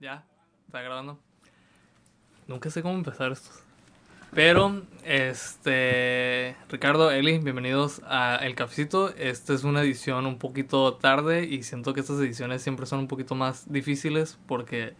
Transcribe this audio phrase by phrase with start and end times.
[0.00, 0.24] Ya,
[0.66, 1.18] está grabando.
[2.46, 3.50] Nunca sé cómo empezar esto.
[4.34, 6.54] Pero, este.
[6.70, 9.14] Ricardo, Eli, bienvenidos a El Cafecito.
[9.16, 13.08] Esta es una edición un poquito tarde y siento que estas ediciones siempre son un
[13.08, 14.94] poquito más difíciles porque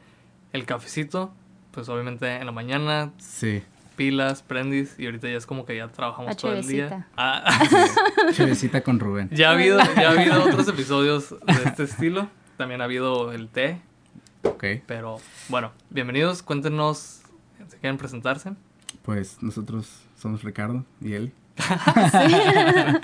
[0.52, 1.32] el cafecito,
[1.72, 3.62] pues obviamente en la mañana, Sí.
[3.96, 7.06] pilas, prendis y ahorita ya es como que ya trabajamos todo el día.
[7.16, 7.44] Ah,
[8.32, 9.28] Chevecita con Rubén.
[9.30, 12.28] ya, ha habido, ya ha habido otros episodios de este estilo.
[12.56, 13.80] También ha habido el té,
[14.42, 14.64] Ok.
[14.86, 15.18] Pero
[15.48, 17.22] bueno, bienvenidos, cuéntenos
[17.68, 18.52] si quieren presentarse.
[19.02, 21.32] Pues nosotros somos Ricardo y él.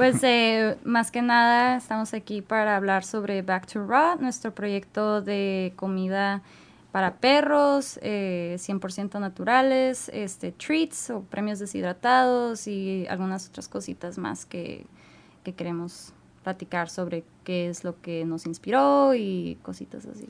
[0.00, 5.20] Pues eh, más que nada estamos aquí para hablar sobre Back to Raw, nuestro proyecto
[5.20, 6.40] de comida
[6.90, 14.46] para perros, eh, 100% naturales, este, treats o premios deshidratados y algunas otras cositas más
[14.46, 14.86] que,
[15.44, 20.28] que queremos platicar sobre qué es lo que nos inspiró y cositas así.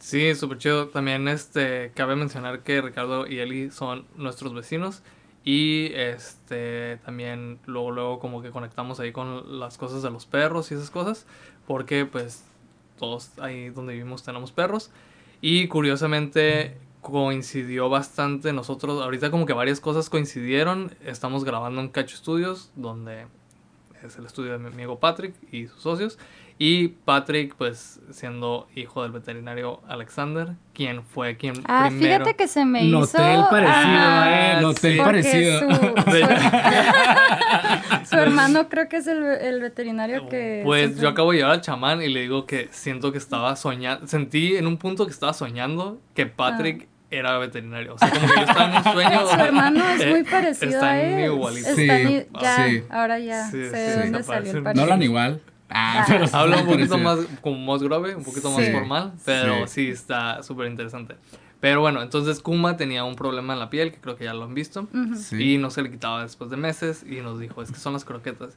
[0.00, 0.88] Sí, súper chido.
[0.88, 5.02] También este, cabe mencionar que Ricardo y Eli son nuestros vecinos.
[5.44, 10.70] Y este también luego luego como que conectamos ahí con las cosas de los perros
[10.70, 11.26] y esas cosas.
[11.66, 12.44] Porque pues
[12.98, 14.90] todos ahí donde vivimos tenemos perros.
[15.42, 19.02] Y curiosamente coincidió bastante nosotros.
[19.02, 20.94] Ahorita como que varias cosas coincidieron.
[21.04, 23.26] Estamos grabando en Cacho Studios, donde
[24.02, 26.18] es el estudio de mi amigo Patrick y sus socios.
[26.62, 32.18] Y Patrick, pues, siendo hijo del veterinario Alexander, quien fue quien Ah, primero...
[32.18, 32.98] fíjate que se me hizo...
[33.00, 34.60] Noté el parecido, Ah, eh.
[34.60, 35.00] Noté el sí.
[35.02, 35.60] parecido.
[35.60, 35.94] Su,
[38.10, 40.60] su hermano creo que es el, el veterinario que...
[40.64, 43.56] Pues siempre- yo acabo de llevar al chamán y le digo que siento que estaba
[43.56, 47.94] soñando, sentí en un punto que estaba soñando que Patrick era veterinario.
[47.94, 49.26] O sea, como que yo estaba en un sueño.
[49.30, 51.24] Su hermano es eh, muy parecido están a él.
[51.32, 51.74] igualitos.
[51.74, 52.82] Sí, Están ya, sí.
[52.90, 54.62] ahora ya Sí, sé sí, de sí, dónde se salió el.
[54.62, 55.40] No hablan igual.
[55.70, 56.04] Ah, Ah.
[56.08, 56.98] pero Habla un poquito parecido.
[56.98, 59.90] más, como más grave, un poquito más formal, pero sí, Sí.
[59.90, 61.16] está súper interesante.
[61.60, 64.44] Pero bueno, entonces Kuma tenía un problema en la piel, que creo que ya lo
[64.44, 64.88] han visto.
[65.16, 65.54] Sí.
[65.54, 68.04] y no se le quitaba después de meses, y nos dijo, es que son las
[68.04, 68.56] croquetas.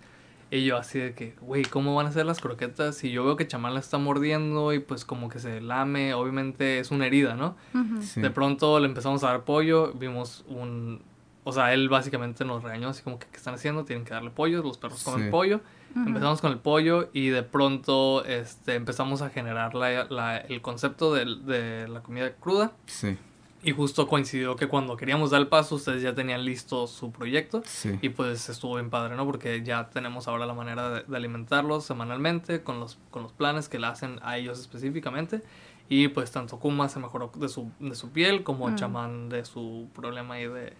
[0.52, 3.03] Y yo así de que, güey, ¿cómo van a ser las croquetas?
[3.03, 6.78] Y yo veo que Chamán la está mordiendo y pues como que se lame, obviamente
[6.79, 7.56] es una herida, ¿no?
[8.02, 8.22] Sí.
[8.22, 11.02] De pronto le empezamos a dar pollo, vimos un...
[11.44, 13.84] O sea, él básicamente nos regañó así como que, ¿qué están haciendo?
[13.84, 15.31] Tienen que darle pollo, los perros comen Sí.
[15.31, 15.59] pollo.
[15.96, 16.08] Ujú.
[16.08, 21.14] Empezamos con el pollo y de pronto este, empezamos a generar la, la- el concepto
[21.14, 22.72] del- de, la comida cruda.
[22.86, 23.18] Sí.
[23.66, 27.62] Y justo coincidió que cuando queríamos dar el paso, ustedes ya tenían listo su proyecto.
[27.66, 27.98] Sí.
[28.02, 29.26] Y pues estuvo bien padre, ¿no?
[29.26, 33.70] Porque ya tenemos ahora la manera de, de alimentarlos semanalmente con los, con los planes
[33.70, 35.42] que le hacen a ellos específicamente.
[35.88, 38.76] Y pues tanto Kuma se mejoró de su, de su piel como Mm.
[38.76, 40.74] Chamán de su problema ahí de,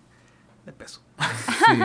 [0.66, 1.02] de peso.
[1.20, 1.80] Sí.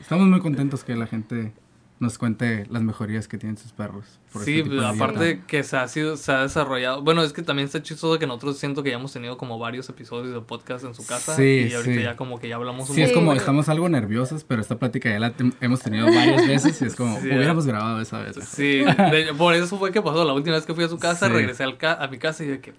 [0.00, 1.52] Estamos muy contentos que la gente
[2.02, 4.04] nos cuente las mejorías que tienen sus perros.
[4.32, 7.00] por Sí, este de pues, aparte que se ha, sido, se ha desarrollado.
[7.02, 9.88] Bueno, es que también está chistoso que nosotros siento que ya hemos tenido como varios
[9.88, 11.36] episodios de podcast en su casa.
[11.36, 12.02] Sí, y ahorita sí.
[12.02, 13.14] ya como que ya hablamos un Sí, es Sí.
[13.14, 16.96] como estamos algo nerviosos, pero esta plática ya la hemos tenido varias veces y es
[16.96, 18.36] como, Sí, hubiéramos grabado esa vez.
[18.48, 20.24] Sí, de- por eso fue que pasó.
[20.24, 21.32] La última vez que fui a su casa, Sí.
[21.32, 22.74] regresé al ca- a mi casa y dije que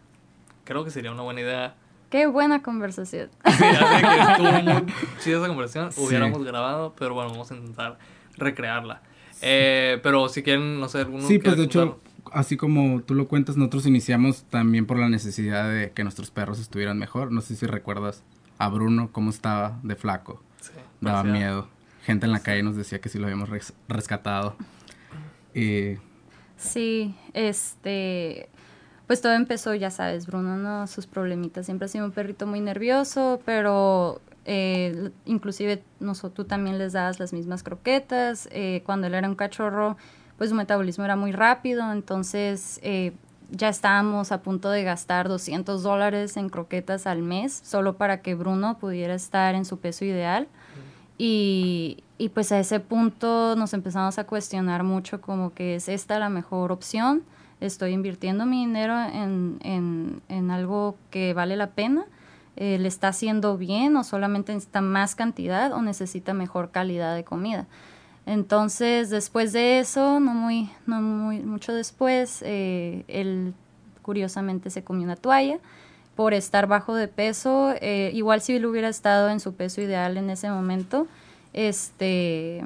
[0.66, 1.75] creo que sería una buena idea.
[2.09, 3.29] Qué buena conversación.
[3.45, 4.85] Sí, así que estuvo muy
[5.23, 5.91] chida esa conversación.
[5.94, 6.01] Sí.
[6.06, 7.97] Hubiéramos grabado, pero bueno, vamos a intentar
[8.38, 9.01] recrearla.
[9.46, 12.40] Eh, pero si quieren, no sé, alguno Sí, pues de hecho, contar.
[12.40, 16.59] así como tú lo cuentas, nosotros iniciamos también por la necesidad de que nuestros perros
[16.59, 17.31] estuvieran mejor.
[17.31, 18.24] No sé si recuerdas
[18.58, 20.42] a Bruno, cómo estaba de flaco.
[20.62, 20.72] Sí,
[21.02, 21.68] Daba parecía- miedo.
[22.06, 24.56] Gente en la calle nos decía que sí lo habíamos res- rescatado.
[25.54, 25.98] Y
[26.58, 28.48] Sí, este,
[29.08, 30.88] pues todo empezó, ya sabes, Bruno, ¿no?
[30.88, 31.66] Sus problemitas.
[31.66, 37.20] Siempre ha sido un perrito muy nervioso, pero eh, inclusive nosotros tú también les dabas
[37.20, 38.50] las mismas croquetas.
[38.52, 39.98] Eh, cuando él era un cachorro,
[40.38, 43.14] pues su metabolismo era muy rápido, entonces eh,
[43.52, 48.36] ya estábamos a punto de gastar 200 dólares en croquetas al mes, solo para que
[48.36, 50.48] Bruno pudiera estar en su peso ideal.
[51.18, 56.18] Y, y pues a ese punto nos empezamos a cuestionar mucho como que es esta
[56.18, 57.24] la mejor opción,
[57.62, 62.06] estoy invirtiendo mi dinero en, en, en algo que vale la pena,
[62.55, 67.23] Eh, le está haciendo bien o solamente necesita más cantidad o necesita mejor calidad de
[67.23, 67.65] comida.
[68.25, 73.53] Entonces, después de eso, no muy, no muy mucho después, eh, él
[74.01, 75.57] curiosamente se comió una toalla
[76.15, 77.73] por estar bajo de peso.
[77.81, 81.07] eh, igual si él hubiera estado en su peso ideal en ese momento,
[81.53, 82.63] este,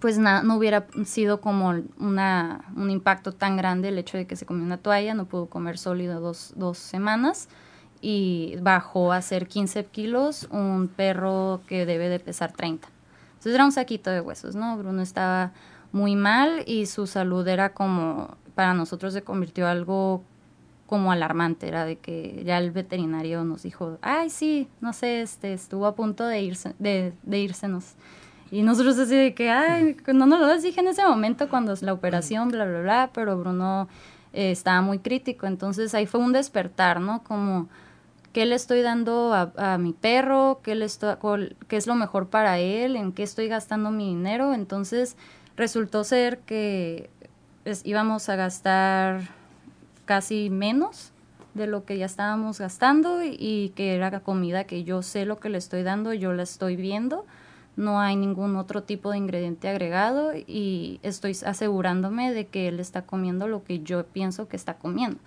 [0.00, 4.36] pues na- no hubiera sido como una, un impacto tan grande el hecho de que
[4.36, 7.48] se comió una toalla, no pudo comer sólido dos, dos semanas
[8.02, 12.88] y bajó a ser 15 kilos un perro que debe de pesar 30.
[13.30, 14.76] Entonces era un saquito de huesos, ¿no?
[14.76, 15.52] Bruno estaba
[15.92, 20.22] muy mal y su salud era como, para nosotros se convirtió algo
[20.86, 25.54] como alarmante, era de que ya el veterinario nos dijo, ay, sí, no sé, este,
[25.54, 27.94] estuvo a punto de irse, de, de írsenos.
[28.50, 31.82] Y nosotros así de que, ay, no nos lo dije en ese momento cuando es
[31.82, 33.88] la operación, bla, bla, bla, pero Bruno
[34.34, 35.46] eh, estaba muy crítico.
[35.46, 37.22] Entonces ahí fue un despertar, ¿no?
[37.24, 37.68] Como,
[38.32, 40.60] ¿qué le estoy dando a, mi perro?
[40.62, 41.16] ¿Qué, le estoy,
[41.68, 42.96] ¿Qué es lo mejor para él?
[42.96, 44.54] ¿En qué estoy gastando mi dinero?
[44.54, 45.16] Entonces
[45.56, 47.10] resultó ser que
[47.84, 49.22] íbamos a gastar
[50.04, 51.12] casi menos
[51.54, 55.38] de lo que ya estábamos gastando y, y, que era comida que yo sé lo
[55.38, 57.26] que le estoy dando, yo la estoy viendo
[57.76, 63.02] no hay ningún otro tipo de ingrediente agregado y estoy asegurándome de que él está
[63.02, 65.18] comiendo lo que yo pienso que está comiendo.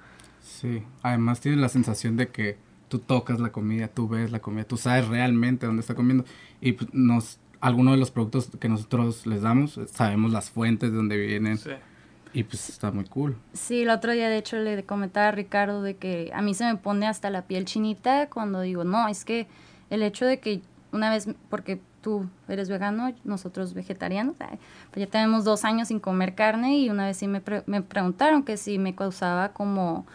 [0.42, 2.58] Sí, además tienes la sensación de que
[2.96, 6.24] tú tocas la comida, tú ves la comida, tú sabes realmente dónde está comiendo
[6.62, 10.98] y pues, nos algunos de los productos que nosotros les damos, sabemos las fuentes de
[10.98, 11.58] donde vienen.
[11.58, 11.72] Sí.
[12.34, 13.36] Y pues está muy cool.
[13.54, 16.66] Sí, el otro día de hecho le comentaba a Ricardo de que a mí se
[16.66, 19.48] me pone hasta la piel chinita cuando digo, no, es que
[19.90, 25.44] el hecho de que una vez, porque tú eres vegano, nosotros vegetarianos, pues ya tenemos
[25.44, 28.94] dos años sin comer carne y una vez sí me, me preguntaron que si me
[28.96, 30.06] causaba como,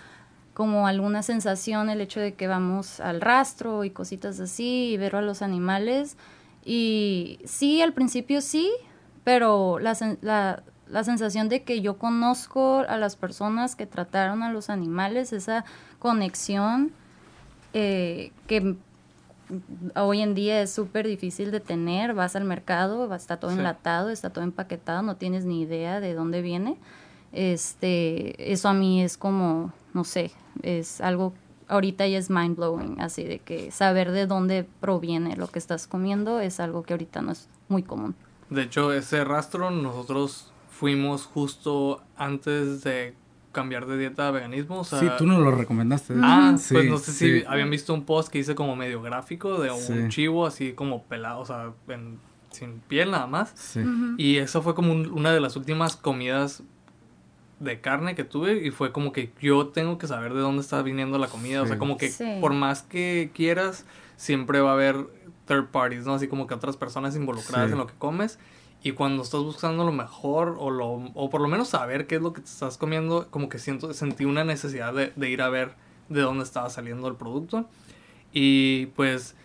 [0.61, 5.17] como alguna sensación el hecho de que vamos al rastro y cositas así y ver
[5.17, 6.19] a los animales.
[6.63, 8.71] Y sí, al principio sí,
[9.25, 14.53] pero la, la, la sensación de que yo conozco a las personas que trataron a
[14.53, 15.65] los animales, esa
[15.99, 16.93] conexión
[17.73, 18.77] eh, que
[19.97, 24.29] hoy en día es súper difícil de tener, vas al mercado, está todo enlatado, está
[24.29, 26.77] todo empaquetado, no tienes ni idea de dónde viene.
[27.33, 31.33] Este, eso a mí es como, no sé, es algo
[31.71, 35.87] ahorita ya es mind blowing, así de que saber de dónde proviene lo que estás
[35.87, 38.15] comiendo es algo que ahorita no es muy común.
[38.51, 43.15] De hecho, ese rastro nosotros fuimos justo antes de
[43.53, 44.81] cambiar de dieta a veganismo.
[44.81, 46.15] O sea, sí, tú nos lo recomendaste.
[46.21, 49.71] Ah, pues no sé si habían visto un post que hice como medio gráfico de
[49.71, 51.73] un chivo así como pelado, o sea,
[52.51, 53.77] sin piel nada más.
[54.17, 56.65] Y eso fue como una de las últimas comidas
[57.61, 60.83] de carne que tuve y fue como que yo tengo que saber de dónde está
[60.83, 61.63] viniendo la comida.
[61.63, 62.11] O sea, como que
[62.41, 63.87] por más que quieras,
[64.17, 65.07] siempre va a haber
[65.47, 66.15] third parties, ¿no?
[66.15, 68.39] Así como que otras personas involucradas en lo que comes.
[68.83, 72.23] Y cuando estás buscando lo mejor o, lo, o por lo menos saber qué es
[72.23, 75.51] lo que te estás comiendo, como que siento, sentí una necesidad de, de ir a
[75.51, 75.75] ver
[76.09, 77.69] de dónde estaba saliendo el producto.
[78.33, 79.37] Y pues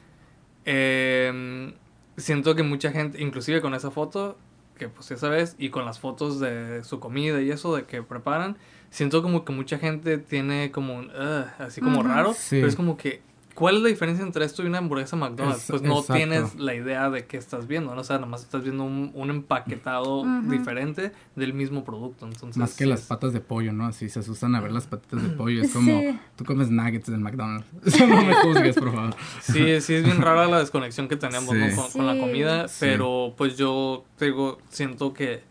[0.63, 1.73] eh,
[2.15, 4.37] siento que mucha gente, inclusive con esa foto,
[4.77, 8.03] que pues ya sabes, y con las fotos de su comida y eso, de que
[8.03, 8.57] preparan,
[8.89, 11.11] siento como que mucha gente tiene como un,
[11.59, 13.21] así como raro, pero es como que
[13.55, 15.65] ¿Cuál es la diferencia entre esto y una hamburguesa McDonald's?
[15.69, 18.01] pues no tienes la idea de qué estás viendo, ¿no?
[18.01, 22.27] O sea, nomás estás viendo un, un empaquetado diferente del mismo producto.
[22.27, 23.85] Entonces, Más que las patas de pollo, ¿no?
[23.85, 25.61] Así se asustan a ver las patitas de pollo.
[25.61, 27.65] Es como, tú comes nuggets en McDonald's.
[27.85, 29.15] Eso no me juzgues, por favor.
[29.41, 31.55] Sí, sí, es bien rara la desconexión que tenemos
[31.93, 35.43] con, la comida, pero pues yo digo, siento que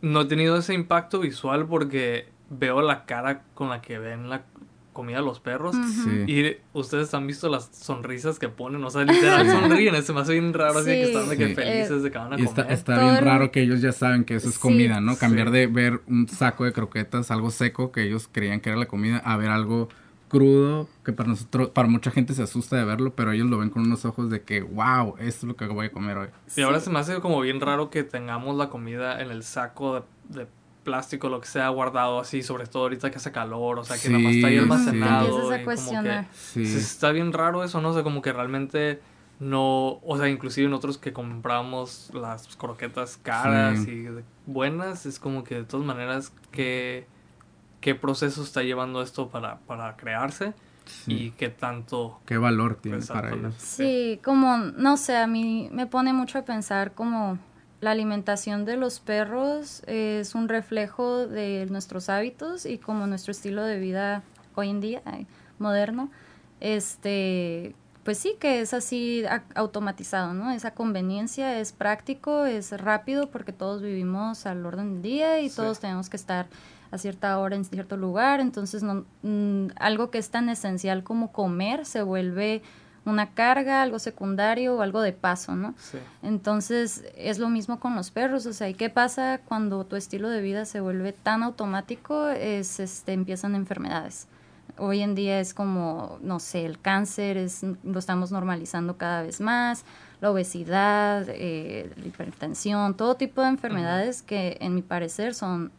[0.00, 4.44] no he tenido ese impacto visual porque veo la cara con la que ven la
[4.92, 5.76] comida a los perros.
[6.26, 10.32] Y ustedes han visto las sonrisas que ponen, o sea, literal sonríen, se me hace
[10.32, 12.70] bien raro así que están de que felices de que van a comer.
[12.70, 15.16] Está, bien raro que ellos ya saben que eso es comida, ¿no?
[15.16, 18.86] Cambiar de ver un saco de croquetas, algo seco que ellos creían que era la
[18.86, 19.88] comida, a ver algo
[20.28, 23.68] crudo que para nosotros, para mucha gente se asusta de verlo, pero ellos lo ven
[23.68, 26.28] con unos ojos de que, wow, esto es lo que voy a comer hoy.
[26.56, 30.06] Y ahora se me hace como bien raro que tengamos la comida en el saco
[30.30, 30.46] de
[30.82, 34.08] plástico, lo que sea guardado así, sobre todo ahorita que hace calor, o sea, que
[34.08, 35.52] nada más está ahí almacenado.
[35.52, 35.64] Sí.
[35.64, 36.62] como que, sí.
[36.62, 37.90] está bien raro eso, ¿no?
[37.90, 39.00] O sea, como que realmente
[39.40, 44.06] no, o sea, inclusive nosotros que compramos las croquetas caras y
[44.46, 47.06] buenas, es como que de todas maneras, ¿qué,
[47.80, 50.54] qué proceso está llevando esto para, para crearse?
[51.06, 55.86] y qué tanto qué valor tiene para ellos sí como no sé a mí me
[55.86, 57.38] pone mucho a pensar como
[57.82, 63.64] la alimentación de los perros es un reflejo de nuestros hábitos y como nuestro estilo
[63.64, 64.22] de vida
[64.54, 65.02] hoy en día,
[65.58, 66.08] moderno,
[66.60, 67.74] este,
[68.04, 69.24] pues sí que es así
[69.56, 70.52] automatizado, ¿no?
[70.52, 75.80] Esa conveniencia es práctico, es rápido porque todos vivimos al orden del día y todos
[75.80, 76.46] tenemos que estar
[76.92, 81.32] a cierta hora en cierto lugar, entonces no, mm, algo que es tan esencial como
[81.32, 82.62] comer se vuelve
[83.04, 85.74] una carga, algo secundario o algo de paso, ¿no?
[85.78, 85.98] Sí.
[86.22, 90.28] Entonces es lo mismo con los perros, o sea, ¿y qué pasa cuando tu estilo
[90.28, 92.28] de vida se vuelve tan automático?
[92.28, 94.28] Es, este, empiezan enfermedades.
[94.78, 99.40] Hoy en día es como, no sé, el cáncer, es, lo estamos normalizando cada vez
[99.40, 99.84] más,
[100.20, 105.72] la obesidad, eh, la hipertensión, todo tipo de enfermedades que en mi parecer son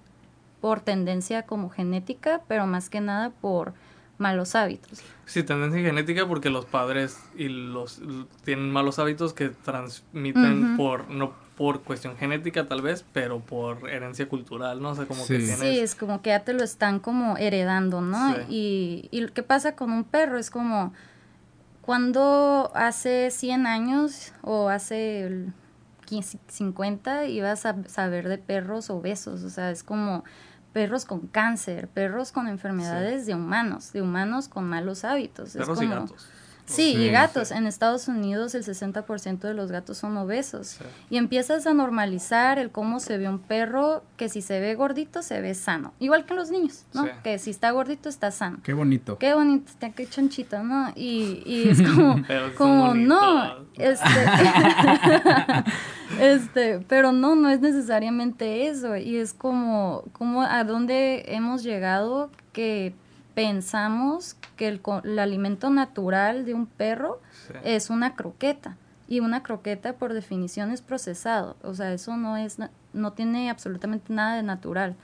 [0.61, 3.73] por tendencia como genética, pero más que nada por
[4.17, 5.01] malos hábitos.
[5.25, 8.01] Sí, tendencia genética porque los padres y los
[8.43, 14.27] tienen malos hábitos que transmiten por no por cuestión genética tal vez, pero por herencia
[14.27, 14.89] cultural, ¿no?
[14.89, 15.59] O sea, como que tienes...
[15.59, 18.35] Sí, es como que ya te lo están como heredando, ¿no?
[18.49, 20.93] Y, y qué pasa con un perro es como
[21.81, 25.47] cuando hace 100 años o hace
[26.47, 30.23] 50 ibas a saber de perros obesos, o sea, es como
[30.73, 35.53] perros con cáncer, perros con enfermedades de humanos, de humanos con malos hábitos.
[35.53, 36.27] Perros y gatos.
[36.65, 37.51] Sí, y gatos.
[37.51, 40.77] En Estados Unidos el 60% de los gatos son obesos.
[41.09, 45.21] Y empiezas a normalizar el cómo se ve un perro, que si se ve gordito,
[45.21, 45.93] se ve sano.
[45.99, 47.07] Igual que los niños, ¿no?
[47.23, 48.59] Que si está gordito, está sano.
[48.63, 49.17] Qué bonito.
[49.17, 50.91] Qué bonito, qué chanchito, ¿no?
[50.95, 52.23] Y, y es como,
[52.57, 54.05] como no, este,
[56.19, 58.95] este, pero no, no es necesariamente eso.
[58.95, 62.93] Y es como, como a dónde hemos llegado que
[63.33, 67.19] pensamos que el, el alimento natural de un perro
[67.63, 68.77] es una croqueta.
[69.07, 71.57] Y una croqueta por definición es procesado.
[71.61, 72.57] O sea, eso no es
[72.93, 74.95] no tiene absolutamente nada de natural.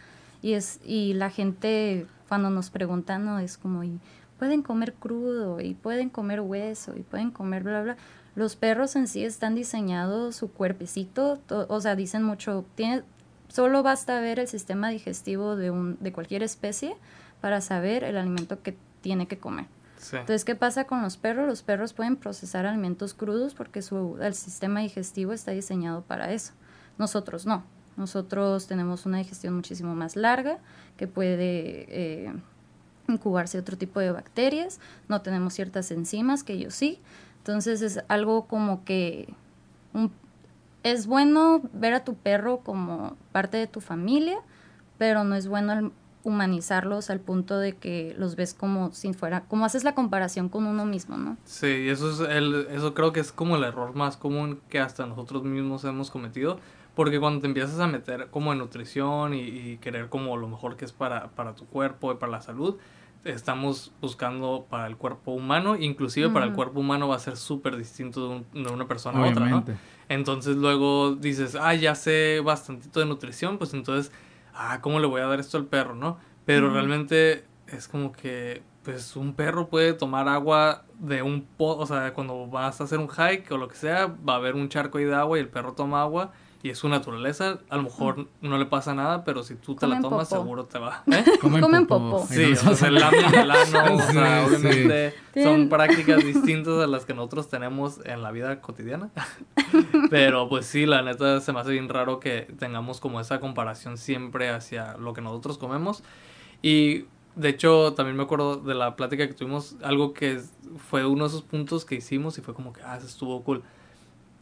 [0.42, 4.00] Y es y la gente cuando nos preguntan no es como y
[4.38, 7.98] pueden comer crudo y pueden comer hueso y pueden comer bla bla.
[8.36, 13.04] Los perros en sí están diseñados su cuerpecito, o sea, dicen mucho tiene
[13.48, 16.96] solo basta ver el sistema digestivo de un de cualquier especie
[17.42, 19.66] para saber el alimento que tiene que comer.
[20.14, 21.48] Entonces, ¿qué pasa con los perros?
[21.48, 26.54] Los perros pueden procesar alimentos crudos porque su, el sistema digestivo está diseñado para eso.
[26.98, 27.64] Nosotros no.
[27.98, 30.60] Nosotros tenemos una digestión muchísimo más larga
[30.96, 32.34] que puede eh,
[33.10, 34.80] incubarse otro tipo de bacterias.
[35.10, 37.00] No tenemos ciertas enzimas que ellos sí.
[37.40, 39.34] Entonces es algo como que
[40.84, 44.40] es bueno ver a tu perro como parte de tu familia,
[44.98, 45.92] pero no es bueno
[46.24, 50.66] humanizarlos al punto de que los ves como si fuera, como haces la comparación con
[50.66, 51.38] uno mismo, ¿no?
[51.46, 55.06] Sí, eso es el, eso creo que es como el error más común que hasta
[55.06, 56.60] nosotros mismos hemos cometido,
[56.94, 60.84] porque cuando te empiezas a meter como en nutrición y, querer como lo mejor que
[60.84, 62.78] es para, para tu cuerpo y para la salud,
[63.24, 67.78] estamos buscando para el cuerpo humano, inclusive para el cuerpo humano va a ser súper
[67.78, 69.66] distinto de, una persona a otra, ¿no?
[70.08, 74.12] Entonces luego dices, ah, ya sé bastantito de nutrición, pues entonces
[74.60, 76.18] ah, ¿cómo le voy a dar esto al perro, no?
[76.46, 81.86] Pero realmente es como que, pues un perro puede tomar agua de un pozo, o
[81.86, 84.68] sea, cuando vas a hacer un hike o lo que sea, va a haber un
[84.68, 86.32] charco ahí de agua y el perro toma agua
[86.62, 89.88] y es su naturaleza, a lo mejor no le pasa nada, pero si tú te
[89.88, 91.04] la tomas seguro te va.
[91.10, 91.24] ¿eh?
[91.42, 92.28] Comen, popo.
[92.28, 93.04] Sí, o sea, el el
[93.52, 98.60] ano, o sea, obviamente son prácticas distintas a las que nosotros tenemos en la vida
[98.60, 99.10] cotidiana.
[100.10, 103.98] pero pues sí, la neta se me hace bien raro que tengamos como esa comparación
[103.98, 106.04] siempre hacia lo que nosotros comemos.
[106.62, 110.42] Y de hecho, también me acuerdo de la plática que tuvimos, algo que
[110.90, 113.64] fue uno de esos puntos que hicimos y fue como que, ah, eso estuvo cool.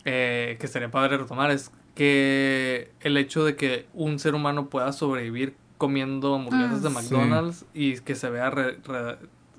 [0.10, 4.94] Eh, que sería padre retomar es que el hecho de que un ser humano pueda
[4.94, 8.54] sobrevivir comiendo hamburguesas de ah, McDonald's y que se vea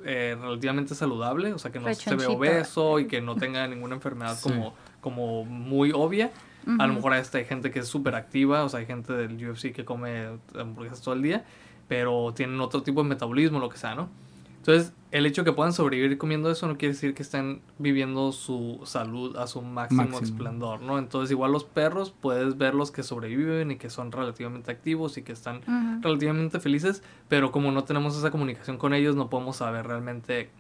[0.05, 3.97] eh, relativamente saludable, o sea, que no se vea obeso y que no tenga ninguna
[3.97, 6.31] enfermedad como, como muy obvia.
[6.79, 9.35] A lo mejor hasta hay gente que es súper activa, o sea, hay gente del
[9.51, 11.45] UFC que come hamburguesas todo el día,
[11.89, 14.11] pero tienen otro tipo de metabolismo, lo que sea, ¿no?
[14.59, 18.33] Entonces, el hecho de que puedan sobrevivir comiendo eso no quiere decir que estén viviendo
[18.33, 20.99] su salud a su máximo, esplendor, ¿no?
[20.99, 25.33] Entonces, igual los perros puedes verlos que sobreviven y que son relativamente activos y que
[25.33, 25.63] están
[26.03, 30.51] relativamente felices, pero como no tenemos esa comunicación con ellos, no podemos saber realmente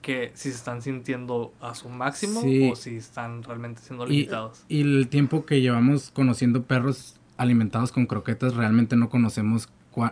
[0.00, 4.64] que si se están sintiendo a su máximo o si están realmente siendo limitados.
[4.68, 9.68] Y, el tiempo que llevamos conociendo perros alimentados con croquetas, realmente no conocemos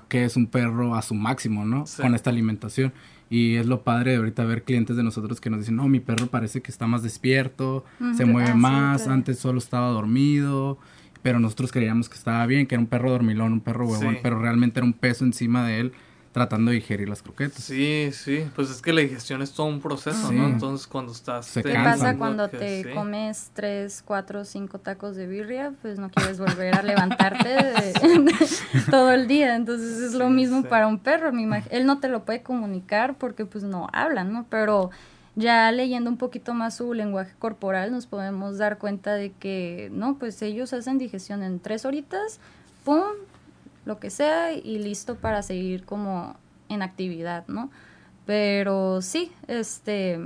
[0.09, 1.85] qué es un perro a su máximo, ¿no?
[2.00, 2.93] Con esta alimentación.
[3.28, 6.00] Y es lo padre de ahorita ver clientes de nosotros que nos dicen, no, mi
[6.00, 7.85] perro parece que está más despierto,
[8.16, 10.78] se mueve ah, más, antes solo estaba dormido,
[11.23, 14.38] pero nosotros creíamos que estaba bien, que era un perro dormilón, un perro huevón, pero
[14.38, 15.93] realmente era un peso encima de él
[16.37, 17.64] tratando de digerir las croquetas.
[17.64, 20.47] Sí, sí, pues es que la digestión es todo un proceso, ¿no?
[20.47, 21.50] Entonces cuando estás...
[21.55, 25.73] ¿Qué pasa cuando te comes tres, cuatro, cinco tacos de birria?
[25.81, 27.95] Pues no quieres volver a levantarte
[28.90, 32.26] todo el día, entonces es lo mismo para un perro, mi él no te lo
[32.26, 34.45] puede comunicar porque pues no hablan, ¿no?
[34.50, 34.90] Pero
[35.37, 40.19] ya leyendo un poquito más su lenguaje corporal nos podemos dar cuenta de que, no,
[40.19, 42.40] pues ellos hacen digestión en tres horitas,
[42.85, 43.05] ¡pum!
[43.87, 46.37] Lo que sea y listo para seguir como
[46.69, 47.71] en actividad, ¿no?
[48.26, 50.19] Pero sí, este,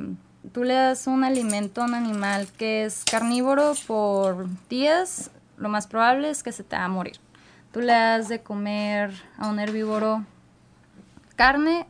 [0.52, 5.86] tú le das un alimento a un animal que es carnívoro por días, lo más
[5.86, 7.20] probable es que se te va a morir.
[7.70, 10.24] tú le das de comer a un herbívoro
[11.36, 11.86] carne,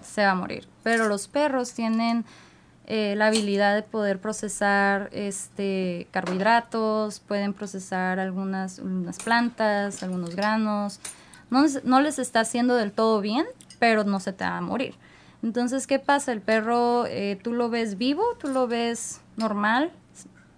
[0.00, 0.66] se va a morir.
[0.82, 2.24] Pero los perros tienen
[2.86, 8.80] eh, la habilidad de poder procesar este, carbohidratos, pueden procesar algunas,
[9.24, 11.00] plantas, algunos granos.
[11.50, 13.46] No, no, les está haciendo del todo bien,
[13.78, 14.94] pero no se te va a morir.
[15.42, 16.32] Entonces, ¿qué pasa?
[16.32, 19.90] El perro, eh, tú lo ves vivo, tú lo ves normal,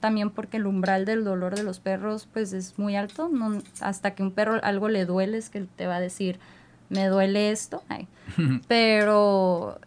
[0.00, 3.28] también porque el umbral del dolor de los perros pues es muy alto.
[3.28, 6.40] No, hasta que un perro algo le duele es que te va a decir,
[6.88, 7.82] me duele esto.
[8.68, 9.78] Pero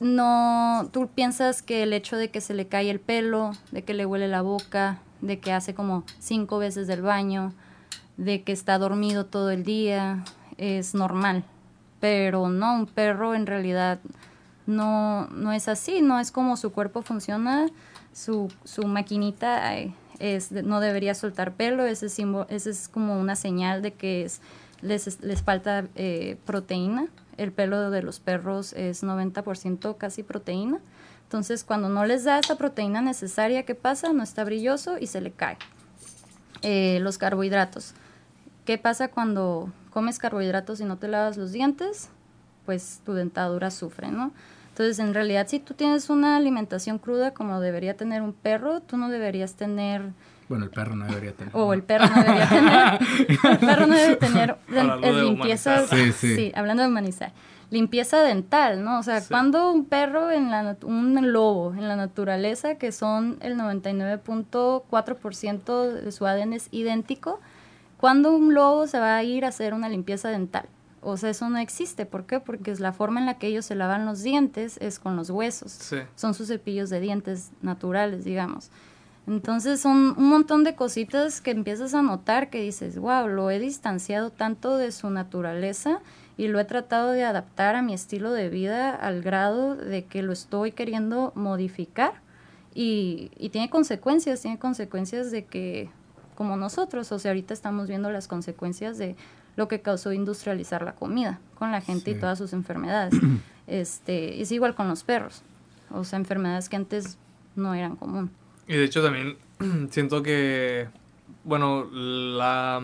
[0.00, 3.94] no, tú piensas que el hecho de que se le cae el pelo, de que
[3.94, 7.52] le huele la boca, de que hace como cinco veces del baño,
[8.16, 10.24] de que está dormido todo el día,
[10.58, 11.44] es normal.
[12.00, 13.98] Pero no, un perro en realidad
[14.66, 17.66] no, no es así, no es como su cuerpo funciona,
[18.12, 19.74] su, su maquinita
[20.18, 24.40] es, no debería soltar pelo, ese, ese es como una señal de que es,
[24.84, 30.78] les, les falta eh, proteína el pelo de los perros es 90% casi proteína.
[31.24, 34.12] Entonces, cuando no les da esa proteína necesaria, ¿qué pasa?
[34.12, 35.58] No está brilloso y se le cae.
[36.62, 37.94] Eh, los carbohidratos.
[38.64, 42.08] ¿Qué pasa cuando comes carbohidratos y no te lavas los dientes?
[42.66, 44.32] Pues tu dentadura sufre, ¿no?
[44.70, 48.96] Entonces, en realidad, si tú tienes una alimentación cruda como debería tener un perro, tú
[48.96, 50.12] no deberías tener
[50.48, 51.54] bueno, el perro no debería tener.
[51.56, 52.98] O el perro no debería tener.
[53.28, 54.56] el perro no debe tener
[55.24, 55.86] limpieza.
[55.86, 56.36] Sí, sí.
[56.36, 57.32] sí, hablando de humanizar.
[57.70, 58.98] Limpieza dental, ¿no?
[58.98, 63.56] O sea, cuando un perro, en la, un lobo en la naturaleza, que son el
[63.56, 67.40] 99.4% de su ADN es idéntico,
[67.96, 70.68] cuando un lobo se va a ir a hacer una limpieza dental?
[71.00, 72.06] O sea, eso no existe.
[72.06, 72.40] ¿Por qué?
[72.40, 75.28] Porque es la forma en la que ellos se lavan los dientes es con los
[75.30, 75.72] huesos.
[75.72, 75.98] Sí.
[76.14, 78.70] Son sus cepillos de dientes naturales, digamos.
[79.26, 83.58] Entonces son un montón de cositas que empiezas a notar que dices, wow, lo he
[83.58, 86.00] distanciado tanto de su naturaleza
[86.36, 90.22] y lo he tratado de adaptar a mi estilo de vida al grado de que
[90.22, 92.20] lo estoy queriendo modificar
[92.74, 95.88] y, y tiene consecuencias, tiene consecuencias de que,
[96.34, 99.16] como nosotros, o sea, ahorita estamos viendo las consecuencias de
[99.56, 103.14] lo que causó industrializar la comida con la gente y todas sus enfermedades.
[103.68, 105.42] este, es igual con los perros,
[105.90, 107.16] o sea, enfermedades que antes
[107.54, 108.30] no eran común.
[108.66, 109.36] Y de hecho también
[109.90, 110.88] siento que,
[111.44, 112.82] bueno, la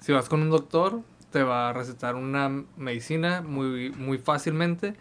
[0.00, 4.94] si vas con un doctor, te va a recetar una medicina muy, muy fácilmente.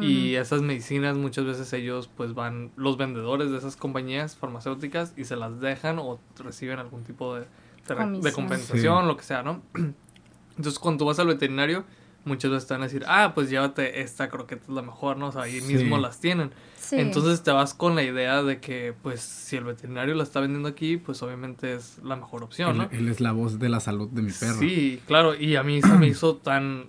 [0.00, 5.24] Y esas medicinas muchas veces ellos pues van, los vendedores de esas compañías farmacéuticas y
[5.24, 7.44] se las dejan o reciben algún tipo de,
[7.86, 9.62] de, compensación, lo que sea, ¿no?
[10.56, 11.84] Entonces cuando tú vas al veterinario,
[12.24, 15.28] muchas veces te van a decir, ah, pues llévate esta croqueta es la mejor, ¿no?
[15.28, 16.50] O sea, ahí mismo las tienen.
[16.92, 20.68] Entonces te vas con la idea de que, pues, si el veterinario la está vendiendo
[20.68, 22.88] aquí, pues obviamente es la mejor opción, ¿no?
[22.90, 24.58] Él, es la voz de la salud de mi perro.
[24.58, 26.86] Sí, claro, y a mí se me hizo tan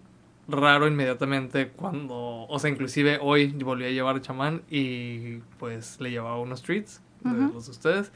[0.47, 6.39] raro inmediatamente cuando, o sea, inclusive hoy volví a llevar chamán y pues le llevaba
[6.39, 8.12] unos treats de los de ustedes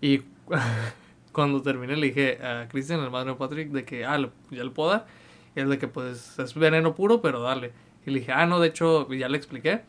[0.00, 0.20] y
[1.32, 4.18] cuando terminé le dije a Cristian, el hermano de Patrick, de que, ah,
[4.50, 5.06] ya le puedo dar,
[5.56, 7.72] y es de que pues es veneno puro, pero dale.
[8.04, 9.82] Y le dije, ah, no, de hecho ya le expliqué.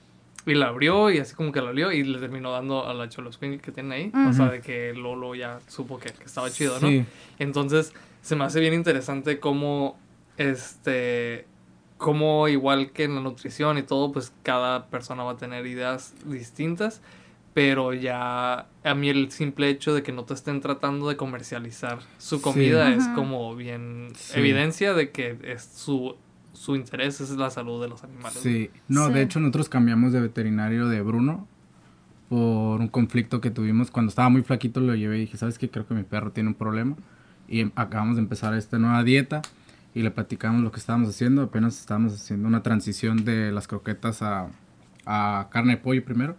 [0.45, 3.07] Y la abrió y así como que la olió y le terminó dando a la
[3.07, 4.11] Cholosquín que tiene ahí.
[4.29, 7.05] O sea, de que Lolo ya supo que, estaba chido, ¿no?
[7.39, 9.97] Entonces, se me hace bien interesante cómo,
[10.37, 11.45] este,
[11.97, 16.13] cómo igual que en la nutrición y todo, pues cada persona va a tener ideas
[16.25, 17.01] distintas.
[17.53, 21.99] Pero ya a mí el simple hecho de que no te estén tratando de comercializar
[22.17, 26.15] su comida es como bien evidencia de que es su
[26.53, 28.39] su interés es la salud de los animales.
[28.39, 31.47] Sí, no, de hecho nosotros cambiamos de veterinario de Bruno
[32.29, 35.69] por un conflicto que tuvimos cuando estaba muy flaquito lo llevé y dije, ¿sabes qué?
[35.69, 36.95] Creo que mi perro tiene un problema
[37.47, 39.41] y em, acabamos de empezar esta nueva dieta
[39.93, 44.21] y le platicamos lo que estábamos haciendo, apenas estábamos haciendo una transición de las croquetas
[44.21, 44.47] a,
[45.05, 46.35] a carne de pollo primero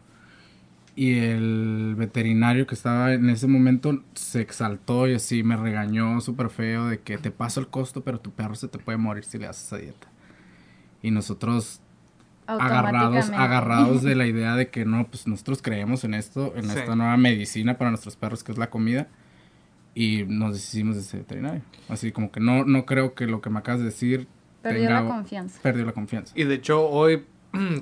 [0.97, 6.51] y el veterinario que estaba en ese momento se exaltó y así me regañó súper
[6.51, 9.39] feo de que te paso el costo, pero tu perro se te puede morir si
[9.39, 10.07] le haces esa dieta.
[11.03, 11.81] Y nosotros
[12.47, 16.95] agarrados, agarrados de la idea de que no, pues nosotros creemos en esto, en esta
[16.95, 19.09] nueva medicina para nuestros perros que es la comida.
[19.97, 21.63] Y nos decidimos de ese veterinario.
[21.89, 24.27] Así como que no, no creo que lo que me acabas de decir...
[24.61, 25.61] Perdió la confianza.
[25.63, 26.33] Perdió la confianza.
[26.37, 27.25] Y de hecho hoy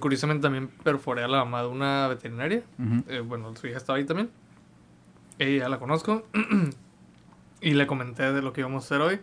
[0.00, 2.62] curiosamente también perforé a la mamá de una veterinaria.
[3.08, 4.30] Eh, bueno, su hija estaba ahí también.
[5.38, 6.26] Ella la conozco.
[7.60, 9.20] y le comenté de lo que íbamos a hacer hoy.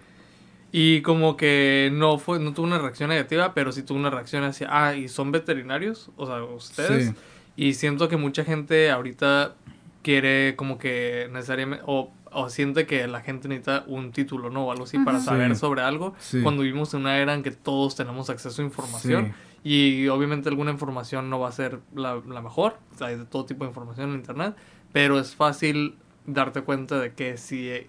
[0.72, 4.44] Y como que no fue, no tuvo una reacción negativa, pero sí tuvo una reacción
[4.44, 7.14] hacia, ah, y son veterinarios, o sea, ustedes.
[7.56, 9.56] Y siento que mucha gente ahorita
[10.04, 14.68] quiere como que necesariamente, o o siente que la gente necesita un título, ¿no?
[14.68, 16.14] O algo así para saber sobre algo.
[16.44, 19.34] Cuando vivimos en una era en que todos tenemos acceso a información.
[19.64, 22.78] Y obviamente alguna información no va a ser la, mejor.
[23.00, 24.56] hay de todo tipo de información en Internet.
[24.94, 27.88] Pero es fácil darte cuenta de que si eh,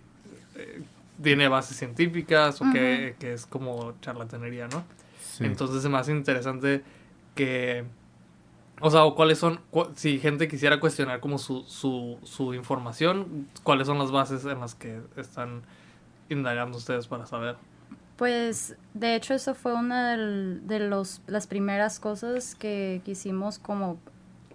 [1.22, 4.84] tiene bases científicas o que, que, es como charlatanería, ¿no?
[5.38, 6.82] Entonces es más interesante
[7.34, 7.84] que
[8.80, 9.60] o sea, o cuáles son,
[9.94, 14.74] si gente quisiera cuestionar como su, su, su información, ¿cuáles son las bases en las
[14.74, 15.62] que están
[16.30, 17.56] indagando ustedes para saber?
[18.20, 23.96] Pues de hecho eso fue una de los, las primeras cosas que quisimos como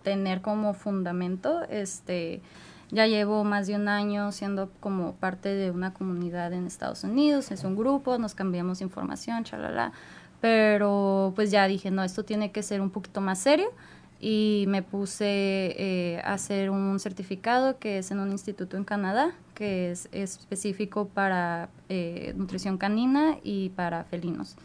[0.03, 1.63] tener como fundamento.
[1.71, 2.43] Este,
[2.91, 7.49] ya llevo más de un año siendo como parte de una comunidad en Estados Unidos,
[7.49, 9.93] es un grupo, nos cambiamos información, chalala,
[10.41, 13.71] pero pues ya dije, no, esto tiene que ser un poquito más serio
[14.19, 19.33] y me puse eh, a hacer un certificado que es en un instituto en Canadá,
[19.53, 24.55] que es, específico para eh, nutrición canina y para felinos.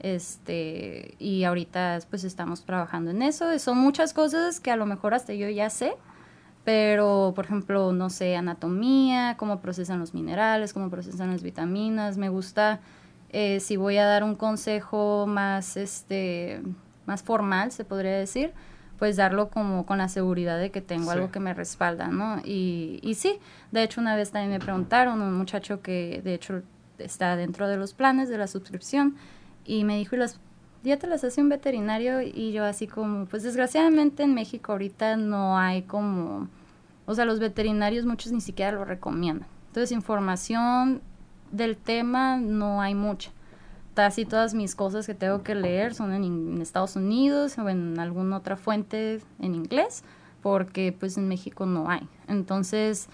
[0.00, 3.58] Este, y ahorita pues estamos trabajando en eso.
[3.58, 5.94] Son muchas cosas que a lo mejor hasta yo ya sé,
[6.64, 12.16] pero por ejemplo, no sé, anatomía, cómo procesan los minerales, cómo procesan las vitaminas.
[12.16, 12.80] Me gusta,
[13.30, 16.62] eh, si voy a dar un consejo más, este,
[17.06, 18.52] más formal, se podría decir,
[19.04, 22.40] pues darlo como con la seguridad de que tengo algo que me respalda, ¿no?
[22.42, 23.38] Y, y sí,
[23.70, 26.62] de hecho una vez también me preguntaron, un muchacho que de hecho
[26.96, 29.16] está dentro de los planes de la suscripción,
[29.66, 30.40] y me dijo, ¿y las
[30.84, 32.22] ya te las hace un veterinario?
[32.22, 36.48] Y yo así como, pues desgraciadamente en México ahorita no hay como,
[37.04, 39.46] o sea, los veterinarios muchos ni siquiera lo recomiendan.
[39.66, 41.02] Entonces información
[41.52, 43.32] del tema no hay mucha
[43.94, 48.36] casi todas mis cosas que tengo que leer son en, Estados Unidos o en alguna
[48.36, 50.04] otra fuente en inglés,
[50.42, 52.06] porque pues en México no hay.
[52.28, 53.08] Entonces,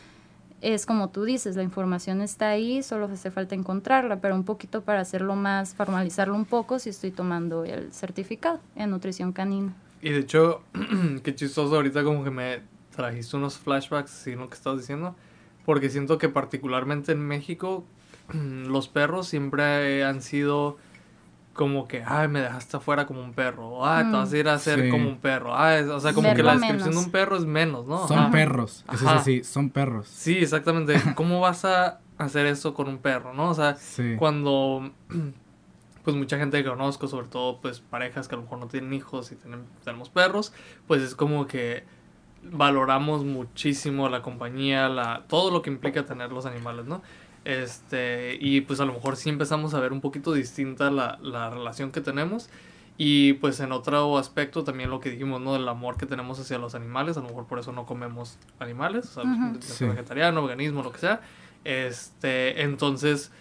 [0.60, 4.82] es como tú dices, la información está ahí, solo hace falta encontrarla, pero un poquito
[4.82, 9.74] para hacerlo más, formalizarlo un poco, si estoy tomando el certificado en nutrición canina.
[10.02, 10.62] Y de hecho,
[11.22, 12.62] qué chistoso ahorita como que me
[12.94, 15.14] trajiste unos flashbacks, ¿sí lo que estás diciendo?
[15.64, 17.84] Porque siento que particularmente en México
[18.66, 20.78] los perros siempre han sido
[21.52, 24.54] como que, ay, me dejaste afuera como un perro, ay, te vas a ir a
[24.54, 27.44] hacer como un perro, ay, o sea, como que la descripción de un perro es
[27.44, 28.08] menos, ¿no?
[28.08, 30.08] Son perros, eso es así, son perros.
[30.08, 33.50] Sí, exactamente, ¿cómo vas a hacer eso con un perro, no?
[33.50, 33.76] O sea,
[34.18, 34.90] cuando,
[36.04, 38.92] pues mucha gente que conozco, sobre todo, pues parejas que a lo mejor no tienen
[38.94, 39.36] hijos y
[39.84, 40.52] tenemos perros,
[40.86, 41.84] pues es como que
[42.42, 47.02] valoramos muchísimo la compañía, la, todo lo que implica tener los animales, ¿no?
[47.44, 51.50] Este, y pues a lo mejor sí empezamos a ver un poquito distinta la, la
[51.50, 52.50] relación que tenemos.
[53.02, 55.54] Y pues en otro aspecto también lo que dijimos, ¿no?
[55.54, 57.16] Del amor que tenemos hacia los animales.
[57.16, 59.16] A lo mejor por eso no comemos animales.
[59.16, 61.22] O sea, vegetariano, veganismo, lo que sea.
[61.64, 63.32] Este, entonces,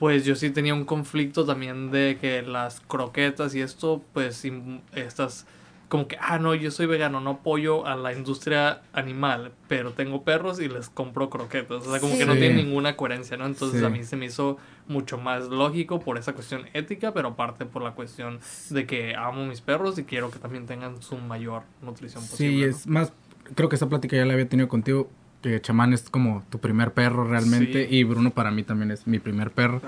[0.00, 4.44] pues yo sí tenía un conflicto también de que las croquetas y esto, pues
[4.92, 5.46] estas
[5.88, 10.24] como que, ah, no, yo soy vegano, no apoyo a la industria animal, pero tengo
[10.24, 11.86] perros y les compro croquetas.
[11.86, 13.46] O sea, como que no tiene ninguna coherencia, ¿no?
[13.46, 17.66] Entonces a mí se me hizo mucho más lógico por esa cuestión ética, pero aparte
[17.66, 21.62] por la cuestión de que amo mis perros y quiero que también tengan su mayor
[21.82, 22.72] nutrición posible.
[22.72, 23.12] Sí, es más,
[23.54, 25.08] creo que esa plática ya la había tenido contigo,
[25.40, 29.20] que Chamán es como tu primer perro realmente y Bruno para mí también es mi
[29.20, 29.80] primer perro.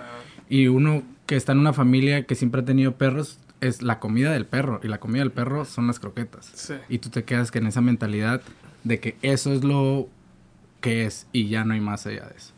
[0.48, 4.32] Y uno que está en una familia que siempre ha tenido perros, es la comida
[4.32, 6.72] del perro y la comida del perro son las croquetas.
[6.88, 8.40] Y tú te quedas que en esa mentalidad
[8.84, 10.08] de que eso es lo
[10.80, 12.52] que es y ya no hay más allá de eso.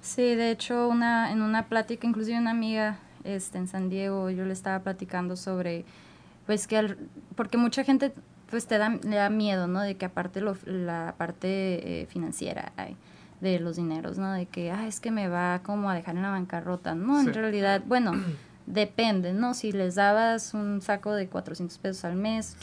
[0.00, 4.44] Sí, de hecho, una, en una plática, inclusive una amiga este, en San Diego, yo
[4.44, 5.84] le estaba platicando sobre,
[6.46, 6.96] pues que,
[7.36, 8.12] porque mucha gente
[8.50, 9.80] pues te da, le da miedo, ¿no?
[9.80, 12.96] De que aparte lo, la parte eh, financiera hay
[13.40, 14.30] de los dineros, ¿no?
[14.32, 17.18] De que, ah, es que me va como a dejar en la bancarrota, ¿no?
[17.20, 18.12] En realidad, bueno
[18.66, 19.54] Depende, ¿no?
[19.54, 22.56] Si les dabas un saco de 400 pesos al mes,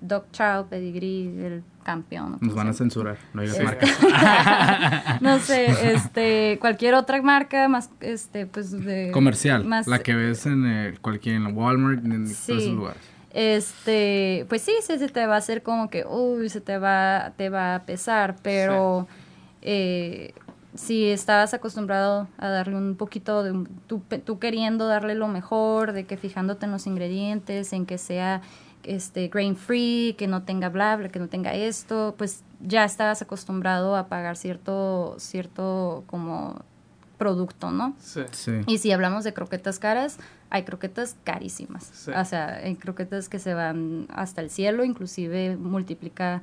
[0.00, 2.38] Dog Chow, Pedigree, el campeón.
[2.40, 3.86] Nos van a censurar, no digas marca.
[5.20, 9.10] no sé, este, cualquier otra marca más, este, pues de...
[9.12, 13.02] Comercial, la que ves en el, cualquier, en Walmart, en todos esos lugares.
[13.34, 17.32] Este, pues sí, se, se, te va a hacer como que, uy, se te va,
[17.36, 19.06] te va a pesar, pero...
[19.64, 20.34] Eh,
[20.74, 26.04] si estabas acostumbrado a darle un poquito de tú, tú, queriendo darle lo mejor, de
[26.04, 28.40] que fijándote en los ingredientes, en que sea
[28.82, 33.22] este grain free, que no tenga bla bla, que no tenga esto, pues ya estabas
[33.22, 36.62] acostumbrado a pagar cierto cierto como
[37.18, 37.94] producto, ¿no?
[37.98, 38.22] Sí.
[38.66, 40.18] Y si hablamos de croquetas caras,
[40.50, 42.08] hay croquetas carísimas.
[42.08, 46.42] O sea, hay croquetas que se van hasta el cielo, inclusive multiplica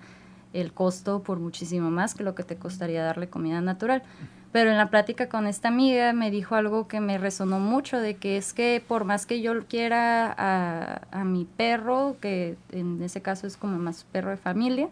[0.53, 4.03] el costo por muchísimo más que lo que te costaría darle comida natural.
[4.51, 8.15] Pero en la plática con esta amiga me dijo algo que me resonó mucho, de
[8.15, 13.21] que es que por más que yo quiera a, a mi perro, que en ese
[13.21, 14.89] caso es como más perro de familia,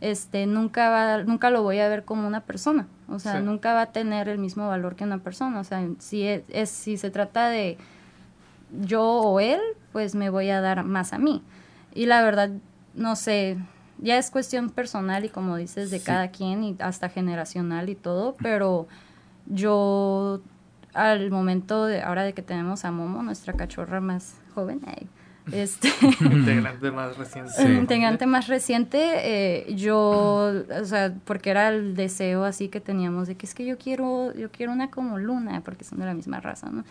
[0.00, 2.86] este, nunca, va, nunca lo voy a ver como una persona.
[3.08, 5.60] O sea, nunca va a tener el mismo valor que una persona.
[5.60, 7.76] O sea, si, es, si se trata de
[8.82, 9.60] yo o él,
[9.92, 11.42] pues me voy a dar más a mí.
[11.94, 12.50] Y la verdad,
[12.94, 13.58] no sé,
[14.02, 18.36] ya es cuestión personal y como dices, de cada quien y hasta generacional y todo,
[18.40, 18.88] pero
[19.46, 20.40] yo
[20.94, 24.80] al momento de ahora de que tenemos a Momo, nuestra cachorra más joven,
[25.52, 25.88] este,
[26.20, 27.62] integrante más reciente.
[27.78, 33.36] Integrante más reciente, eh, yo, o sea, porque era el deseo así que teníamos de
[33.36, 36.40] que es que yo quiero, yo quiero una como Luna, porque son de la misma
[36.40, 36.84] raza, ¿no?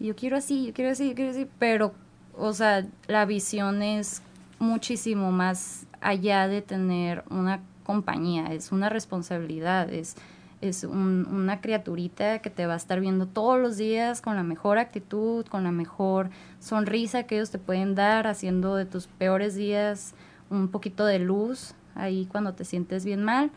[0.00, 1.94] Y yo quiero así, yo quiero así, yo quiero así, pero,
[2.36, 4.22] o sea, la visión es
[4.58, 10.16] muchísimo más allá de tener una compañía, es una responsabilidad, es
[10.62, 14.78] es una criaturita que te va a estar viendo todos los días con la mejor
[14.78, 20.14] actitud, con la mejor sonrisa que ellos te pueden dar, haciendo de tus peores días
[20.50, 23.50] un poquito de luz ahí cuando te sientes bien mal.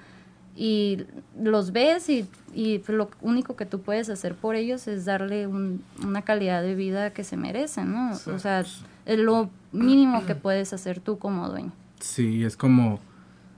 [0.56, 1.06] Y
[1.40, 6.22] los ves y, y lo único que tú puedes hacer por ellos es darle una
[6.24, 8.14] calidad de vida que se merecen, ¿no?
[8.14, 11.72] O sea, es lo mínimo que puedes hacer tú como dueño.
[12.06, 13.02] Sí, es como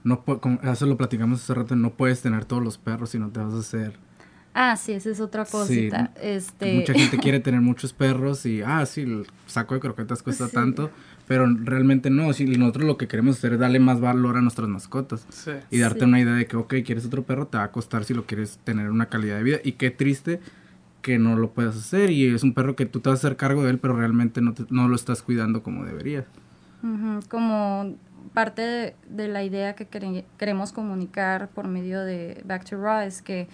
[0.04, 0.24] no
[0.62, 3.52] eso lo platicamos hace rato, no puedes tener todos los perros si no te vas
[3.52, 3.92] a hacer.
[4.54, 6.12] Ah, sí, esa es otra cosita.
[6.20, 6.74] este...
[6.74, 10.90] Mucha gente quiere tener muchos perros y, ah, sí, el saco de croquetas cuesta tanto,
[11.28, 12.32] pero realmente no.
[12.32, 15.26] Si nosotros lo que queremos hacer es darle más valor a nuestras mascotas
[15.70, 18.14] y darte una idea de que, ok, quieres otro perro, te va a costar si
[18.14, 19.58] lo quieres tener una calidad de vida.
[19.62, 20.40] Y qué triste
[21.02, 23.36] que no lo puedas hacer y es un perro que tú te vas a hacer
[23.36, 26.24] cargo de él, pero realmente no, no lo estás cuidando como deberías.
[27.28, 27.96] Como
[28.38, 29.88] parte de, la idea que
[30.38, 33.48] queremos comunicar por medio de Back to Raw es que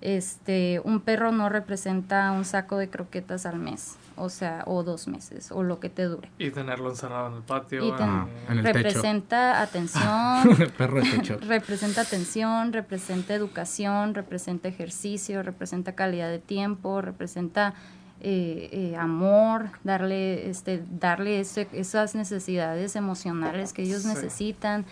[0.00, 5.06] este, un perro no representa un saco de croquetas al mes, o sea, o dos
[5.06, 6.28] meses, o lo que te dure.
[6.38, 7.84] Y tenerlo encerrado en el patio.
[7.84, 10.50] Y en el representa atención.
[10.60, 11.38] el perro de techo.
[11.46, 17.74] Representa atención, representa educación, representa ejercicio, representa calidad de tiempo, representa
[18.28, 24.84] eh, eh, amor, darle, este, darle esas necesidades emocionales que ellos necesitan.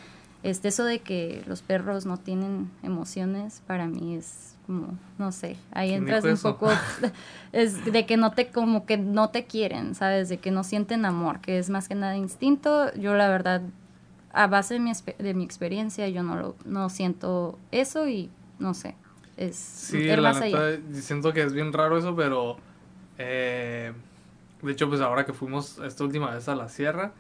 [0.45, 5.57] Este, eso de que los perros no tienen emociones, para mí es como, no sé,
[5.73, 6.71] ahí entras un poco,
[7.53, 10.29] es de que no te, como que no te quieren, ¿sabes?
[10.29, 12.95] De que no sienten amor, que es más que nada instinto.
[12.95, 13.63] Yo la verdad,
[14.33, 18.75] a base de mi, de mi experiencia, yo no, lo, no siento eso y no
[18.75, 18.95] sé,
[19.37, 22.59] es sí, la neta, siento que es bien raro eso, pero
[23.19, 23.93] eh,
[24.63, 27.13] de hecho, pues ahora que fuimos esta última vez a la sierra,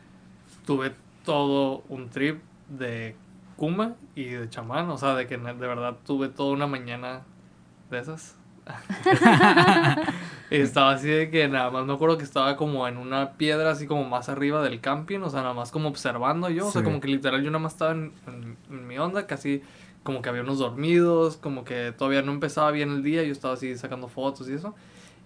[0.66, 0.92] tuve
[1.24, 3.16] todo un trip de
[3.56, 4.90] Kuma y de chamán.
[4.90, 7.22] O sea, de que de verdad tuve toda una mañana
[7.90, 8.36] de esas.
[10.50, 13.70] y estaba así de que nada más me acuerdo que estaba como en una piedra
[13.70, 16.82] así como más arriba del camping, o sea, nada más como observando yo, o sea,
[16.82, 18.14] como que literal yo nada más estaba en,
[18.70, 19.62] en, mi onda, casi
[20.02, 23.52] como que había unos dormidos, como que todavía no empezaba bien el día, yo estaba
[23.52, 24.74] así sacando fotos y eso.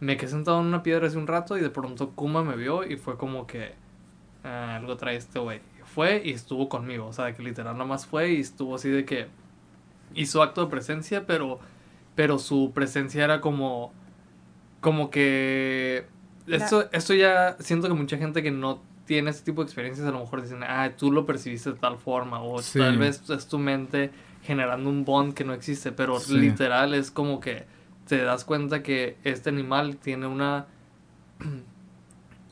[0.01, 2.85] Me quedé sentado en una piedra hace un rato y de pronto Kuma me vio
[2.87, 3.73] y fue como que
[4.45, 5.61] ah, algo trae este güey.
[5.85, 9.05] Fue y estuvo conmigo, o sea, que literal nada más fue y estuvo así de
[9.05, 9.27] que
[10.15, 11.59] hizo acto de presencia, pero
[12.15, 13.93] pero su presencia era como
[14.81, 16.07] como que
[16.47, 20.11] esto esto ya siento que mucha gente que no tiene este tipo de experiencias a
[20.11, 23.59] lo mejor dicen, "Ah, tú lo percibiste de tal forma" o tal vez es tu
[23.59, 24.11] mente
[24.43, 27.65] generando un bond que no existe, pero literal es como que
[28.09, 30.67] te das cuenta que este animal tiene una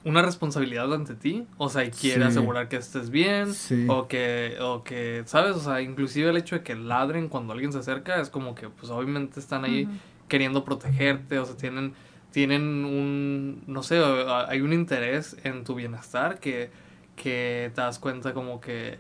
[0.05, 3.53] una responsabilidad ante ti, o sea, y quiere asegurar que estés bien,
[3.89, 5.57] o que, o que, ¿sabes?
[5.57, 8.69] O sea, inclusive el hecho de que ladren cuando alguien se acerca es como que,
[8.69, 9.89] pues obviamente están ahí
[10.29, 11.95] queriendo protegerte, o sea, tienen,
[12.31, 14.01] tienen un, no sé,
[14.47, 16.71] hay un interés en tu bienestar que,
[17.17, 18.99] que te das cuenta como que,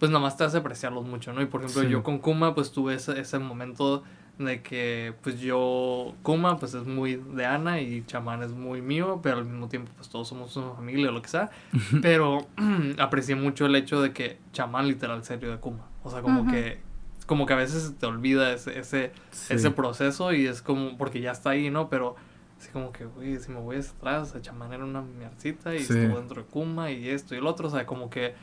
[0.00, 1.40] pues nada más te hace apreciarlos mucho, ¿no?
[1.40, 4.02] Y por ejemplo, yo con Kuma, pues tuve ese, ese momento
[4.38, 9.20] de que pues yo Kuma pues es muy de Ana y Chamán es muy mío,
[9.22, 11.50] pero al mismo tiempo pues todos somos una familia o lo que sea,
[12.02, 12.46] pero
[12.98, 16.80] aprecié mucho el hecho de que Chamán literal serio de Kuma, o sea, como que
[17.26, 19.12] como que a veces te olvida ese ese,
[19.50, 21.90] ese proceso y es como porque ya está ahí, ¿no?
[21.90, 22.16] Pero
[22.58, 25.78] así como que, güey, si me voy hacia atrás, sea, Chamán era una miarcita y
[25.78, 28.34] estuvo dentro de Kuma y esto y el otro, o sea, como que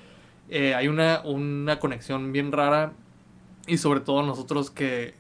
[0.49, 2.93] eh, hay una, una conexión bien rara
[3.65, 5.15] y sobre todo nosotros que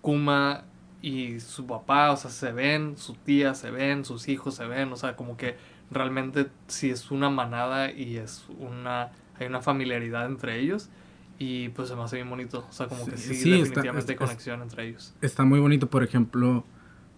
[0.00, 0.64] Kuma
[1.02, 4.92] y su papá, o sea, se ven, su tía se ven, sus hijos se ven,
[4.92, 5.56] o sea, como que
[5.90, 10.90] realmente si es una manada y es una, hay una familiaridad entre ellos
[11.38, 14.60] y pues se me hace bien bonito, o sea, como que sí, definitivamente hay conexión
[14.60, 15.14] entre ellos.
[15.22, 16.64] Está muy bonito, por ejemplo,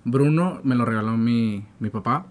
[0.04, 2.26] Bruno me lo regaló mi, mi papá.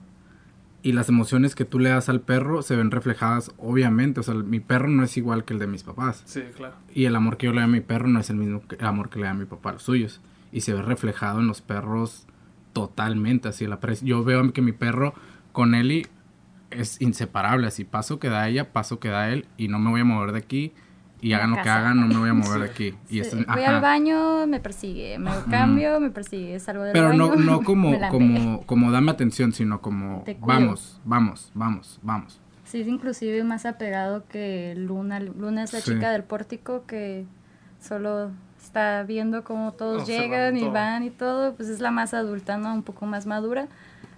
[0.83, 4.19] Y las emociones que tú le das al perro se ven reflejadas, obviamente.
[4.19, 6.23] O sea, mi perro no es igual que el de mis papás.
[6.25, 6.73] Sí, claro.
[6.91, 8.77] Y el amor que yo le doy a mi perro no es el mismo que
[8.77, 10.21] el amor que le da a mi papá a los suyos.
[10.51, 12.27] Y se ve reflejado en los perros
[12.73, 13.49] totalmente.
[13.49, 15.13] Así, la yo veo que mi perro
[15.51, 16.07] con Eli
[16.69, 17.67] es inseparable.
[17.67, 19.47] Así, paso que da ella, paso que da él.
[19.57, 20.73] Y no me voy a mover de aquí
[21.21, 22.95] y hagan lo que hagan, no me voy a mover de aquí.
[23.09, 27.29] Y voy al baño, me persigue, me cambio, me persigue, salgo del Pero baño.
[27.29, 32.41] Pero no, no como, como, como dame atención, sino como vamos, vamos, vamos, vamos.
[32.63, 35.19] Sí, es inclusive más apegado que Luna.
[35.19, 37.25] Luna es la chica del pórtico que
[37.79, 38.31] solo
[38.71, 41.53] está viendo cómo todos llegan y van y todo.
[41.55, 42.73] Pues es la más adulta, ¿no?
[42.73, 43.67] Un poco más madura.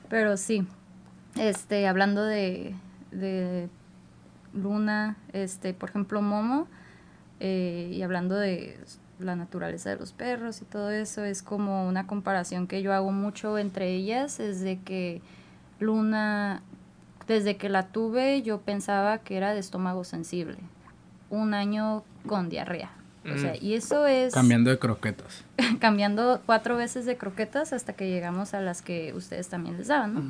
[0.10, 0.68] Pero sí,
[1.38, 2.76] este, hablando de,
[3.10, 3.68] de
[4.54, 6.68] Luna, este, por ejemplo, Momo
[7.40, 8.80] eh, y hablando de
[9.18, 13.12] la naturaleza de los perros y todo eso, es como una comparación que yo hago
[13.12, 15.24] mucho entre ellas, es de que
[15.80, 16.62] Luna,
[17.26, 20.58] desde que la tuve, yo pensaba que era de estómago sensible.
[21.32, 22.92] Un año con diarrea.
[23.26, 24.34] O sea, y eso es...
[24.34, 25.46] Cambiando de croquetas.
[25.80, 30.14] cambiando cuatro veces de croquetas hasta que llegamos a las que ustedes también les daban,
[30.14, 30.22] ¿no?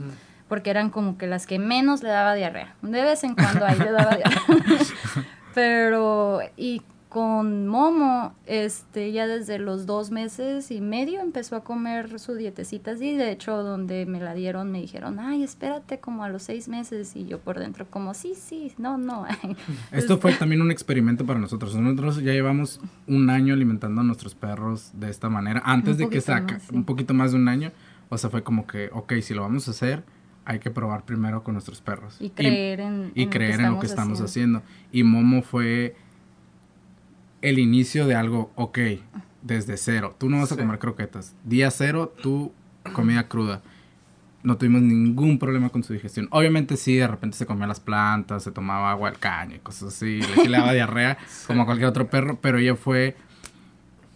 [0.47, 2.75] Porque eran como que las que menos le daba diarrea.
[2.81, 4.41] De vez en cuando ahí le daba diarrea.
[5.55, 6.81] Pero, y
[7.13, 12.91] con Momo, este, ya desde los dos meses y medio empezó a comer su dietecita
[12.91, 13.15] así.
[13.15, 17.15] De hecho, donde me la dieron, me dijeron, ay, espérate como a los seis meses.
[17.15, 19.27] Y yo por dentro, como, sí, sí, no, no.
[19.91, 21.75] Esto fue también un experimento para nosotros.
[21.75, 25.61] Nosotros ya llevamos un año alimentando a nuestros perros de esta manera.
[25.63, 27.71] Antes de que saca, un poquito más de un año.
[28.09, 30.03] O sea, fue como que, ok, si lo vamos a hacer,
[30.45, 32.17] hay que probar primero con nuestros perros.
[32.19, 34.63] Y creer en, y creer en lo que estamos haciendo.
[34.91, 35.95] Y Momo fue
[37.43, 38.79] el inicio de algo, ok,
[39.41, 40.15] desde cero.
[40.17, 41.35] Tú no vas a comer croquetas.
[41.43, 42.53] Día cero, tú
[42.93, 43.61] comida cruda.
[44.43, 46.29] No tuvimos ningún problema con su digestión.
[46.31, 49.93] Obviamente sí, de repente se comía las plantas, se tomaba agua del caño y cosas
[49.93, 50.21] así.
[50.47, 53.17] Le, daba diarrea como cualquier otro perro, pero ella fue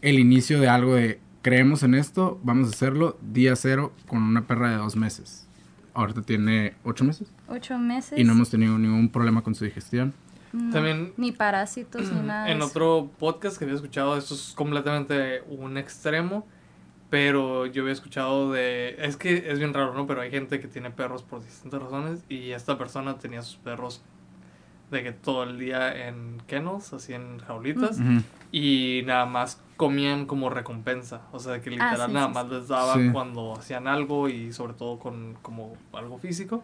[0.02, 4.48] el inicio de algo de creemos en esto, vamos a hacerlo día cero con una
[4.48, 5.48] perra de dos meses.
[5.94, 7.30] Ahorita tiene ocho meses.
[7.50, 8.18] Ocho meses.
[8.18, 10.14] Y no hemos tenido ningún problema con su digestión.
[10.72, 12.50] También, ni parásitos ni nada.
[12.50, 16.46] En otro podcast que había escuchado, esto es completamente un extremo,
[17.10, 18.96] pero yo había escuchado de...
[19.00, 20.08] Es que es bien raro, ¿no?
[20.08, 24.02] Pero hay gente que tiene perros por distintas razones y esta persona tenía sus perros
[24.92, 28.00] de que todo el día en kennels, así en jaulitas,
[28.52, 32.96] y nada más comían como recompensa, o sea, que ah, literal nada más les daba
[33.12, 36.64] cuando hacían algo y sobre todo con como algo físico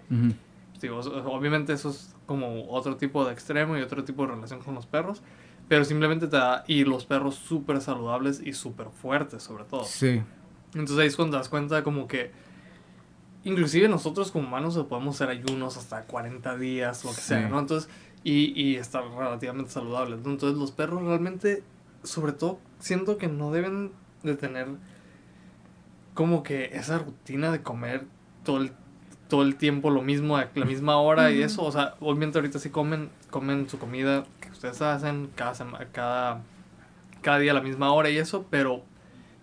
[0.90, 4.86] obviamente eso es como otro tipo de extremo y otro tipo de relación con los
[4.86, 5.22] perros,
[5.68, 9.84] pero simplemente te da, y los perros súper saludables y súper fuertes sobre todo.
[9.86, 10.22] Sí.
[10.74, 12.32] Entonces ahí es cuando te das cuenta como que,
[13.44, 17.60] inclusive nosotros como humanos podemos hacer ayunos hasta 40 días, lo que sea, ¿no?
[17.60, 17.90] Entonces,
[18.24, 21.64] y, y estar relativamente saludables, Entonces los perros realmente,
[22.04, 23.92] sobre todo, siento que no deben
[24.24, 24.68] de tener
[26.14, 28.06] como que esa rutina de comer
[28.44, 28.72] todo el
[29.28, 31.64] todo el tiempo lo mismo, a la misma hora y eso.
[31.64, 35.54] O sea, obviamente ahorita sí comen, comen su comida que ustedes hacen cada,
[35.92, 36.42] cada,
[37.22, 38.84] cada día a la misma hora y eso, pero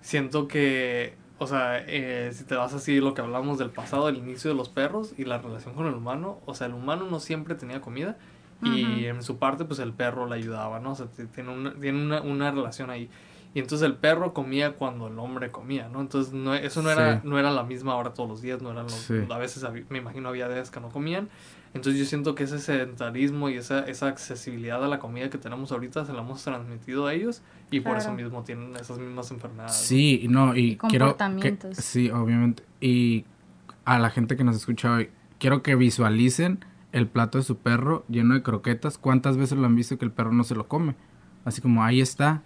[0.01, 4.17] siento que, o sea, eh, si te vas así lo que hablamos del pasado, del
[4.17, 7.21] inicio de los perros y la relación con el humano, o sea, el humano no
[7.21, 8.17] siempre tenía comida
[8.63, 10.93] y en su parte pues el perro le ayudaba, ¿no?
[10.93, 13.09] O sea, tiene una, tiene una, una relación ahí.
[13.53, 16.01] Y entonces el perro comía cuando el hombre comía, ¿no?
[16.01, 18.85] Entonces no, eso no era, no era la misma hora todos los días, no eran
[18.85, 21.29] los, a veces me imagino había días que no comían.
[21.75, 25.71] Entonces yo siento que ese sedentarismo y esa, esa accesibilidad a la comida que tenemos
[25.73, 29.77] ahorita se la hemos transmitido a ellos y por eso mismo tienen esas mismas enfermedades.
[29.77, 32.65] Sí, no, y quiero que, sí, obviamente.
[32.81, 33.25] Y
[33.85, 38.05] a la gente que nos escucha hoy, quiero que visualicen el plato de su perro
[38.09, 38.99] lleno de croquetas.
[38.99, 40.97] ¿Cuántas veces lo han visto que el perro no se lo come?
[41.45, 42.43] Así como ahí está,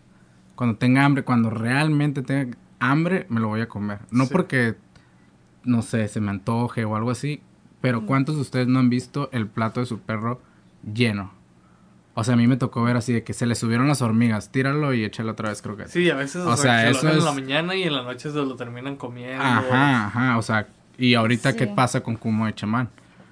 [0.54, 4.00] cuando tenga hambre, cuando realmente tenga hambre, me lo voy a comer.
[4.10, 4.76] No porque,
[5.64, 7.42] no sé, se me antoje o algo así,
[7.80, 10.40] pero ¿cuántos de ustedes no han visto el plato de su perro
[10.92, 11.32] lleno?
[12.16, 14.52] O sea, a mí me tocó ver así de que se le subieron las hormigas,
[14.52, 15.88] tíralo y échalo otra vez, creo que.
[15.88, 17.18] Sí, a veces o sea, eso es...
[17.18, 19.42] en la mañana y en la noche se lo terminan comiendo.
[19.42, 22.88] Ajá, ajá, o sea, y ahorita qué pasa con Kumo de chamán?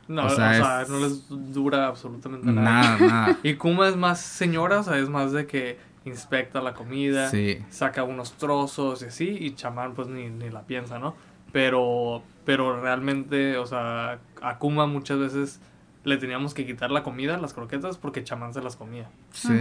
[0.08, 2.62] No, o sea, no les dura absolutamente nada.
[2.62, 3.38] Nada, nada.
[3.44, 7.30] y Kuma es más señora, o sea, es más de que inspecta la comida,
[7.70, 11.14] saca unos trozos y así, y chamán pues ni, ni, la piensa, ¿no?
[11.52, 15.60] Pero, pero realmente, o sea, a Kuma muchas veces
[16.04, 19.08] le teníamos que quitar la comida, las croquetas, porque chamán se las comía.
[19.32, 19.60] Sí.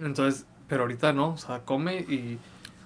[0.00, 2.38] Entonces, pero ahorita no, o sea, come y,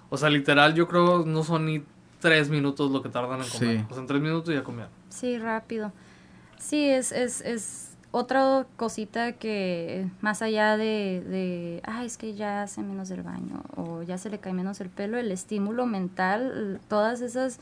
[0.09, 1.83] o sea, literal yo creo no son ni
[2.21, 3.79] tres minutos lo que tardan en comer.
[3.79, 3.85] Sí.
[3.89, 4.93] O sea, en tres minutos ya comieron.
[5.09, 5.93] Sí, rápido.
[6.59, 12.63] Sí, es, es, es otra cosita que más allá de, de, ah, es que ya
[12.63, 16.81] hace menos del baño o ya se le cae menos el pelo, el estímulo mental,
[16.89, 17.61] todas esas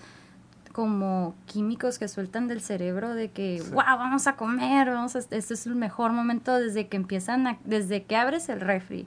[0.72, 3.70] como químicos que sueltan del cerebro de que, Sí.
[3.72, 7.58] wow, vamos a comer, vamos a, este es el mejor momento desde que empiezan, a-
[7.64, 9.06] desde que abres el refri,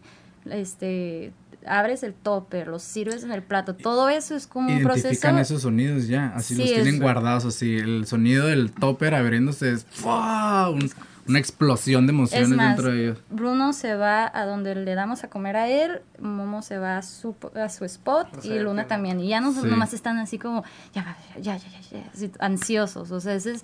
[0.49, 1.31] este,
[1.65, 5.07] abres el topper, los sirves en el plato, todo eso es como un proceso.
[5.07, 9.71] Identifican esos sonidos ya, así Sí, los tienen guardados, así el sonido del topper abriéndose
[9.71, 10.69] es ¡fua!
[10.69, 10.89] Un-
[11.27, 13.17] una explosión de emociones Es más, dentro de ellos.
[13.29, 17.01] Bruno se va a donde le damos a comer a él, Momo se va a
[17.01, 19.19] su, a su spot O sea, y Luna que- también.
[19.19, 19.67] Y ya nos, Sí.
[19.67, 20.63] nomás están así como,
[20.93, 23.11] ya, ya, ya, ya, ya, ya, así, ansiosos.
[23.11, 23.63] O sea, ese es,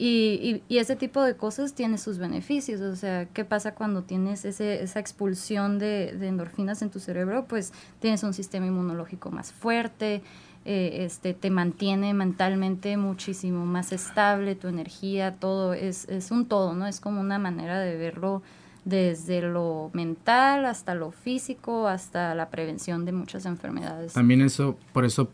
[0.00, 2.80] y, y, y ese tipo de cosas tiene sus beneficios.
[2.80, 7.46] O sea, ¿qué pasa cuando tienes ese, esa expulsión de, de endorfinas en tu cerebro?
[7.48, 10.22] Pues tienes un sistema inmunológico más fuerte,
[10.70, 16.74] eh, este, te mantiene mentalmente muchísimo más estable, tu energía, todo, es, es un todo,
[16.74, 16.86] ¿no?
[16.86, 18.42] Es como una manera de verlo
[18.84, 24.12] desde lo mental hasta lo físico, hasta la prevención de muchas enfermedades.
[24.12, 25.30] También eso, por eso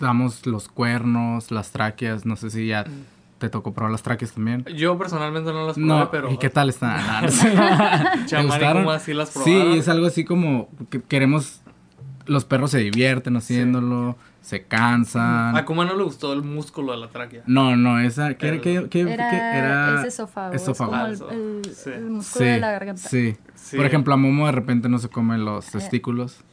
[0.00, 2.84] damos los cuernos, las tráqueas, no sé si ya
[3.38, 4.64] te tocó probar las tráqueas también.
[4.76, 6.30] Yo personalmente no las probé, No, pero...
[6.32, 6.98] ¿y qué tal están?
[7.08, 7.50] Ah, no sé.
[8.20, 9.72] ¿Te Chamán, cómo así las Sí, probaron?
[9.78, 11.60] es algo así como que queremos,
[12.26, 15.56] los perros se divierten haciéndolo, se cansan.
[15.56, 17.42] A Kuma no le gustó el músculo de la tráquea.
[17.46, 20.00] No, no, esa, ¿qué, El- qué, qué- Era, qué era?
[20.00, 21.06] es esófago, esófago.
[21.06, 21.90] es como el, el- Sí.
[21.90, 23.02] el músculo Sí, de la garganta.
[23.08, 23.36] sí.
[23.54, 23.76] Sí.
[23.76, 26.44] Por ejemplo, a Momo de repente no se come los testículos Ah,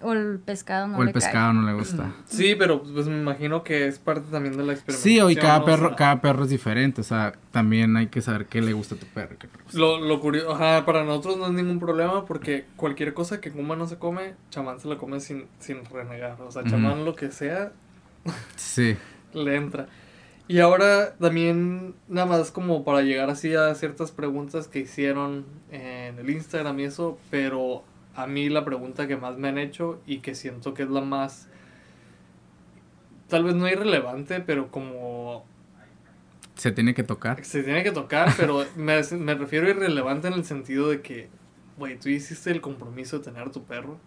[0.00, 1.22] o el pescado no o el le cae.
[1.22, 2.12] pescado no le gusta.
[2.26, 5.14] Sí, pero pues me imagino que es parte también de la experimentación.
[5.14, 5.62] Sí, hoy cada ¿no?
[5.64, 8.72] O perro, sea, cada perro es diferente, o sea, también hay que saber qué le
[8.72, 9.36] gusta a tu perro.
[9.38, 9.78] qué gusta.
[9.78, 13.76] Lo, lo curioso, ajá, para nosotros no es ningún problema porque cualquier cosa que Kuma
[13.76, 16.40] no se come, Chamán se la come sin, sin renegar.
[16.42, 16.62] O sea.
[16.64, 17.72] Chamán lo que sea,
[18.56, 18.96] Sí,
[19.32, 19.88] le entra.
[20.46, 26.18] Y ahora también, nada más como para llegar así a ciertas preguntas que hicieron en
[26.18, 27.82] el Instagram y eso, pero
[28.14, 31.00] a mí la pregunta que más me han hecho y que siento que es la
[31.00, 31.48] más,
[33.28, 35.44] tal vez no irrelevante, pero como
[36.54, 37.44] se tiene que tocar.
[37.44, 41.28] se tiene que tocar, pero me, me refiero a irrelevante en el sentido de que,
[41.76, 43.98] güey, tú hiciste el compromiso de tener a tu perro,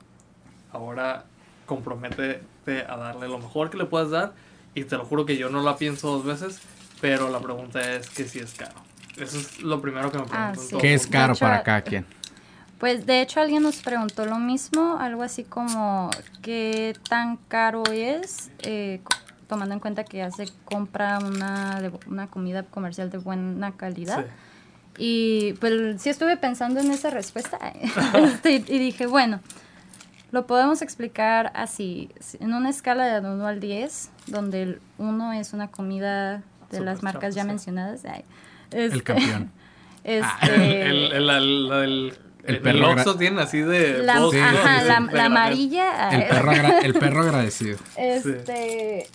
[0.72, 1.26] ahora
[1.66, 4.34] comprométete a darle lo mejor que le puedas dar
[4.74, 6.62] y te lo juro que yo no la pienso dos veces,
[7.01, 8.88] pero la pregunta es que si es caro.
[9.18, 10.62] Eso es lo primero que me pregunto.
[10.62, 10.78] Ah, sí.
[10.80, 12.05] ¿Qué es caro hecho, para cada quien?
[12.80, 16.11] Pues de hecho alguien nos preguntó lo mismo, algo así como
[16.41, 19.01] qué tan caro es, eh,
[19.47, 24.25] tomando en cuenta que ya se compra una, de- una comida comercial de buena calidad.
[24.25, 24.32] Sí.
[24.99, 27.57] Y pues sí estuve pensando en esa respuesta
[28.13, 29.39] este, y dije, bueno,
[30.32, 32.09] lo podemos explicar así,
[32.39, 37.01] en una escala de 1 al 10, donde el 1 es una comida de las
[37.01, 37.47] marcas ya sí.
[37.47, 38.05] mencionadas.
[38.05, 38.23] ay,
[38.71, 39.51] El este, campeón.
[40.03, 44.00] este, El, el, el, el, el, El perro tiene así de...
[44.04, 46.10] la, ajá, la, amarilla.
[46.10, 47.78] El ay, perro, agra- el perro agradecido.
[47.98, 49.08] Este,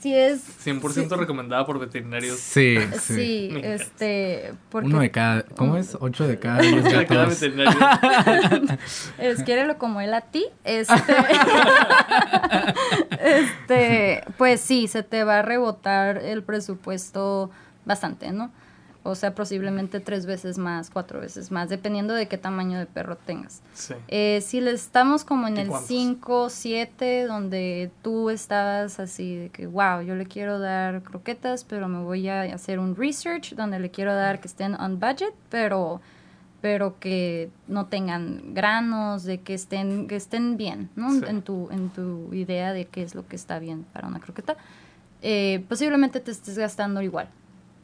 [0.00, 0.40] sí es...
[0.64, 2.38] 100% sí, recomendada por veterinarios.
[2.38, 5.96] Sí, Sí, este, porque Uno de cada, ¿cómo es?
[6.00, 7.78] Ocho de cada diez De cada veterinario.
[9.18, 10.94] es quiérelo como él a ti, este,
[13.22, 17.50] este, pues sí, se te va a rebotar el presupuesto
[17.84, 18.50] bastante, ¿no?
[19.02, 23.16] O sea, posiblemente tres veces más, cuatro veces más, dependiendo de qué tamaño de perro
[23.16, 23.62] tengas.
[23.72, 23.94] Sí.
[24.08, 25.88] Eh, si le estamos como en ¿Y el cuántos?
[25.88, 31.88] 5, 7, donde tú estabas así de que, wow, yo le quiero dar croquetas, pero
[31.88, 36.02] me voy a hacer un research donde le quiero dar que estén on budget, pero,
[36.60, 41.10] pero que no tengan granos, de que estén, que estén bien, ¿no?
[41.10, 41.22] Sí.
[41.26, 44.58] En, tu, en tu idea de qué es lo que está bien para una croqueta.
[45.22, 47.30] Eh, posiblemente te estés gastando igual.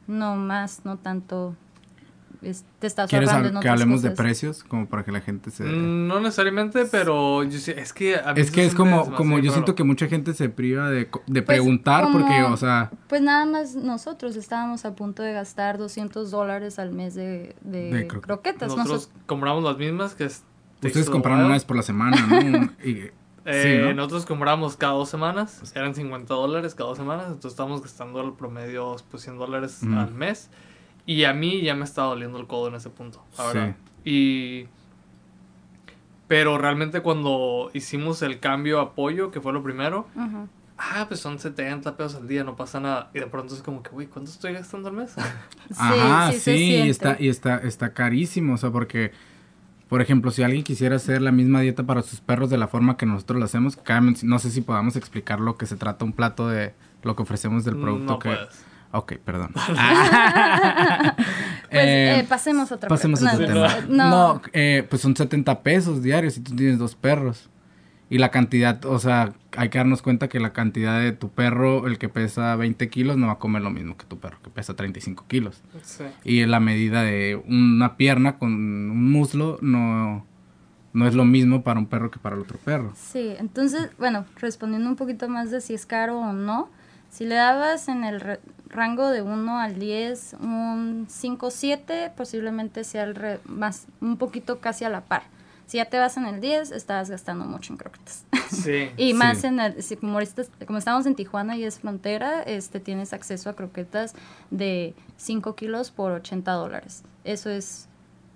[0.06, 1.56] No más, no tanto.
[2.42, 4.62] es- te estás ¿Quieres ahorrando hab- en que otras hablemos de precios?
[4.62, 5.64] Como para que la gente se...
[5.64, 9.74] Mm, No necesariamente, pero yo es que a Es que es como, como yo siento
[9.74, 13.22] que mucha gente se priva de, co- de Pues, preguntar como- porque, o sea, Pues
[13.22, 18.06] nada más nosotros estábamos a punto de gastar 200 dólares al mes de, de De
[18.08, 18.68] cro- croquetas.
[18.68, 20.44] Nosotros Nosos- compramos las mismas que es
[20.84, 22.70] ustedes compraron una vez por la semana, ¿no?
[22.84, 23.10] Y-
[23.46, 23.94] Eh, sí, ¿no?
[23.94, 28.34] Nosotros compramos cada dos semanas, eran 50 dólares cada dos semanas, entonces estamos gastando al
[28.34, 30.50] promedio pues 100 dólares al mes.
[31.06, 33.56] Y a mí ya me está doliendo el codo en ese punto, la Sí.
[33.58, 33.76] verdad.
[34.04, 34.66] Y...
[36.28, 40.08] Pero realmente cuando hicimos el cambio a pollo, que fue lo primero,
[40.76, 43.10] ah, pues son 70 pesos al día, no pasa nada.
[43.14, 45.14] Y de pronto es como que, güey, ¿cuánto estoy gastando al mes?
[45.68, 49.12] Sí, Ajá, sí, sí, se y está, y está, está carísimo, o sea, porque
[49.88, 52.96] Por ejemplo, si alguien quisiera hacer la misma dieta para sus perros de la forma
[52.96, 53.78] que nosotros lo hacemos,
[54.24, 57.64] no sé si podamos explicar lo que se trata un plato de lo que ofrecemos
[57.64, 58.30] del producto no que...
[58.30, 58.64] Puedes.
[58.92, 59.50] Ok, perdón.
[59.54, 59.66] pues
[61.70, 63.86] eh, Eh, pasemos a otra Pasemos a no, otro no, tema.
[63.88, 67.48] No, No, eh, pues son 70 pesos diarios y tú tienes dos perros.
[68.08, 71.88] Y la cantidad, o sea, hay que darnos cuenta que la cantidad de tu perro,
[71.88, 74.50] el que pesa 20 kilos, no va a comer lo mismo que tu perro, que
[74.50, 75.60] pesa 35 kilos.
[75.82, 76.04] Sí.
[76.22, 80.24] Y la medida de una pierna con un muslo no,
[80.92, 82.92] no es lo mismo para un perro que para el otro perro.
[82.96, 86.68] Sí, entonces, bueno, respondiendo un poquito más de si es caro o no,
[87.10, 92.84] si le dabas en el re- rango de 1 al 10 un 5 7, posiblemente
[92.84, 95.22] sea el re- más un poquito casi a la par.
[95.66, 98.24] Si ya te vas en el 10, estás gastando mucho en croquetas.
[98.52, 98.90] Sí.
[98.96, 99.14] y Sí.
[99.14, 103.12] más en el, si como, ahorita- como estamos en Tijuana y es frontera, este tienes
[103.12, 104.14] acceso a croquetas
[104.50, 107.02] de 5 kilos por 80 dólares.
[107.24, 107.88] Eso es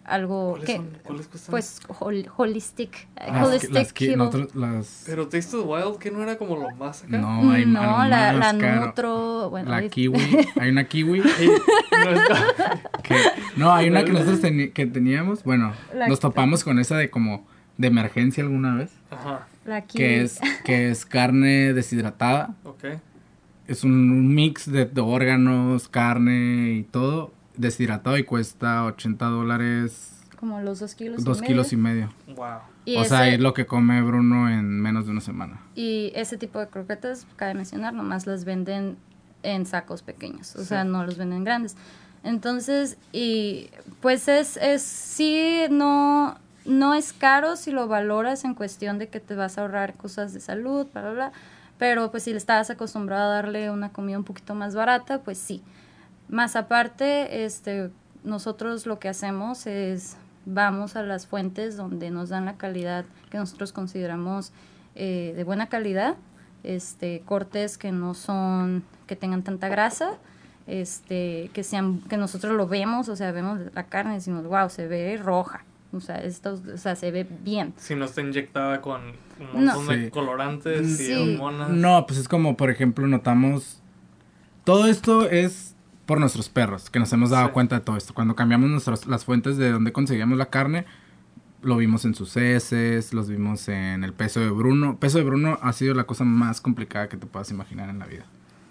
[0.04, 0.88] algo ¿Cuáles, que, son?
[1.04, 1.50] ¿Cuáles cuestan?
[1.50, 3.08] pues, hol- holistic.
[3.16, 4.16] Las que- holistic las que kilo.
[4.24, 7.18] nosotros- las- Pero Taste of the Wild, que no era como lo más acá.
[7.18, 8.52] no, hay no, la, la.
[8.52, 10.18] Nutro, bueno, La ahí- kiwi,
[10.60, 11.20] hay una kiwi
[12.04, 12.20] no es
[13.02, 13.16] que
[13.56, 16.96] no, hay una que nosotros teni- que teníamos, bueno, La nos que- topamos con esa
[16.96, 17.46] de como
[17.78, 19.98] de emergencia alguna vez, Ajá, la kiwi.
[20.04, 22.84] que es que es carne deshidratada, ok.
[23.68, 30.60] es un mix de, de órganos, carne y todo deshidratado y cuesta 80 dólares, como
[30.60, 31.22] los dos kilos.
[31.22, 32.10] dos y kilos y medio.
[32.26, 32.36] medio.
[32.36, 32.60] Wow.
[32.86, 35.60] Y o sea, es lo que come Bruno en menos de una semana.
[35.74, 38.96] Y ese tipo de croquetas, cabe mencionar, nomás las venden
[39.42, 41.76] en sacos pequeños, o sea, no los venden grandes.
[42.24, 48.98] Entonces, y pues es, es sí, no, no es caro si lo valoras en cuestión
[48.98, 51.32] de que te vas a ahorrar cosas de salud, bla, bla, bla.
[51.78, 55.38] Pero pues si le estabas acostumbrado a darle una comida un poquito más barata, pues
[55.38, 55.62] sí.
[56.30, 57.90] Más aparte, este,
[58.24, 60.16] nosotros lo que hacemos es
[60.46, 64.52] vamos a las fuentes donde nos dan la calidad que nosotros consideramos
[64.94, 66.16] eh, de buena calidad,
[66.62, 70.12] este, cortes que no son, que tengan tanta grasa,
[70.66, 74.68] este, que sean, que nosotros lo vemos, o sea, vemos la carne y decimos, wow,
[74.70, 77.74] se ve roja, o sea, esto, o sea, se ve bien.
[77.76, 79.00] Si no está inyectada con
[79.54, 79.74] un No.
[79.76, 80.00] montón Sí.
[80.02, 81.12] de colorantes y Sí.
[81.34, 81.70] hormonas.
[81.70, 83.80] No, pues es como, por ejemplo, notamos.
[84.64, 85.74] Todo esto es
[86.10, 87.52] por nuestros perros, que nos hemos dado Sí.
[87.52, 88.14] cuenta de todo esto.
[88.14, 90.84] Cuando cambiamos nuestras, las fuentes de donde conseguíamos la carne,
[91.62, 94.98] lo vimos en sus heces, los vimos en el peso de Bruno.
[94.98, 98.06] Peso de Bruno ha sido la cosa más complicada que te puedas imaginar en la
[98.06, 98.24] vida.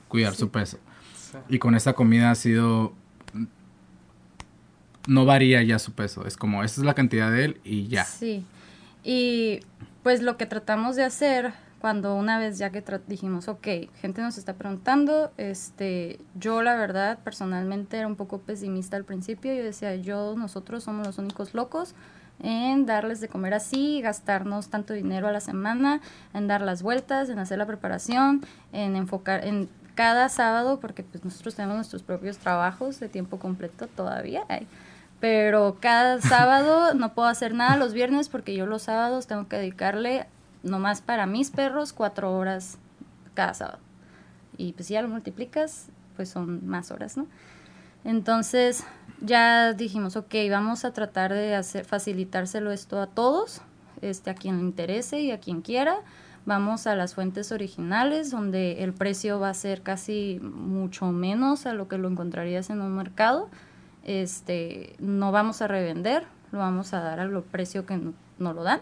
[0.09, 0.79] Cuidar su peso.
[1.15, 1.37] Sí.
[1.47, 2.93] Y con esta comida ha sido.
[5.07, 6.27] No varía ya su peso.
[6.27, 8.03] Es como, esta es la cantidad de él y ya.
[8.03, 8.45] Sí.
[9.01, 9.61] Y
[10.03, 13.67] pues lo que tratamos de hacer cuando una vez ya que dijimos, ok,
[14.01, 19.53] gente nos está preguntando, este, yo la verdad personalmente era un poco pesimista al principio,
[19.53, 21.95] yo decía, yo, nosotros somos los únicos locos
[22.41, 26.01] en darles de comer así, gastarnos tanto dinero a la semana,
[26.33, 31.25] en dar las vueltas, en hacer la preparación, en enfocar, en cada sábado, porque pues
[31.25, 34.43] nosotros tenemos nuestros propios trabajos de tiempo completo todavía,
[35.19, 39.57] pero cada sábado no puedo hacer nada los viernes porque yo los sábados tengo que
[39.57, 40.27] dedicarle
[40.63, 42.77] nomás para mis perros cuatro horas
[43.33, 43.79] cada sábado.
[44.57, 47.27] Y pues ya lo multiplicas, pues son más horas, ¿no?
[48.03, 48.83] Entonces
[49.21, 53.61] ya dijimos, ok, vamos a tratar de hacer, facilitárselo esto a todos,
[54.01, 55.97] este, a quien le interese y a quien quiera.
[56.45, 61.73] Vamos a las fuentes originales, donde el precio va a ser casi mucho menos a
[61.73, 63.49] lo que lo encontrarías en un mercado.
[64.03, 67.99] Este, no vamos a revender, lo vamos a dar al precio que
[68.39, 68.81] no lo dan.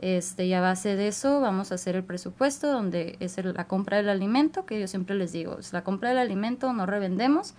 [0.00, 3.98] Este, y a base de eso vamos a hacer el presupuesto donde es la compra
[3.98, 7.52] del alimento, que yo siempre les digo, es la compra del alimento, no revendemos,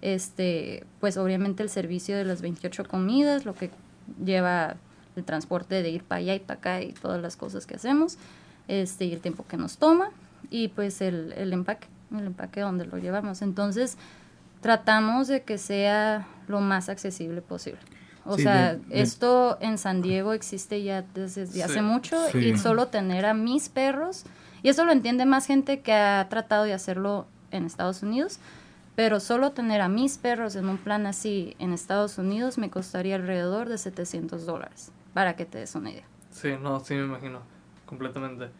[0.00, 3.70] este, pues obviamente el servicio de las 28 comidas, lo que
[4.24, 4.76] lleva
[5.16, 8.16] el transporte de ir para allá y para acá y todas las cosas que hacemos,
[8.68, 10.10] este, y el tiempo que nos toma,
[10.50, 13.42] y pues el, el empaque, el empaque donde lo llevamos.
[13.42, 13.98] Entonces,
[14.60, 17.80] tratamos de que sea lo más accesible posible.
[18.28, 21.62] O Sí, sea, de- de- esto en San Diego existe ya desde Sí.
[21.62, 22.38] hace mucho Sí.
[22.38, 24.24] y solo tener a mis perros,
[24.62, 28.38] y eso lo entiende más gente que ha tratado de hacerlo en Estados Unidos,
[28.96, 33.14] pero solo tener a mis perros en un plan así en Estados Unidos me costaría
[33.16, 36.04] alrededor de 700 dólares, para que te des una idea.
[36.30, 37.40] Sí, no, sí me imagino.
[37.86, 38.50] Completamente.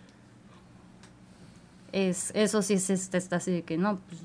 [1.92, 4.20] Es, eso sí es, es- está así de que no, pues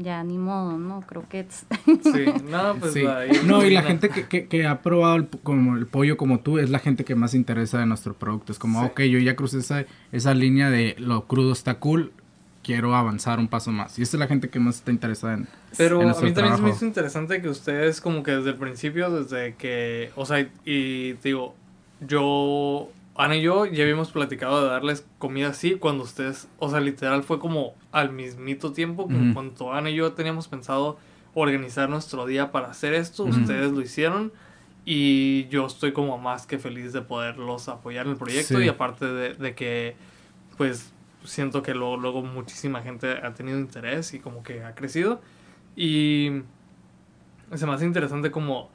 [0.00, 1.00] ya ni modo, ¿no?
[1.00, 1.66] Croquetas.
[1.84, 3.04] Sí, no, pues Sí.
[3.04, 6.38] ahí- No, y la gente que, que, que ha probado el, como el pollo como
[6.40, 8.52] tú es la gente que más interesa de nuestro producto.
[8.52, 8.86] Es como, Sí.
[8.92, 12.12] ok, yo ya crucé esa, esa línea de lo crudo está cool,
[12.62, 13.98] quiero avanzar un paso más.
[13.98, 15.48] Y esa es la gente que más está interesada en...
[15.76, 16.68] Pero en a mí también se me trabajo.
[16.68, 21.28] hizo interesante que ustedes como que desde el principio, desde que, o sea, y te
[21.30, 21.54] digo,
[22.06, 22.88] yo,
[23.18, 27.22] Ana y yo ya habíamos platicado de darles comida así cuando ustedes, o sea, literal
[27.24, 30.98] fue como al mismito tiempo que cuando Ana y yo teníamos pensado
[31.34, 34.32] organizar nuestro día para hacer esto, ustedes lo hicieron
[34.84, 38.64] y yo estoy como más que feliz de poderlos apoyar en el proyecto Sí.
[38.64, 39.96] y aparte de, de que
[40.56, 40.92] pues
[41.24, 45.20] siento que luego, luego muchísima gente ha tenido interés y como que ha crecido
[45.76, 46.42] y
[47.54, 48.70] se me hace interesante como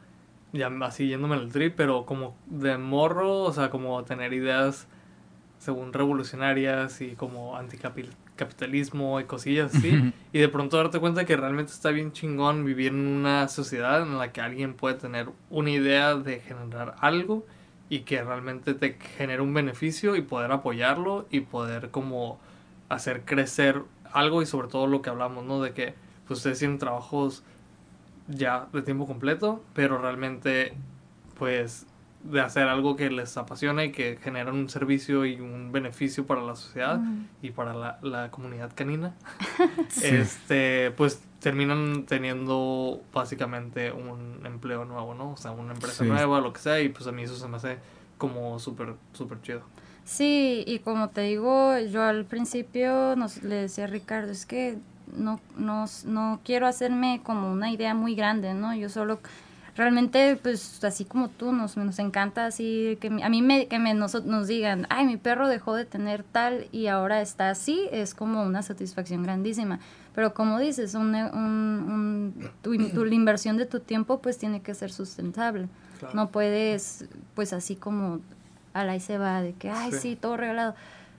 [0.53, 4.87] ya así yéndome en el trip, pero como de morro, o sea, como tener ideas
[5.57, 10.13] según revolucionarias y como anticapitalismo y cosillas así.
[10.31, 14.17] Y de pronto darte cuenta que realmente está bien chingón vivir en una sociedad en
[14.17, 17.45] la que alguien puede tener una idea de generar algo
[17.89, 22.39] y que realmente te genere un beneficio y poder apoyarlo y poder como
[22.89, 23.81] hacer crecer
[24.11, 25.61] algo y sobre todo lo que hablamos, ¿no?
[25.61, 25.93] De que
[26.27, 27.43] pues, ustedes tienen trabajos
[28.27, 30.73] ya de tiempo completo, pero realmente
[31.37, 31.85] pues
[32.23, 36.41] de hacer algo que les apasiona y que generan un servicio y un beneficio para
[36.41, 37.25] la sociedad Mm.
[37.41, 39.13] y para la, la comunidad canina,
[39.89, 40.07] Sí.
[40.07, 45.31] este, pues terminan teniendo básicamente un empleo nuevo, ¿no?
[45.31, 46.09] O sea, una empresa Sí.
[46.09, 47.77] nueva, lo que sea, y pues a mí eso se me hace
[48.17, 49.61] como súper, súper chido.
[50.05, 54.77] Sí, y como te digo, yo al principio nos, le decía a Ricardo, es que
[55.15, 58.73] no, no, no quiero hacerme como una idea muy grande, ¿no?
[58.75, 59.19] Yo solo,
[59.75, 63.93] realmente, pues así como tú, nos, nos encanta así, que a mí me, que me,
[63.93, 68.13] nos, nos digan, ay, mi perro dejó de tener tal y ahora está así, es
[68.13, 69.79] como una satisfacción grandísima.
[70.15, 74.61] Pero como dices, un, un, un- tu, tu- la inversión de tu tiempo pues tiene
[74.61, 75.67] que ser sustentable.
[75.99, 76.13] Claro.
[76.15, 78.19] No puedes, pues así como
[78.73, 79.97] a la y se va, de que, ay, Sí.
[79.99, 80.15] sí.
[80.15, 80.75] todo regalado.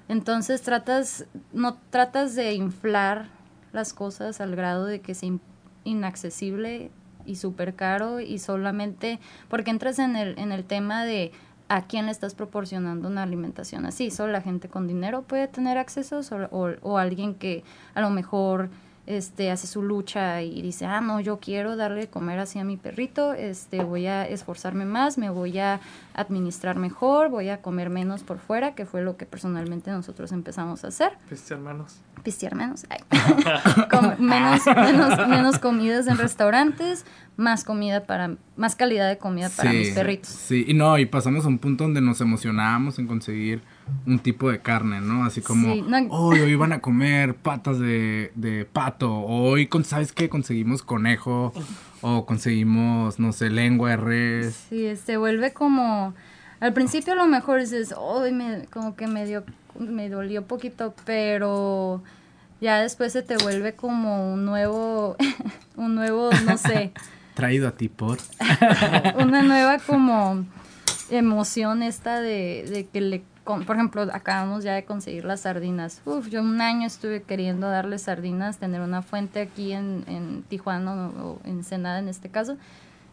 [0.08, 3.26] Entonces tratas, no tratas de inflar
[3.74, 5.40] las cosas al grado de que sea in-
[5.84, 6.90] inaccesible
[7.26, 9.18] y súper caro y solamente
[9.48, 11.32] porque entras en el, en el tema de
[11.68, 14.10] a quién le estás proporcionando una alimentación así.
[14.10, 16.20] Solo la gente con dinero puede tener acceso
[16.50, 17.64] o- o alguien que
[17.94, 18.68] a lo mejor
[19.06, 22.64] este hace su lucha y dice, ah, no, yo quiero darle de comer así a
[22.64, 25.80] mi perrito, este, voy a esforzarme más, me voy a
[26.14, 30.84] administrar mejor, voy a comer menos por fuera, que fue lo que personalmente nosotros empezamos
[30.84, 31.12] a hacer
[32.22, 32.98] pistear menos, ay.
[33.90, 37.04] Com- menos, menos, menos comidas en restaurantes,
[37.36, 40.30] más comida para, más calidad de comida para mis perritos.
[40.30, 43.62] Sí, y no, y pasamos a un punto donde nos emocionábamos en conseguir
[44.06, 45.24] un tipo de carne, ¿no?
[45.24, 49.84] Así como, Sí, no- "Oh, hoy iban a comer patas de, de pato, hoy, con,
[49.84, 50.28] ¿sabes qué?
[50.28, 51.52] Conseguimos conejo,
[52.00, 54.66] o conseguimos, no sé, lengua de res.
[54.68, 56.14] Sí, se vuelve como,
[56.60, 59.44] al principio a lo mejor dices, "Ay, me, como que me dio,
[59.78, 62.02] me dolió poquito, pero
[62.60, 65.16] ya después se te vuelve como un nuevo,
[65.76, 66.92] un nuevo, no sé,
[67.34, 68.18] Traído a ti por...
[69.18, 70.44] una nueva como
[71.10, 76.00] emoción esta de, de que le con- por ejemplo acabamos ya de conseguir las sardinas.
[76.06, 81.08] Uf, yo un año estuve queriendo darle sardinas tener una fuente aquí en, en Tijuana
[81.22, 82.56] o, en Ensenada en este caso.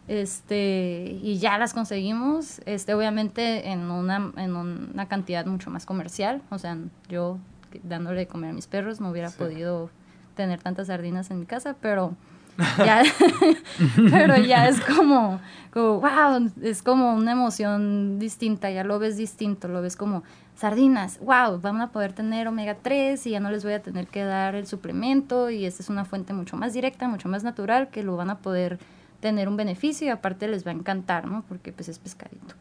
[0.08, 2.60] Este y ya las conseguimos.
[2.66, 6.42] Este obviamente en una en una cantidad mucho más comercial.
[6.50, 6.76] O sea
[7.08, 7.38] yo
[7.84, 9.38] dándole de comer a mis perros no hubiera Sí.
[9.38, 9.90] podido
[10.36, 12.14] tener tantas sardinas en mi casa pero
[14.10, 15.40] pero ya es como,
[15.72, 20.22] como, wow, es como una emoción distinta, ya lo ves distinto, lo ves como
[20.54, 24.06] sardinas, wow, van a poder tener omega 3 y ya no les voy a tener
[24.06, 27.88] que dar el suplemento y esta es una fuente mucho más directa, mucho más natural,
[27.88, 28.78] que lo van a poder
[29.20, 31.44] tener un beneficio y aparte les va a encantar, ¿no?
[31.48, 32.54] Porque pues es pescadito.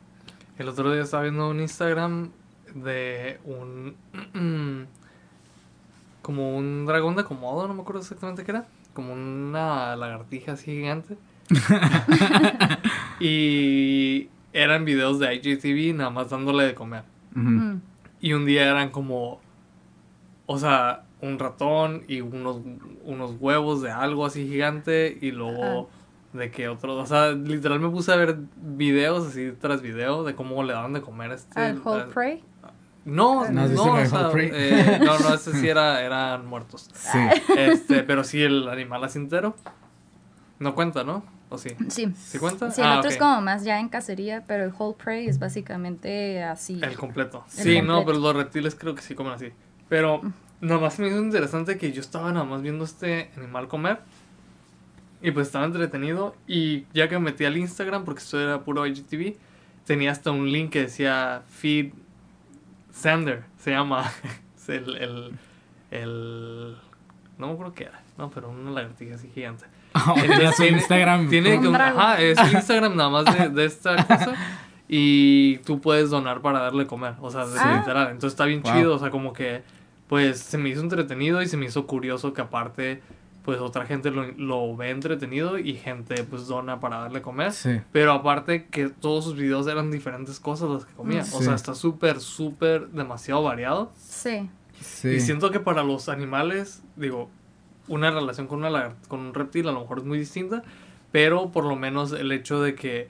[0.57, 2.31] El otro día estaba viendo un Instagram
[2.75, 4.87] de un.
[6.21, 8.67] como un dragón de Komodo, no me acuerdo exactamente qué era.
[8.93, 11.17] Como una lagartija así gigante.
[13.19, 17.03] y eran videos de IGTV nada más dándole de comer.
[17.33, 17.77] Mm.
[18.19, 19.39] Y un día eran como.
[20.45, 22.61] O sea, un ratón y unos,
[23.05, 25.17] unos huevos de algo así gigante.
[25.21, 25.89] Y luego
[26.33, 26.97] de que otro.
[26.97, 30.93] O sea, literal me puse a ver videos así tras video de cómo le daban
[30.93, 31.59] de comer a este.
[31.59, 32.43] Al whole prey.
[33.03, 36.89] No, ¿No no, o sea, eh, no, no, ese sí era, eran muertos.
[36.93, 37.19] Sí.
[37.57, 39.55] Este, pero sí el animal así entero.
[40.59, 41.23] No cuenta, ¿no?
[41.49, 41.69] ¿O sí?
[41.89, 42.13] Sí.
[42.15, 42.69] ¿Sí cuenta?
[42.71, 45.39] Sí, el Ah, otro es como más ya en cacería, pero el whole prey es
[45.39, 46.79] básicamente así.
[46.81, 47.43] El completo.
[47.57, 49.51] El sí, no, pero los reptiles creo que sí comen así.
[49.89, 50.21] Pero
[50.61, 53.99] nomás me hizo interesante que yo estaba nada más viendo este animal comer.
[55.23, 56.35] Y pues estaba entretenido.
[56.47, 59.35] Y ya que me metí al Instagram, porque esto era puro IGTV,
[59.85, 61.93] tenía hasta un link que decía Feed
[62.91, 63.43] Sander.
[63.57, 64.09] Se llama.
[64.61, 65.31] Es el, el,
[65.89, 66.75] el-
[67.39, 67.99] No me acuerdo qué era.
[68.17, 69.65] No, pero una lagartija así gigante.
[70.55, 71.29] Su tiene- Instagram.
[71.29, 74.35] Tiene como- ajá, es Instagram nada más de, de esta cosa.
[74.87, 77.77] y tú puedes donar para darle comer, o sea, Ah.
[77.79, 78.07] literal.
[78.11, 78.73] Entonces está bien Wow.
[78.73, 79.63] chido, o sea, como que
[80.07, 83.01] pues se me hizo entretenido y se me hizo curioso que aparte
[83.43, 87.51] pues otra gente lo, lo ve entretenido y gente pues dona para darle comer.
[87.53, 87.81] Sí.
[87.91, 91.21] Pero aparte que todos sus videos eran diferentes cosas las que comía.
[91.21, 93.91] O sea, está súper, súper demasiado variado.
[93.97, 94.49] Sí.
[94.79, 95.09] Sí.
[95.09, 97.29] Y siento que para los animales, digo,
[97.87, 100.63] una relación con, una lagar- con un reptil a lo mejor es muy distinta.
[101.11, 103.09] Pero por lo menos el hecho de que...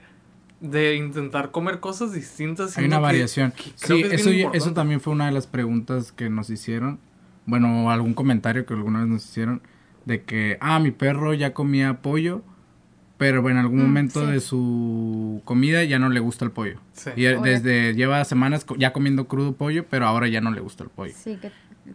[0.60, 2.78] De intentar comer cosas distintas.
[2.78, 3.50] Hay una que- variación.
[3.52, 7.00] que Sí, es eso, eso también fue una de las preguntas que nos hicieron.
[7.46, 9.60] Bueno, algún comentario que alguna vez nos hicieron.
[10.04, 12.42] De que, ah, mi perro ya comía pollo.
[13.18, 14.32] Pero en algún Mm, momento sí.
[14.32, 16.80] de su comida ya no le gusta el pollo.
[16.92, 17.10] Sí.
[17.14, 17.50] Y Oye.
[17.52, 21.12] desde lleva semanas ya comiendo crudo pollo, pero ahora ya no le gusta el pollo.
[21.16, 21.52] Sí, que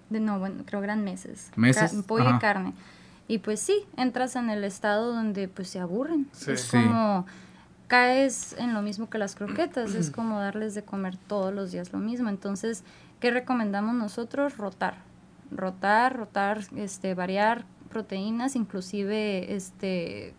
[0.10, 1.52] de- no, bueno, creo que eran meses.
[1.58, 1.92] ¿Meses?
[1.92, 2.38] Ca- pollo Ajá.
[2.38, 2.74] y carne.
[3.28, 6.28] Y pues sí, entras en el estado donde pues se aburren.
[6.32, 6.52] Sí.
[6.52, 6.78] Es Sí.
[6.78, 7.26] como
[7.88, 11.92] caes en lo mismo que las croquetas, es como darles de comer todos los días
[11.92, 12.30] lo mismo.
[12.30, 12.84] Entonces,
[13.20, 14.56] ¿qué recomendamos nosotros?
[14.58, 15.00] Rotar.
[15.52, 20.34] Rotar, rotar, este, variar proteínas, inclusive este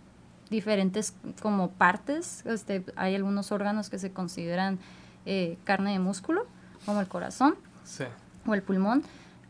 [0.51, 2.45] diferentes como partes.
[2.47, 4.79] Este, hay algunos órganos que se consideran
[5.27, 6.47] eh, carne de músculo,
[6.87, 8.05] como el corazón Sí.
[8.47, 9.03] o el pulmón.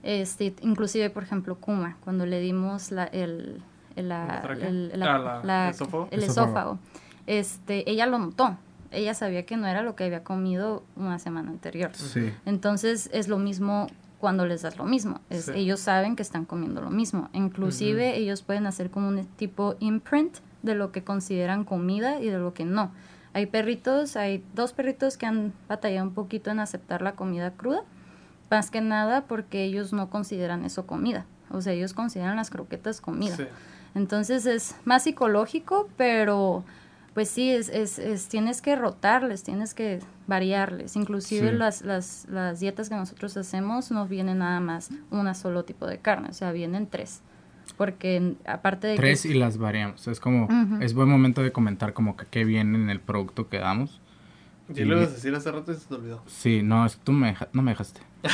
[0.02, 3.62] Este, inclusive, por ejemplo, Kuma, cuando le dimos la, el,
[3.96, 4.68] el, la- ¿La tráquea?
[4.68, 6.08] el- la- Ah, la- la- ¿el esófago?
[6.10, 6.46] el Esófago.
[6.46, 6.78] esófago,
[7.26, 8.56] este, ella lo notó.
[8.90, 11.90] Ella sabía que no era lo que había comido una semana anterior.
[11.94, 12.32] Sí.
[12.46, 13.88] Entonces es lo mismo
[14.18, 15.20] cuando les das lo mismo.
[15.30, 15.52] Es- Sí.
[15.54, 17.28] Ellos saben que están comiendo lo mismo.
[17.32, 22.38] Inclusive ellos pueden hacer como un tipo imprint de lo que consideran comida y de
[22.38, 22.90] lo que no.
[23.32, 27.82] Hay perritos, hay dos perritos que han batallado un poquito en aceptar la comida cruda,
[28.50, 31.26] más que nada porque ellos no consideran eso comida.
[31.50, 33.36] O sea, ellos consideran las croquetas comida.
[33.36, 33.44] Sí.
[33.94, 36.64] Entonces es más psicológico, pero
[37.18, 39.98] pues sí, es, es, es- tienes que rotarles, tienes que
[40.28, 40.94] variarles.
[40.94, 41.56] Inclusive Sí.
[41.56, 45.98] las, las, las dietas que nosotros hacemos no vienen nada más un solo tipo de
[45.98, 47.22] carne, o sea, vienen tres.
[47.76, 49.30] Porque aparte de Tres que...
[49.30, 50.06] y las variamos.
[50.06, 50.46] Es como,
[50.80, 54.00] es buen momento de comentar como que qué viene en el producto que damos.
[54.68, 56.22] Ya lo ibas a decir hace rato y se te olvidó.
[56.26, 58.00] Sí, no, es que tú me deja- no me dejaste.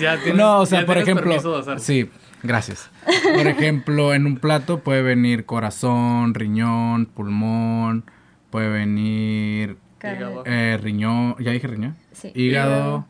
[0.00, 1.80] Ya tienes, no, o sea, ya por ejemplo, permiso de hacerlo.
[1.80, 2.10] sí,
[2.42, 2.90] gracias.
[3.34, 8.04] Por ejemplo, en un plato puede venir corazón, riñón, pulmón,
[8.50, 13.06] puede venir eh, riñón, ya dije riñón, sí, hígado,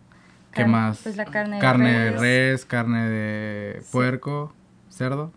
[0.53, 1.01] ¿qué carne- más?
[1.03, 3.89] Pues la carne, carne de res, res, carne de Sí.
[3.93, 4.53] puerco,
[4.89, 5.33] cerdo,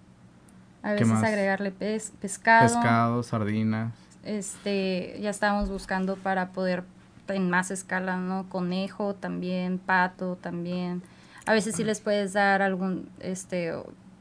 [0.82, 1.24] A ¿qué veces más?
[1.24, 2.68] agregarle pez, pescado.
[2.68, 3.94] pescado, sardinas.
[4.24, 6.84] Este, ya estábamos buscando para poder
[7.28, 8.50] en más escala, ¿no?
[8.50, 11.02] Conejo también, pato también.
[11.46, 13.74] A veces sí les puedes dar algún, este,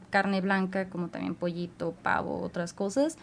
[0.09, 3.17] carne blanca, como también pollito, pavo, otras cosas.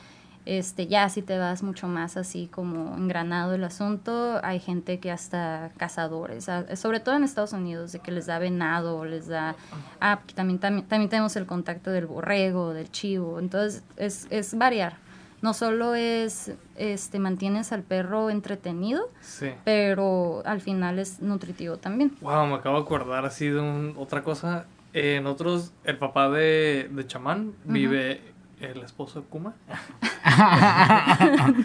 [0.46, 5.10] Este, ya si te vas mucho más así como engranado el asunto, hay gente que
[5.10, 9.54] hasta cazadores, sobre todo en Estados Unidos, de que les da venado, les da,
[10.00, 14.96] ah, también, también, también tenemos el contacto del borrego, del chivo, entonces es, es variar.
[15.42, 19.50] No solo es, este, mantienes al perro entretenido, Sí.
[19.64, 22.12] pero al final es nutritivo también.
[22.20, 24.66] Wow, me acabo de acordar así de un- otra cosa.
[24.92, 28.20] En otros, el papá de, de Chamán vive,
[28.60, 29.54] el esposo de Kuma.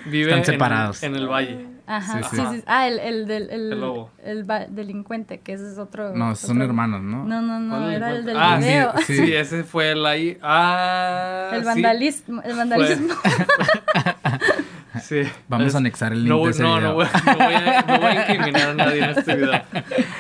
[0.06, 1.04] vive Están en- separados.
[1.04, 1.68] En, el valle.
[1.88, 2.44] Ajá, Sí, sí, sí.
[2.58, 2.64] sí.
[2.66, 4.10] Ah, el, el del el, El lobo.
[4.24, 6.14] el va- delincuente, que ese es otro.
[6.16, 7.26] No, son hermanos, ¿no?
[7.26, 8.94] No, no, no, ¿Cuál era el del ah, sí, video.
[9.06, 9.34] Sí, Sí.
[9.34, 10.38] ese fue el ahí.
[10.42, 12.42] Ah, el sí, vandalismo.
[12.44, 13.14] El vandalismo.
[15.04, 15.24] Sí.
[15.50, 16.88] Vamos Es- a anexar el link no, de ese no, video.
[16.90, 19.62] no, voy, no voy a, no voy a incriminar a nadie en este video.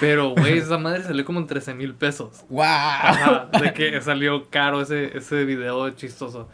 [0.01, 2.43] Pero, güey, esa madre salió como en 13 mil pesos.
[2.49, 2.61] ¡Wow!
[2.65, 6.49] Ajá, de que salió caro ese, ese video chistoso.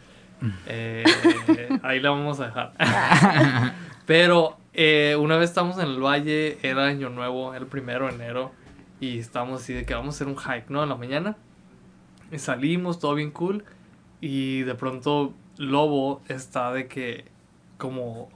[0.66, 1.04] Eh,
[1.82, 2.72] ahí la vamos a dejar.
[4.06, 8.52] Pero eh, una vez estamos en el valle, era año nuevo, el primero de enero,
[9.00, 10.82] y estábamos así de que vamos a hacer un hike, ¿no?
[10.82, 11.36] En la mañana.
[12.30, 13.64] Y salimos, todo bien cool,
[14.20, 17.26] y de pronto Lobo está de que
[17.78, 18.28] como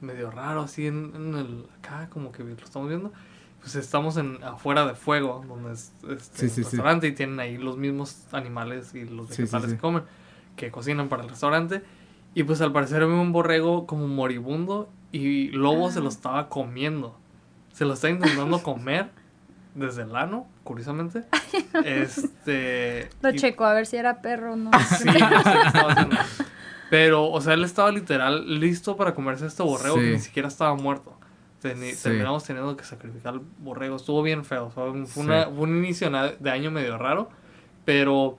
[0.00, 3.12] medio raro así en, en el acá como que lo estamos viendo
[3.60, 6.70] pues estamos en afuera de fuego donde es este, Sí, sí, un sí.
[6.76, 10.02] restaurante y tienen ahí los mismos animales y los vegetales que comen
[10.56, 11.82] que cocinan para el restaurante
[12.34, 17.16] y pues al parecer había un borrego como moribundo y Lobo se lo estaba comiendo
[17.72, 19.10] se lo está intentando comer
[19.74, 21.24] desde el ano curiosamente
[21.84, 24.70] este Lo y- checo a ver si era perro o no.
[24.98, 25.08] Sí.
[26.88, 30.10] Pero, o sea, él estaba literal listo para comerse este borrego que Sí.
[30.12, 31.14] ni siquiera estaba muerto.
[31.62, 32.02] Teni- Sí.
[32.04, 33.96] Terminamos teniendo que sacrificar el borrego.
[33.96, 34.70] Estuvo bien feo.
[34.70, 35.28] Fue un, fue Sí.
[35.28, 37.28] una- fue un inicio de año medio raro.
[37.84, 38.38] Pero,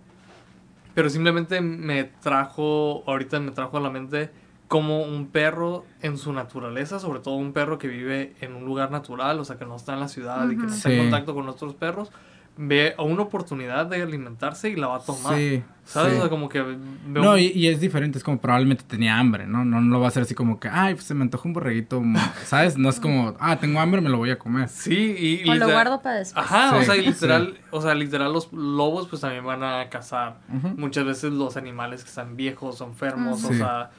[0.97, 4.31] pero simplemente me trajo, ahorita me trajo a la mente
[4.67, 8.89] como un perro en su naturaleza, sobre todo un perro que vive en un lugar
[8.89, 11.35] natural, o sea, que no está en la ciudad y que no está en contacto
[11.35, 12.11] con otros perros,
[12.57, 15.35] ve una oportunidad de alimentarse y la va a tomar.
[15.35, 15.63] Sí.
[15.85, 16.15] ¿Sabes?
[16.15, 16.61] O sea, como que...
[17.05, 19.63] No, y, es diferente, es como probablemente tenía hambre, ¿no?
[19.63, 22.03] No, lo va a hacer así como que, ay, pues se me antoja un borreguito,
[22.45, 22.77] ¿sabes?
[22.77, 24.67] No es como, ah, tengo hambre, me lo voy a comer.
[24.67, 25.49] Sí, y...
[25.49, 26.45] O lo guardo para después.
[26.45, 30.39] Ajá, o sea, literal, o sea, literal los lobos pues también van a cazar.
[30.75, 33.91] Muchas veces los animales que están viejos, son enfermos, o sea...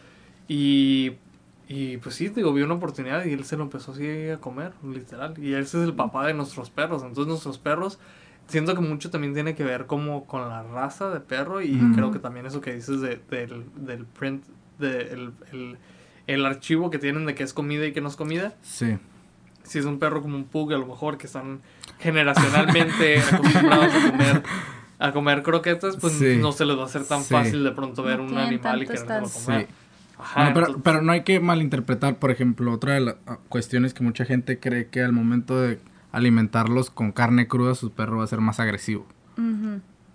[0.46, 1.12] Y
[1.68, 4.72] y pues sí, digo, vio una oportunidad y él se lo empezó así a comer,
[4.82, 5.34] literal.
[5.38, 7.02] Y ese es el papá de nuestros perros.
[7.02, 7.98] Entonces nuestros perros
[8.48, 12.10] siento que mucho también tiene que ver como con la raza de perro y creo
[12.10, 14.44] que también eso que dices de, del, del print,
[14.78, 15.30] de
[16.26, 18.54] el, archivo que tienen de qué es comida y qué no es comida.
[18.62, 18.98] Sí.
[19.62, 21.60] Si es un perro como un pug, a lo mejor que están
[21.98, 24.42] generacionalmente acostumbrados a comer
[25.00, 28.20] a comer croquetas, pues no se les va a hacer tan fácil de pronto ver
[28.20, 29.68] un animal y quererlo comer.
[30.18, 33.14] Ajá, pero, pero no hay que malinterpretar, por ejemplo, otra de las
[33.48, 35.78] cuestiones que mucha gente cree que al momento de
[36.12, 39.06] alimentarlos con carne cruda, su perro va a ser más agresivo.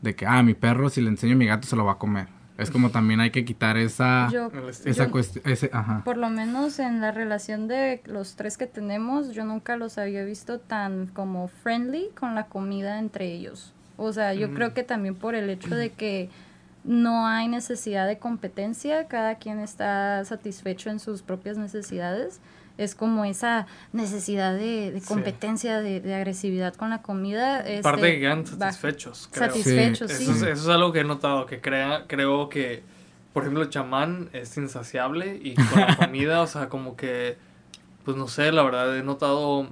[0.02, 1.98] De que, ah, mi perro, si le enseño a mi gato, se lo va a
[1.98, 2.28] comer.
[2.58, 4.30] Es como también hay que quitar esa,
[4.86, 5.44] esa cuestión.
[6.04, 10.24] Por lo menos en la relación de los tres que tenemos, yo nunca los había
[10.24, 13.74] visto tan como friendly con la comida entre ellos.
[13.98, 16.30] O sea, yo creo que también por el hecho de que
[16.84, 22.40] no hay necesidad de competencia, cada quien está satisfecho en sus propias necesidades
[22.78, 27.60] es como esa necesidad de, competencia, de, agresividad con la comida.
[27.62, 29.30] Este, Parte de que quedan satisfechos.
[29.32, 30.30] Satisfechos, sí.
[30.32, 32.84] Eso, es, algo que he notado, que crea, creo que,
[33.32, 37.38] por ejemplo, el chamán es insaciable y con la comida, o sea, como que,
[38.06, 39.68] pues no sé, la verdad, he notado,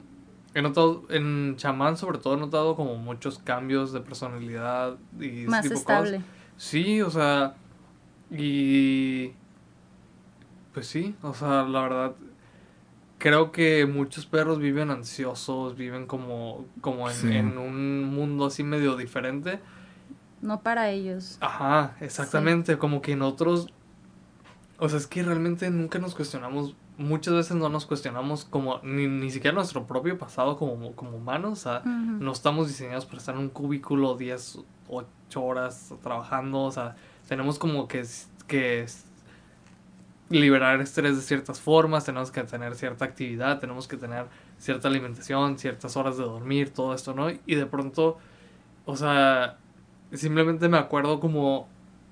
[0.54, 5.66] he notado, en chamán sobre todo he notado como muchos cambios de personalidad y Más
[5.66, 6.22] estable.
[6.58, 7.56] Sí, o sea,
[8.30, 9.34] y...
[10.74, 12.16] Pues sí, o sea, la verdad,
[13.22, 19.60] creo que muchos perros viven ansiosos, viven como, como en, un mundo así medio diferente.
[20.42, 21.38] No para ellos.
[21.40, 23.68] Ajá, exactamente, como que en otros...
[24.80, 29.06] O sea, es que realmente nunca nos cuestionamos, muchas veces no nos cuestionamos como ni,
[29.06, 33.36] ni siquiera nuestro propio pasado como, como humanos, o sea, no estamos diseñados para estar
[33.36, 36.96] en un cubículo 10, 8 horas trabajando, o sea,
[37.28, 38.04] tenemos como que,
[38.48, 38.88] que
[40.32, 44.26] liberar estrés de ciertas formas, tenemos que tener cierta actividad, tenemos que tener
[44.58, 47.30] cierta alimentación, ciertas horas de dormir, todo esto, ¿no?
[47.30, 48.18] Y de pronto,
[48.86, 49.58] o sea,
[50.14, 51.68] simplemente me acuerdo como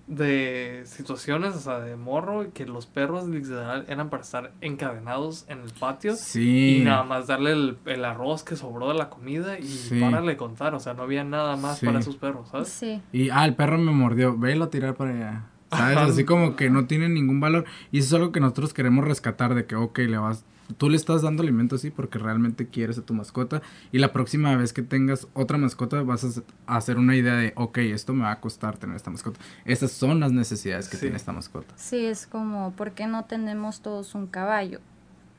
[0.09, 5.59] de situaciones, o sea, de morro, que los perros literal eran para estar encadenados en
[5.59, 6.79] el patio sí.
[6.79, 10.73] y nada más darle el, arroz que sobró de la comida y para le contar,
[10.73, 12.69] o sea, no había nada más para esos perros, ¿sabes?
[12.69, 13.01] Sí.
[13.13, 15.43] Y, ah, el perro me mordió, velo a tirar para allá.
[15.69, 15.97] ¿Sabes?
[15.97, 17.65] Así como que no tiene ningún valor.
[17.91, 20.43] Y eso es algo que nosotros queremos rescatar de que, ok, le vas,
[20.77, 23.61] tú le estás dando alimento así porque realmente quieres a tu mascota.
[23.91, 27.77] Y la próxima vez que tengas otra mascota vas a hacer una idea de, ok,
[27.79, 29.39] esto me va a costar tener esta mascota.
[29.65, 31.73] Estas son las necesidades que tiene esta mascota.
[31.77, 34.79] Sí, es como, ¿por qué no tenemos todos un caballo?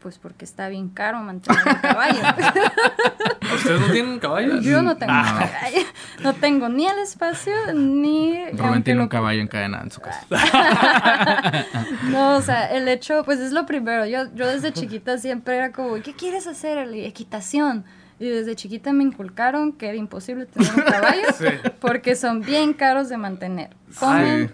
[0.01, 2.21] Pues porque está bien caro mantener un caballo.
[3.55, 4.65] ¿Ustedes no tienen caballos?
[4.65, 5.47] Yo no tengo ah.
[5.53, 5.87] caballo.
[6.23, 8.51] No tengo ni el espacio ni.
[8.53, 10.25] Rubén tiene un caballo encadenado en su casa.
[12.11, 14.07] no, o sea, el hecho, pues es lo primero.
[14.07, 16.79] Yo, yo desde chiquita siempre era como, ¿qué quieres hacer?
[16.79, 17.85] Equitación.
[18.21, 21.23] Y desde chiquita me inculcaron que era imposible tener un caballo
[21.81, 23.71] porque son bien caros de mantener.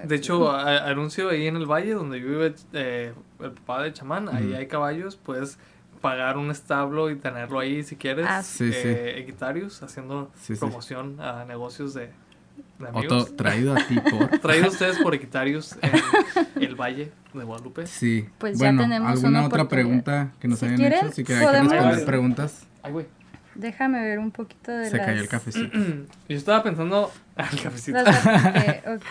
[0.05, 4.55] de hecho, anuncio ahí en el valle donde vive eh, el papá de chamán, ahí
[4.55, 5.59] hay caballos, puedes
[6.01, 8.27] pagar un establo y tenerlo ahí si quieres.
[8.29, 12.11] Ah, eh, Equitarius, haciendo promoción a negocios de,
[12.79, 13.35] amigos.
[13.35, 14.29] traído a ti por.
[14.41, 17.89] traído ustedes por Equitarius en el Valle de Guadalupe.
[17.89, 18.29] Sí.
[18.39, 21.11] Pues bueno, ya tenemos ¿alguna otra pregunta que nos hayan hecho?
[21.11, 22.65] Si quieren responder preguntas.
[22.85, 23.07] Ay, güey.
[23.57, 25.79] Déjame ver un poquito de Se cayó el cafecito.
[26.29, 27.11] Yo estaba pensando...
[27.37, 27.99] Ah, el cafecito.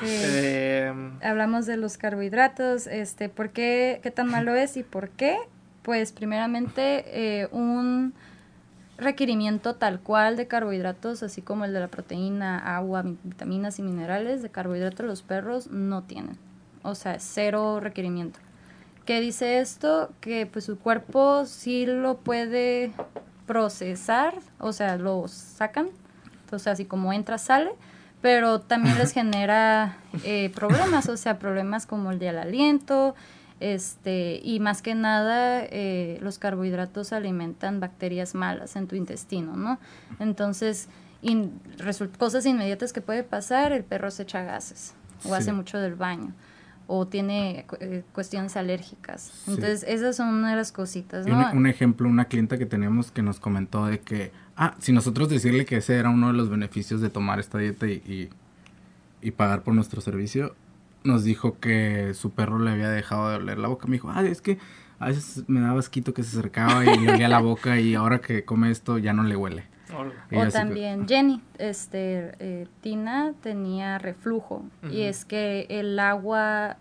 [0.03, 0.93] Eh,
[1.23, 5.37] Hablamos de los carbohidratos, este, ¿por qué, qué tan malo es y por qué?
[5.81, 8.13] Pues primeramente eh, un
[8.97, 14.41] requerimiento tal cual de carbohidratos, así como el de la proteína, agua, vitaminas y minerales,
[14.41, 16.37] de carbohidratos los perros no tienen.
[16.83, 18.39] O sea, cero requerimiento.
[19.05, 20.11] ¿Qué dice esto?
[20.19, 22.91] Que pues su cuerpo sí lo puede
[23.45, 25.89] procesar, o sea, lo sacan,
[26.43, 27.71] entonces así como entra, sale,
[28.21, 33.15] pero también les genera eh, problemas, o sea, problemas como el del aliento,
[33.59, 39.79] este, y más que nada eh, los carbohidratos alimentan bacterias malas en tu intestino, ¿no?
[40.19, 40.89] Entonces,
[42.19, 44.93] cosas inmediatas que puede pasar, el perro se echa gases
[45.23, 46.33] o hace mucho del baño
[46.87, 49.43] o tiene eh, cuestiones alérgicas.
[49.47, 51.51] Entonces, esas son una de las cositas, ¿no?
[51.51, 55.29] Un, un, ejemplo, una clienta que teníamos que nos comentó de que, ah, si nosotros
[55.29, 58.29] decirle que ese era uno de los beneficios de tomar esta dieta y,
[59.21, 60.55] y, pagar por nuestro servicio,
[61.03, 63.87] nos dijo que su perro le había dejado de oler la boca.
[63.87, 64.59] Me dijo, ah, es que
[64.99, 68.21] a veces me daba asquito que se acercaba y le olía la boca y ahora
[68.21, 69.74] que come esto ya no le huele.
[69.93, 76.77] O también Jenny, este, eh, Tina tenía reflujo y es que el agua,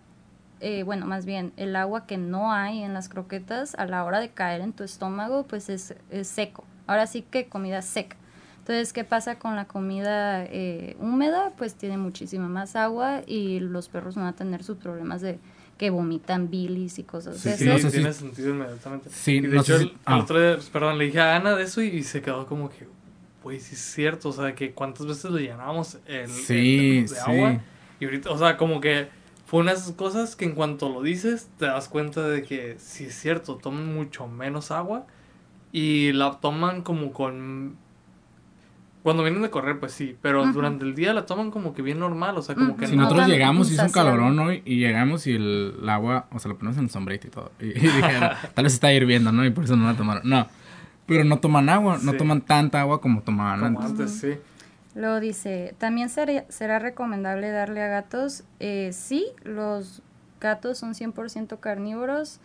[0.59, 4.19] eh, bueno, más bien el agua que no hay en las croquetas a la hora
[4.19, 5.93] de caer en tu estómago, pues es,
[6.23, 6.63] seco.
[6.87, 8.17] Ahora sí que comida seca.
[8.59, 11.51] Entonces, ¿qué pasa con la comida eh, húmeda?
[11.55, 15.39] Pues tiene muchísima más agua y los perros van a tener sus problemas de
[15.77, 19.09] que vomitan bilis y cosas sí, Sí, no tiene sentido inmediatamente.
[19.09, 20.19] Sí, de hecho, el, ah.
[20.19, 22.87] otro día, perdón, le dije a Ana de eso y, se quedó como que,
[23.45, 27.61] güey, sí es cierto, o sea, que cuántas veces le llenábamos el, de agua.
[27.99, 29.07] Y ahorita, o sea, como que
[29.45, 32.75] fue una de esas cosas que en cuanto lo dices, te das cuenta de que
[32.79, 35.05] sí es cierto, toman mucho menos agua
[35.71, 37.77] y la toman como con
[39.03, 41.99] cuando vienen de correr, pues sí, pero durante el día la toman como que bien
[41.99, 42.87] normal, o sea, como que...
[42.87, 46.57] Si nosotros llegamos, hizo un calorón hoy, y llegamos y el, agua, o sea, lo
[46.57, 49.45] ponemos en el sombrito y todo, y, dijeron, tal vez está hirviendo, ¿no?
[49.45, 50.27] Y por eso no la tomaron.
[50.27, 50.47] No,
[51.05, 54.11] pero no toman agua, no toman tanta agua como tomaban antes.
[54.11, 54.37] sí.
[54.95, 60.01] Luego dice, también será recomendable darle a gatos, eh, sí, los
[60.39, 62.39] gatos son 100% carnívoros,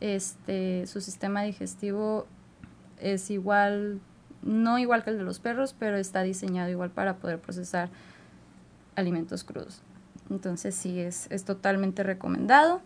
[0.00, 2.26] este, su sistema digestivo
[3.00, 4.00] es igual
[4.42, 7.90] no igual que el de los perros, pero está diseñado igual para poder procesar
[8.94, 9.82] alimentos crudos.
[10.30, 12.80] Entonces sí, es, es totalmente recomendado.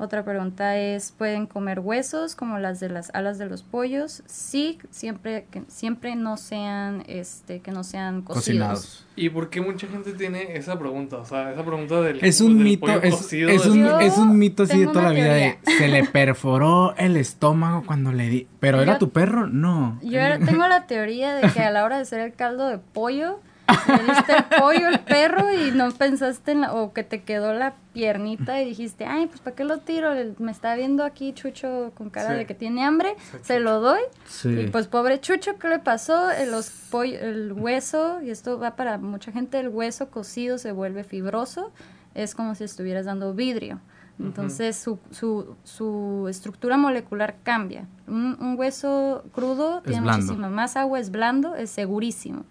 [0.00, 4.22] Otra pregunta es, ¿pueden comer huesos como las de las alas de los pollos?
[4.24, 9.06] Sí, siempre que siempre no sean este que no sean cocidos.
[9.14, 11.18] ¿Y por qué mucha gente tiene esa pregunta?
[11.18, 14.78] O sea, esa pregunta del Es un mito, es, es, un, es, un, mito así
[14.78, 18.98] de toda la vida de se le perforó el estómago cuando le di, pero era
[18.98, 19.48] tu perro?
[19.48, 19.98] No.
[20.02, 23.40] Yo tengo la teoría de que a la hora de hacer el caldo de pollo
[23.86, 27.52] le diste el pollo, el perro, y no pensaste en la, o que te quedó
[27.52, 30.12] la piernita y dijiste, ay, pues ¿para qué lo tiro?
[30.38, 34.00] Me está viendo aquí Chucho con cara de que tiene hambre, se lo doy.
[34.44, 36.30] Y pues pobre Chucho, ¿qué le pasó?
[36.30, 41.04] El, los el hueso, y esto va para mucha gente, el hueso cocido se vuelve
[41.04, 41.72] fibroso,
[42.14, 43.80] es como si estuvieras dando vidrio.
[44.18, 47.86] Entonces su, su, su, estructura molecular cambia.
[48.06, 52.44] Un, un hueso crudo tiene muchísima más agua, es blando, es segurísimo.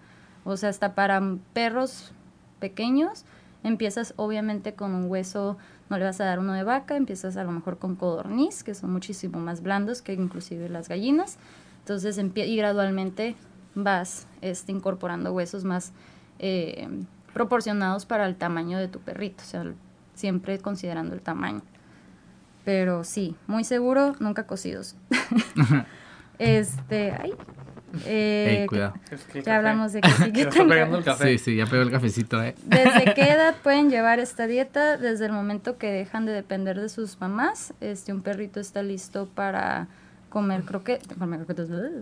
[0.52, 1.22] O sea, hasta para
[1.54, 2.12] perros
[2.60, 3.26] pequeños,
[3.64, 5.58] empiezas obviamente con un hueso,
[5.90, 8.74] no le vas a dar uno de vaca, empiezas a lo mejor con codorniz, que
[8.74, 11.38] son muchísimo más blandos que inclusive las gallinas.
[11.80, 13.36] Entonces, y gradualmente
[13.76, 15.94] vas este, incorporando huesos más
[16.40, 16.88] eh,
[17.34, 19.64] proporcionados para el tamaño de tu perrito, o sea,
[20.16, 21.62] siempre considerando el tamaño.
[22.66, 24.96] Pero sí, muy seguro, nunca cocidos.
[26.40, 27.34] este, ay,
[28.06, 28.94] eh, cuidado.
[29.44, 30.02] Ya hablamos de
[30.34, 30.50] que
[31.22, 32.56] Sí, sí, ya pegó el cafecito, eh.
[32.66, 34.98] ¿Desde qué edad pueden llevar esta dieta?
[34.98, 37.74] Desde el momento que dejan de depender de sus mamás.
[37.82, 39.88] Este, un perrito está listo para
[40.30, 41.42] comer croquetas, comer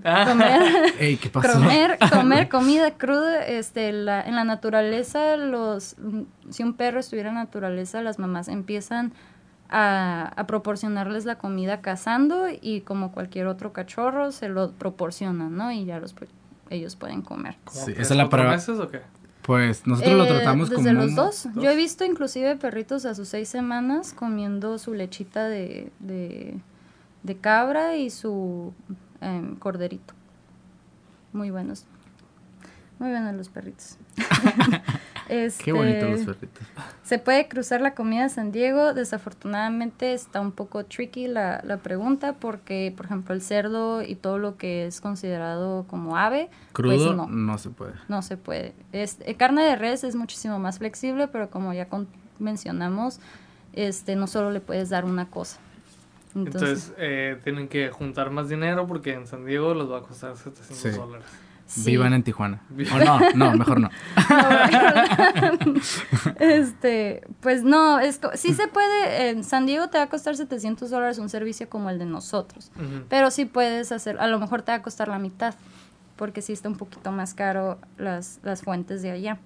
[0.03, 0.25] ah.
[0.27, 5.95] comer, comer, comer comida cruda, este, la, en la naturaleza, los,
[6.49, 9.13] si un perro estuviera en la naturaleza, las mamás empiezan
[9.69, 15.71] a, proporcionarles la comida cazando y como cualquier otro cachorro se lo proporcionan, ¿no?
[15.71, 16.15] Y ya los
[16.69, 17.57] ellos pueden comer.
[17.71, 18.51] Sí, esa es la prueba.
[18.51, 19.01] meses o qué?
[19.41, 21.05] Pues nosotros lo eh, tratamos desde como...
[21.05, 21.47] los dos.
[21.55, 27.95] Yo he visto inclusive perritos a sus seis semanas comiendo su lechita de, de, cabra
[27.95, 28.73] y su
[29.21, 30.13] em, corderito.
[31.31, 31.85] Muy buenos.
[32.99, 33.97] Muy buenos los perritos.
[35.29, 36.67] Este, Qué bonitos los perritos.
[37.03, 38.93] Se puede cruzar la comida San Diego.
[38.93, 44.37] Desafortunadamente está un poco tricky la, la, pregunta porque, por ejemplo, el cerdo y todo
[44.37, 47.93] lo que es considerado como ave, pues crudo no, no, se puede.
[48.07, 48.73] No se puede.
[48.91, 51.87] Es, eh, carne de res es muchísimo más flexible, pero como ya
[52.39, 53.19] mencionamos,
[53.73, 55.59] este, no solo le puedes dar una cosa.
[56.35, 60.37] Entonces, eh, tienen que juntar más dinero porque en San Diego les va a costar
[60.37, 61.25] 700 dólares.
[61.75, 62.61] Vivan en Tijuana.
[62.93, 63.89] O no, no, mejor no.
[66.39, 70.89] este, pues no, esto sí se puede, en San Diego te va a costar 700
[70.89, 72.71] dólares un servicio como el de nosotros,
[73.09, 75.55] pero sí puedes hacer, a lo mejor te va a costar la mitad,
[76.15, 79.37] porque sí está un poquito más caro las, las fuentes de allá.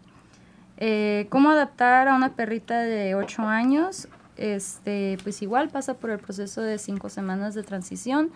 [0.77, 4.07] Eh, ¿Cómo adaptar a una perrita de 8 años?
[4.37, 8.31] Este, pues igual pasa por el proceso de 5 semanas de transición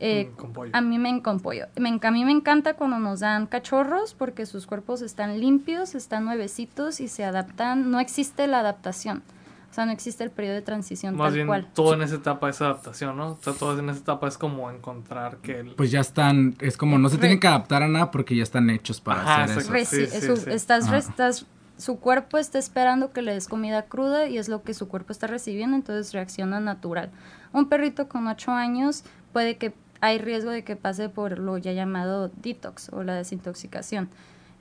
[0.00, 0.30] eh,
[0.72, 1.66] a mí me, con pollo.
[1.76, 6.24] Me, a mí me encanta cuando nos dan cachorros porque sus cuerpos están limpios, están
[6.24, 7.90] nuevecitos y se adaptan.
[7.90, 9.22] No existe la adaptación.
[9.70, 11.68] O sea, no existe el periodo de transición Más tal bien, cual.
[11.74, 13.28] todo en esa etapa es adaptación, ¿no?
[13.32, 15.60] O sea, todo en esa etapa es como encontrar que...
[15.60, 15.74] El...
[15.76, 18.68] Pues ya están, es como no se tienen que adaptar a nada porque ya están
[18.68, 19.72] hechos para Ajá, hacer eso.
[19.76, 19.96] exacto.
[19.96, 20.50] Reci- Sí, sí, su, sí.
[20.50, 20.96] Estás, Ajá.
[20.98, 21.46] estás-
[21.76, 25.12] su cuerpo está esperando que le des comida cruda y es lo que su cuerpo
[25.12, 27.10] está recibiendo, entonces reacciona natural.
[27.52, 31.72] Un perrito con 8 años puede que hay riesgo de que pase por lo ya
[31.72, 34.08] llamado detox o la desintoxicación.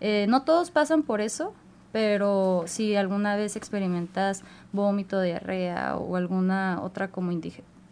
[0.02, 1.54] Eh, no todos pasan por eso,
[1.92, 7.32] pero si alguna vez experimentas vómito, diarrea o alguna otra como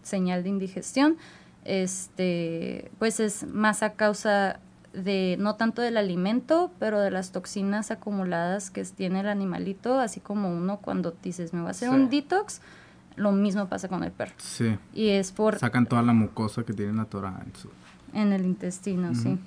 [0.03, 1.17] señal de indigestión,
[1.65, 4.59] este, pues es más a causa
[4.93, 10.19] de no tanto del alimento, pero de las toxinas acumuladas que tiene el animalito, así
[10.19, 11.95] como uno cuando dices me voy a hacer Sí.
[11.95, 12.61] un detox,
[13.17, 14.33] lo mismo pasa con el perro.
[14.37, 14.77] Sí.
[14.93, 17.69] Y es por Sacan toda la mucosa que tienen atorada en su...
[18.13, 19.37] en el intestino, sí.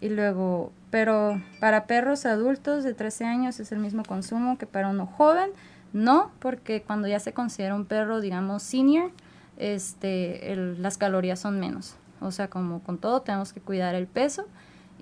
[0.00, 4.88] Y luego, pero para perros adultos de 13 años es el mismo consumo que para
[4.88, 5.50] uno joven,
[5.94, 9.10] no, porque cuando ya se considera un perro, digamos, senior,
[9.56, 11.96] este, el- las calorías son menos.
[12.20, 14.46] O sea, como con todo, tenemos que cuidar el peso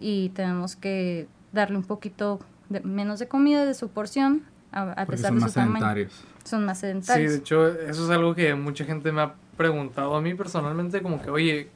[0.01, 4.43] y tenemos que darle un poquito de- menos de comida de su porción,
[4.73, 5.73] a, pesar son de más su tamaño.
[5.75, 6.25] sedentarios.
[6.45, 7.33] Son más Sí, sedentarios.
[7.33, 11.21] de hecho, eso es algo que mucha gente me ha preguntado a mí personalmente, como
[11.23, 11.71] que, oye,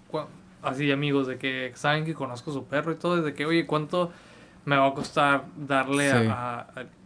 [0.63, 4.13] así amigos, de que saben que conozco su perro y todo, de que, oye, ¿cuánto
[4.65, 6.27] me va a costar darle a- Sí.
[6.29, 6.59] a,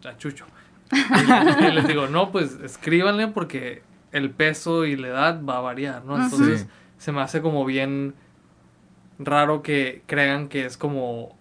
[0.04, 0.44] a- a Chucho?
[0.90, 0.96] Y,
[1.68, 3.82] y les digo, no, pues escríbanle porque
[4.12, 6.22] el peso y la edad va a variar, ¿no?
[6.22, 6.66] Entonces, Sí.
[6.98, 8.14] se me hace como bien
[9.18, 11.36] raro que crean que es como...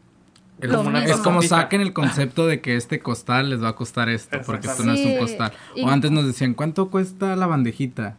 [0.62, 4.10] Es, como- es como saquen el concepto de que este costal les va a costar
[4.10, 5.52] esto, porque esto no es un costal.
[5.84, 8.18] O antes nos decían, ¿cuánto cuesta la bandejita?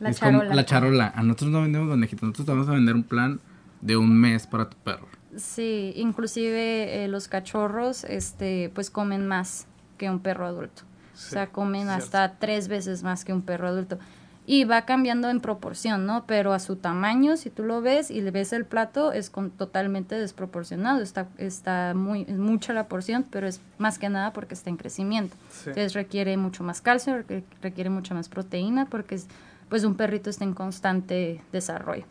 [0.00, 0.54] La Es como- charola.
[0.54, 1.12] la charola.
[1.14, 3.40] A nosotros no vendemos bandejitas, nosotros te vamos a vender un plan
[3.80, 5.06] de un mes para tu perro.
[5.36, 9.66] Sí, inclusive eh, los cachorros, este, pues comen más
[9.98, 10.82] que un perro adulto.
[11.14, 12.02] Sí, o sea, comen cierto.
[12.04, 13.98] hasta tres veces más que un perro adulto.
[14.46, 16.26] Y va cambiando en proporción, ¿no?
[16.26, 19.50] Pero a su tamaño, si tú lo ves y le ves el plato, es con,
[19.50, 21.00] totalmente desproporcionado.
[21.00, 24.76] Está, está muy, es mucha la porción, pero es más que nada porque está en
[24.76, 25.34] crecimiento.
[25.50, 25.70] Sí.
[25.70, 29.28] Entonces requiere mucho más calcio, requiere, requiere mucha más proteína, porque es,
[29.70, 32.04] pues un perrito está en constante desarrollo,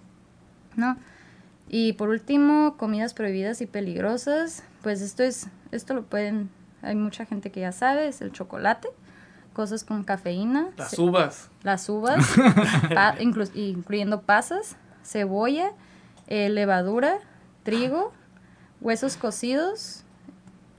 [0.76, 0.98] ¿no?
[1.70, 6.50] Y por último, comidas prohibidas y peligrosas, pues esto es, esto lo pueden,
[6.82, 8.90] hay mucha gente que ya sabe, es el chocolate,
[9.54, 11.50] cosas con cafeína, Las uvas.
[11.64, 12.26] las uvas,
[12.94, 15.72] pa- inclu- incluyendo pasas, cebolla,
[16.28, 17.20] eh, levadura,
[17.64, 18.12] trigo,
[18.82, 20.04] huesos cocidos,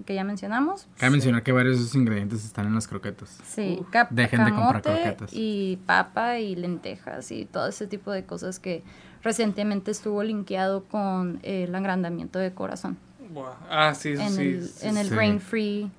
[0.05, 3.39] que ya mencionamos, Cabe mencionar que varios de esos ingredientes están en las croquetas.
[3.47, 3.89] Sí, Uf.
[3.91, 5.31] cap- Dejen de comprar croquetas.
[5.33, 8.83] Y papa y lentejas y todo ese tipo de cosas que
[9.22, 12.99] recientemente estuvo linkeado con el agrandamiento de corazón.
[13.33, 13.55] Buah.
[13.70, 14.43] Ah, sí, eso en sí.
[14.43, 15.14] el, sí, en el sí.
[15.14, 15.91] grain free.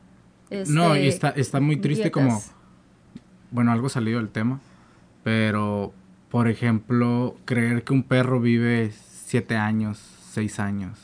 [0.67, 2.11] no, y este, está, está muy triste dietas.
[2.23, 2.41] como,
[3.51, 4.59] bueno, algo salido del tema,
[5.23, 5.93] pero,
[6.29, 9.99] por ejemplo, creer que un perro vive siete años,
[10.31, 10.99] seis años,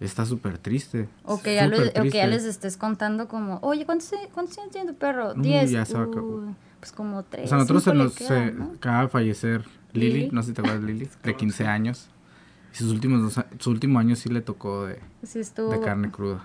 [0.00, 1.08] está súper triste.
[1.24, 4.58] O que, ya lo- súper o que ya les estés contando como, oye, ¿cuántos, cuántos
[4.58, 5.34] años tiene tu perro?
[5.34, 5.70] Diez.
[5.70, 6.06] ya se va.
[6.06, 7.46] Uy, pues como tres.
[7.46, 8.72] O sea, nosotros se nos quedan, se ¿no?
[8.76, 10.28] acaba de fallecer Lili, Lili.
[10.32, 11.64] no sé si te acuerdas de Lili, de Claro, 15 sí.
[11.64, 12.08] años.
[12.72, 16.10] Y sus últimos dos, su último año sí le tocó de, Sí, estuvo, de carne
[16.10, 16.42] cruda.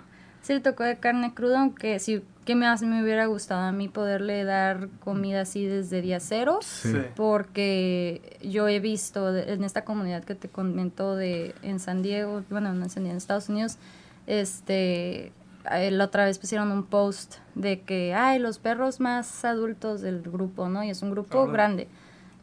[0.49, 3.87] Sí, le tocó de carne cruda, aunque sí, que más me hubiera gustado a mí
[3.87, 6.57] poderle dar comida así desde día cero.
[6.63, 6.91] Sí.
[7.15, 12.43] Porque yo he visto de- en esta comunidad que te comento de en San Diego,
[12.49, 13.77] bueno, no en San Diego, en Estados Unidos,
[14.25, 15.31] este,
[15.71, 20.23] eh, la otra vez pusieron un post de que, ay, los perros más adultos del
[20.23, 20.83] grupo, ¿no?
[20.83, 21.87] Y es un grupo grande.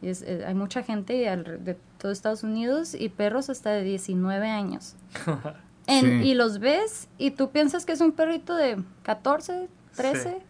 [0.01, 3.83] Y es, eh, hay mucha gente al- de todo Estados Unidos y perros hasta de
[3.83, 4.95] 19 años.
[5.87, 6.29] En- Sí.
[6.29, 10.45] Y los ves y tú piensas que es un perrito de 14, 13, Sí.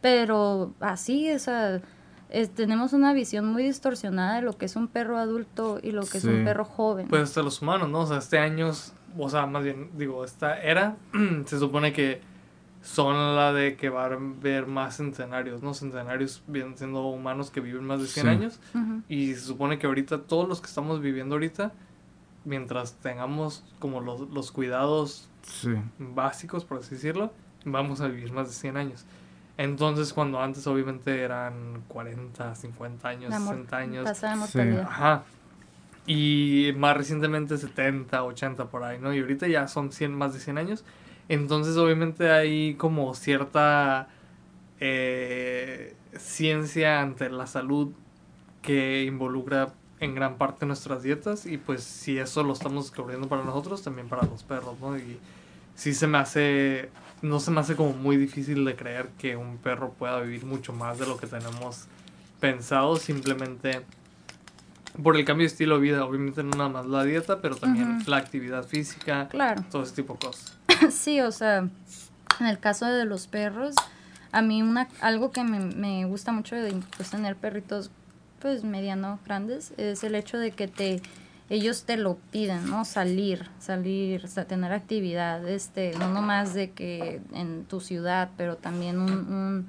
[0.00, 1.80] pero así, o sea,
[2.28, 6.02] es- tenemos una visión muy distorsionada de lo que es un perro adulto y lo
[6.06, 7.08] que es un perro joven.
[7.08, 8.00] Pues hasta los humanos, ¿no?
[8.00, 8.70] O sea, este año,
[9.18, 10.96] o sea, más bien, digo, esta era,
[11.46, 12.20] se supone que
[12.82, 15.74] son la de que va a haber más centenarios, ¿no?
[15.74, 18.30] Centenarios vienen siendo humanos que viven más de 100 Sí.
[18.32, 18.60] años.
[19.08, 21.72] Y se supone que ahorita, todos los que estamos viviendo ahorita,
[22.44, 25.74] mientras tengamos como los, los cuidados Sí.
[25.98, 27.32] básicos, por así decirlo,
[27.64, 29.04] vamos a vivir más de 100 años.
[29.56, 34.08] Entonces, cuando antes obviamente eran 40, 50 años, La mor- 60 años,
[34.50, 34.58] Sí.
[34.82, 35.24] Ajá.
[36.06, 39.12] Y más recientemente 70, 80 por ahí, ¿no?
[39.14, 40.84] Y ahorita ya son 100, más de 100 años.
[41.28, 44.08] Entonces obviamente hay como cierta
[44.80, 47.92] eh, ciencia ante la salud
[48.62, 53.44] que involucra en gran parte nuestras dietas y pues si eso lo estamos descubriendo para
[53.44, 54.96] nosotros, también para los perros, ¿no?
[54.98, 55.18] Y
[55.74, 56.90] sí se me hace,
[57.22, 60.72] no se me hace como muy difícil de creer que un perro pueda vivir mucho
[60.72, 61.84] más de lo que tenemos
[62.40, 63.82] pensado simplemente
[65.02, 66.04] por el cambio de estilo de vida.
[66.04, 68.10] Obviamente no nada más la dieta, pero también Ujú.
[68.10, 69.62] la actividad física, Claro.
[69.70, 70.56] todo ese tipo de cosas.
[70.90, 73.74] Sí, o sea, en el caso de los perros,
[74.32, 77.90] a mí una, algo que me, me gusta mucho de pues, tener perritos
[78.40, 81.02] pues mediano grandes es el hecho de que te
[81.50, 82.84] ellos te lo piden, ¿no?
[82.84, 89.10] Salir, salir, tener actividad, este, no nomás de que en tu ciudad, pero también un,
[89.10, 89.68] un,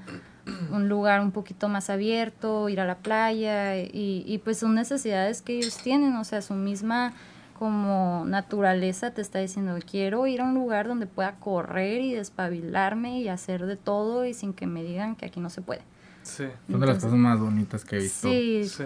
[0.72, 5.42] un lugar un poquito más abierto, ir a la playa y, y pues son necesidades
[5.42, 7.14] que ellos tienen, o sea, su misma
[7.58, 13.20] como naturaleza te está diciendo, quiero ir a un lugar donde pueda correr y despabilarme
[13.20, 15.82] y hacer de todo y sin que me digan que aquí no se puede.
[16.24, 18.28] Sí, Son de las cosas más bonitas que he visto.
[18.30, 18.84] Sí, sí.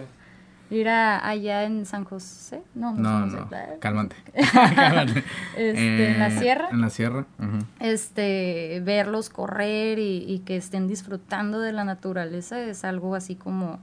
[0.71, 4.15] ir a, allá en San José, no, no, No, San no, cálmate.
[4.75, 5.23] Cálmate.
[5.55, 6.69] Este, en la Eh, sierra.
[6.71, 7.25] En la sierra.
[7.39, 7.65] ujú.
[7.79, 13.79] este, verlos correr y, y que estén disfrutando de la naturaleza es algo así como,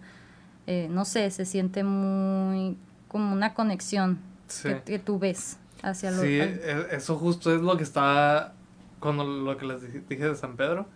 [0.67, 2.77] eh, no sé, se siente muy
[3.09, 4.19] como una conexión
[4.49, 4.69] Sí.
[4.69, 8.53] que, que tú ves hacia lo Sí, al- e- eso justo es lo que está
[9.01, 10.87] cuando lo que les dije dije de San Pedro.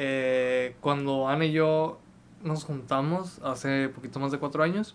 [0.00, 1.98] Eh, cuando Ana y yo
[2.44, 4.94] nos juntamos hace poquito más de cuatro años,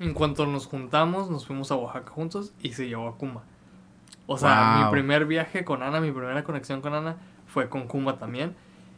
[0.00, 3.42] en cuanto nos juntamos, nos fuimos a Oaxaca juntos y se llevó a Kuma.
[4.26, 4.90] O sea, mi Wow.
[4.90, 7.16] primer viaje con Ana, mi primera conexión con Ana
[7.46, 8.56] fue con Kuma también.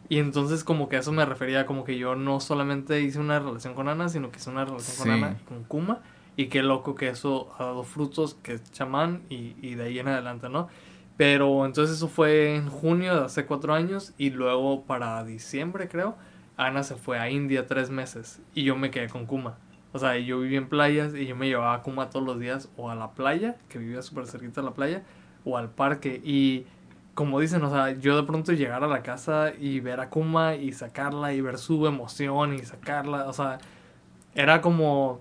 [0.08, 3.38] Y entonces como que a eso me refería, como que yo no solamente hice una
[3.38, 5.10] relación con Ana, sino que hice una relación con Sí.
[5.12, 6.00] Ana y con Kuma.
[6.36, 9.98] Y qué loco que eso ha dado frutos, que es chamán y, y de ahí
[9.98, 10.68] en adelante, ¿no?
[11.16, 16.16] Pero entonces eso fue en junio de hace cuatro años y luego para diciembre creo,
[16.56, 19.56] Ana se fue a India tres meses y yo me quedé con Kuma.
[19.92, 22.68] O sea, yo vivía en playas y yo me llevaba a Kuma todos los días
[22.76, 25.02] o a la playa, que vivía súper cerquita de la playa,
[25.44, 26.20] o al parque.
[26.24, 26.66] Y
[27.14, 30.56] como dicen, o sea, yo de pronto llegar a la casa y ver a Kuma
[30.56, 33.58] y sacarla y ver su emoción y sacarla, o sea,
[34.34, 35.20] era como...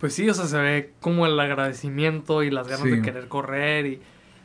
[0.00, 2.90] Pues sí, o sea, se ve como el agradecimiento y las ganas Sí.
[2.90, 4.02] de querer correr y...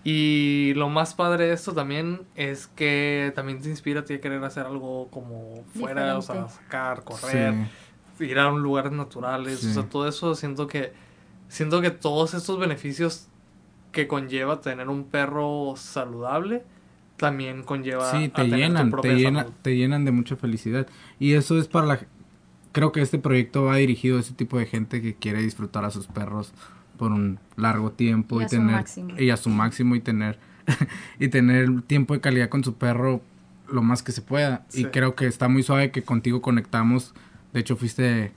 [0.10, 4.22] Y lo más padre de esto también es que también te inspira a ti a
[4.22, 6.64] querer hacer algo como fuera, o sea, Diferente.
[6.64, 7.54] sacar, correr,
[8.22, 9.68] ir a un lugares naturales, Sí.
[9.72, 10.94] o sea, todo eso siento que
[11.50, 13.28] siento que todos estos beneficios
[13.92, 16.64] que conlleva tener un perro saludable
[17.18, 19.54] también conlleva Sí, a te tener tu llenan, te, llena, salud.
[19.62, 20.88] te llenan de mucha felicidad.
[21.20, 22.00] Y eso es para la...
[22.72, 25.92] Creo que este proyecto va dirigido a ese tipo de gente que quiere disfrutar a
[25.92, 26.54] sus perros
[26.98, 30.40] por un largo tiempo Y y, a su tener y a su máximo y tener
[31.20, 33.22] y tener tiempo de calidad con su perro
[33.72, 34.66] lo más que se pueda.
[34.70, 34.82] Sí.
[34.82, 37.14] Y creo que está muy suave que contigo conectamos.
[37.54, 38.32] De hecho, fuiste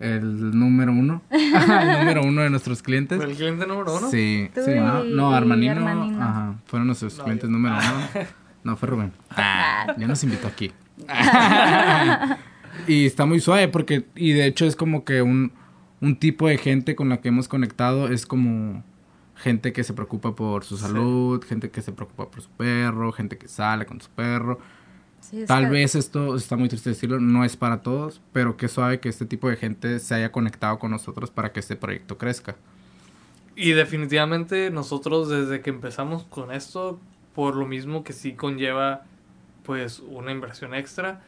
[0.00, 3.20] el número uno, el número uno de nuestros clientes.
[3.22, 4.10] ¿El cliente número uno?
[4.10, 5.04] Sí, sí, ¿no?
[5.04, 6.22] No, Armanino, Armanino.
[6.22, 8.26] ajá, fueron nuestros No, clientes yo- número uno.
[8.64, 9.12] No, fue Rubén.
[9.30, 10.72] Ah, ya nos invitó aquí.
[12.86, 15.52] y está muy suave porque, y de hecho es como que un,
[16.00, 18.82] un tipo de gente con la que hemos conectado es como
[19.36, 20.82] gente que se preocupa por su Sí.
[20.82, 24.58] salud, gente que se preocupa por su perro, gente que sale con su perro.
[25.20, 28.68] Sí, Tal que- vez esto, está muy triste decirlo, no es para todos, pero qué
[28.68, 32.18] suave que este tipo de gente se haya conectado con nosotros para que este proyecto
[32.18, 32.56] crezca.
[33.56, 37.00] Y definitivamente nosotros desde que empezamos con esto,
[37.34, 39.02] por lo mismo que sí conlleva
[39.64, 41.22] pues una inversión extra,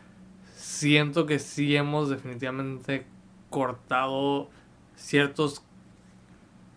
[0.54, 3.06] siento que sí hemos definitivamente
[3.50, 4.48] cortado
[4.96, 5.62] ciertos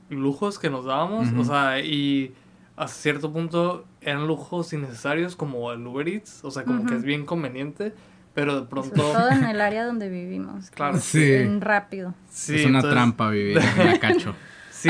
[0.10, 2.34] lujos que nos dábamos, o sea, y
[2.76, 7.04] a cierto punto eran lujos innecesarios como el Uber Eats, o sea, como que es
[7.04, 7.94] bien conveniente,
[8.34, 9.02] pero de Sobre pronto...
[9.12, 10.70] todo en el área donde vivimos.
[10.72, 10.98] Claro.
[10.98, 11.20] es Sí.
[11.20, 12.14] bien rápido.
[12.30, 14.34] Sí, es una entonces- trampa vivir en la cacho.
[14.72, 14.90] Sí,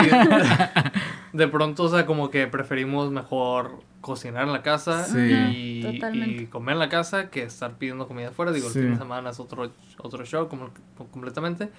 [1.33, 5.17] de pronto, o sea, como que preferimos mejor cocinar en la casa Sí.
[5.19, 8.51] y, comer en la casa que estar pidiendo comida afuera.
[8.51, 8.79] Digo, Sí.
[8.79, 10.69] el fin de semana es otro, otro show como,
[11.11, 11.69] completamente.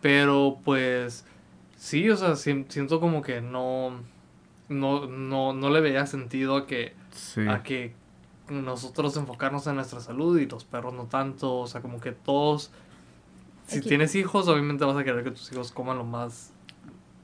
[0.00, 1.24] Pero pues
[1.76, 4.00] sí, o sea, si- siento como que no,
[4.68, 7.46] no, no, no le veía sentido a que, Sí.
[7.46, 7.94] a que
[8.48, 11.54] nosotros enfocarnos en nuestra salud y los perros no tanto.
[11.58, 12.70] O sea, como que todos...
[13.66, 13.88] Si Aquí.
[13.88, 16.52] tienes hijos, obviamente vas a querer que tus hijos coman lo más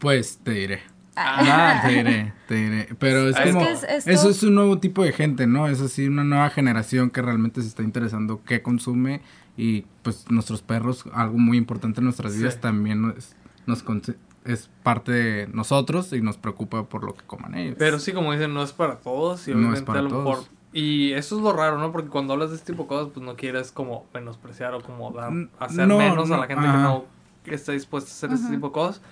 [0.01, 0.83] Pues te diré.
[1.15, 1.81] Ah.
[1.81, 2.89] Ah, te diré, te diré.
[2.99, 3.67] Pero es Es como.
[3.67, 5.69] que es- esto- Eso es un nuevo tipo de gente, ¿no?
[5.69, 9.21] Es así, una nueva generación que realmente se está interesando qué consume.
[9.57, 12.39] Y pues nuestros perros, algo muy importante en nuestras Sí.
[12.39, 13.37] vidas, también es,
[13.67, 14.17] nos conse-
[14.47, 17.77] es parte de nosotros y nos preocupa por lo que coman ellos.
[17.79, 19.47] Pero sí, como dicen, no es para todos.
[19.49, 20.25] Y No obviamente es para a lo todos.
[20.25, 20.45] mejor.
[20.73, 21.93] Y eso es lo raro, ¿no?
[21.93, 25.11] Porque cuando hablas de este tipo de cosas, pues no quieres como menospreciar o como
[25.13, 25.31] dar,
[25.61, 26.83] hacer no, menos a la gente que ajá.
[26.83, 27.05] no
[27.45, 28.55] está dispuesta a hacer este Ujú.
[28.55, 29.03] tipo de cosas.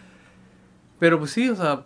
[0.98, 1.85] Pero pues sí, o sea,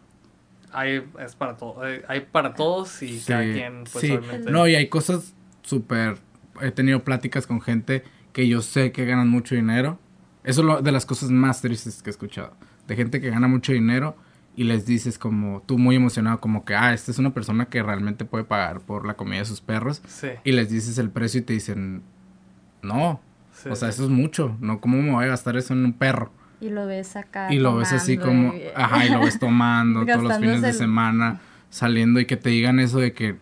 [0.74, 4.10] hay, es para todo, hay, hay para todos y Sí, cada quien, pues sí.
[4.10, 4.50] obviamente.
[4.50, 6.16] No, y hay cosas súper...
[6.60, 9.98] He tenido pláticas con gente que yo sé que ganan mucho dinero
[10.44, 12.52] Eso es lo, de las cosas más tristes que he escuchado.
[12.86, 14.16] De gente que gana mucho dinero
[14.56, 17.82] y les dices como tú muy emocionado como que, ah, esta es una persona que
[17.82, 20.00] realmente puede pagar por la comida de sus perros.
[20.06, 20.28] Sí.
[20.44, 22.02] Y les dices el precio y te dicen,
[22.82, 23.20] no,
[23.52, 23.94] sí, o sea, sí.
[23.96, 24.80] eso es mucho, ¿no?
[24.80, 26.30] ¿Cómo me voy a gastar eso en un perro?
[26.64, 27.52] Y lo ves acá.
[27.52, 30.72] Y lo ves así como, y- ajá, y lo ves tomando todos los fines de
[30.72, 33.36] semana, saliendo y que te digan eso de que,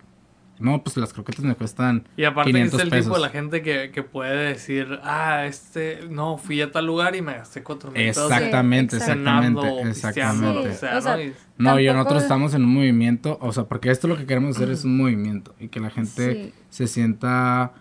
[0.58, 3.04] no, pues las croquetas me cuestan Y aparte 500 es el pesos.
[3.06, 7.16] tipo de la gente que, que puede decir, ah, este, no, fui a tal lugar
[7.16, 10.72] y me gasté cuatro mil pesos Exactamente, Sí, exactamente, exactamente.
[10.72, 11.16] Sí, sea, o sea,
[11.58, 11.80] ¿no?
[11.80, 14.84] Y- nosotros estamos en un movimiento, o sea, porque esto lo que queremos hacer es
[14.84, 16.54] un movimiento y que la gente Sí.
[16.70, 17.72] se sienta,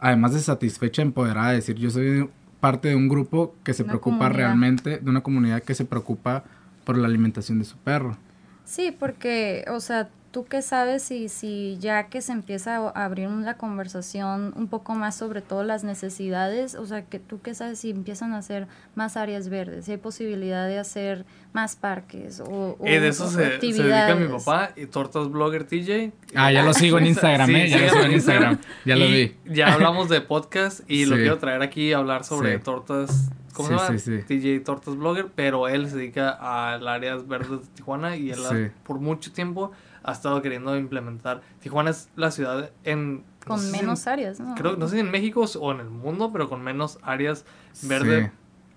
[0.00, 2.28] además de satisfecha, empoderada, de decir, yo soy
[2.60, 4.36] parte de un grupo que se Una preocupa comunidad.
[4.36, 6.44] realmente, de una comunidad que se preocupa
[6.84, 8.16] por la alimentación de su perro.
[8.64, 13.28] Sí, porque, o sea, tú qué sabes si, si ya que se empieza a abrir
[13.30, 17.78] la conversación un poco más sobre todo las necesidades, o sea, que tú qué sabes
[17.78, 22.76] si empiezan a hacer más áreas verdes, si hay posibilidad de hacer más parques o,
[22.78, 24.44] o- Eh, de eso o se, se dedica mi actividades.
[24.44, 26.12] papá y Tortas Blogger TJ.
[26.34, 27.68] Ah, ya lo sigo en Instagram, Sí, ¿eh?
[27.70, 29.36] Ya lo sigo en Instagram, ya lo vi.
[29.46, 32.62] Ya hablamos de podcast y lo quiero traer aquí a hablar sobre Sí.
[32.62, 33.30] tortas.
[33.54, 33.98] ¿Cómo Sí, se llama?
[33.98, 34.40] sí, sí.
[34.58, 38.70] TJ Tortas Blogger, pero él se dedica a las áreas verdes de Tijuana y él
[38.84, 39.72] por mucho tiempo
[40.08, 41.42] ha estado queriendo implementar.
[41.60, 43.16] Tijuana es la ciudad en...
[43.18, 44.54] no Con sé si en- menos áreas, ¿no?
[44.54, 47.44] Creo, no sé si en México o en el mundo, pero con menos áreas
[47.82, 48.30] verde Sí.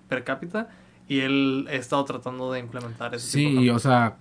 [0.08, 0.68] per cápita.
[1.08, 4.16] Y él ha estado tratando de implementar ese Sí, tipo de y, o sea,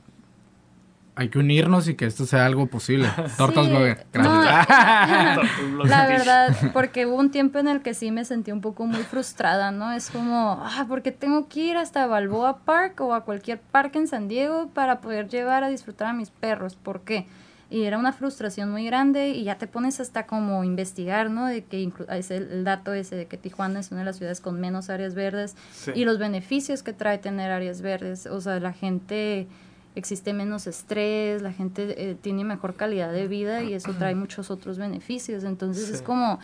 [1.15, 3.07] hay que unirnos y que esto sea algo posible.
[3.37, 4.67] Tortas Sí, Blogger, gracias.
[5.89, 9.03] La verdad, porque hubo un tiempo en el que sí me sentí un poco muy
[9.03, 9.91] frustrada, ¿no?
[9.91, 14.07] Es como, ah, porque tengo que ir hasta Balboa Park o a cualquier parque en
[14.07, 16.75] San Diego para poder llevar a disfrutar a mis perros.
[16.75, 17.27] ¿Por qué?
[17.69, 21.45] Y era una frustración muy grande y ya te pones hasta como investigar, ¿no?
[21.45, 24.17] De que inclu- es el, el dato ese de que Tijuana es una de las
[24.17, 25.91] ciudades con menos áreas verdes Sí.
[25.95, 28.25] y los beneficios que trae tener áreas verdes.
[28.27, 29.47] O sea, la gente
[29.95, 34.49] existe menos estrés, la gente eh, tiene mejor calidad de vida y eso trae muchos
[34.51, 35.43] otros beneficios.
[35.43, 36.39] Entonces es como,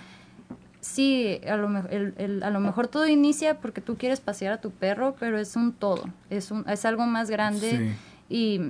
[0.81, 4.53] sí, a lo, mejor el, el- a lo mejor todo inicia porque tú quieres pasear
[4.53, 7.95] a tu perro, pero es un todo, es, un, es algo más grande
[8.29, 8.35] Sí.
[8.35, 8.61] y...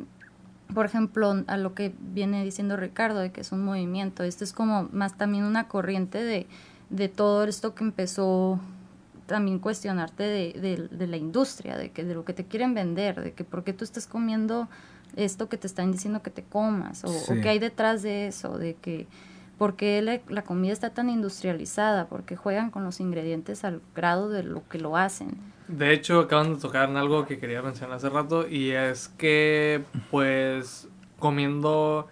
[0.73, 4.51] Por ejemplo, a lo que viene diciendo Ricardo, de que es un movimiento, esto es
[4.51, 6.45] como más también una corriente de,
[6.89, 8.59] de todo esto que empezó
[9.27, 13.21] también cuestionarte de, de- de la industria, de que de lo que te quieren vender,
[13.21, 14.67] de que por qué tú estás comiendo
[15.15, 17.09] esto que te están diciendo que te comas, o,
[17.41, 19.07] qué hay detrás de eso, de que
[19.57, 24.29] por qué la, la comida está tan industrializada, porque juegan con los ingredientes al grado
[24.29, 25.35] de lo que lo hacen.
[25.67, 29.83] De hecho, acaban de tocar en algo que quería mencionar hace rato y es que,
[30.11, 30.87] pues,
[31.19, 32.07] comiendo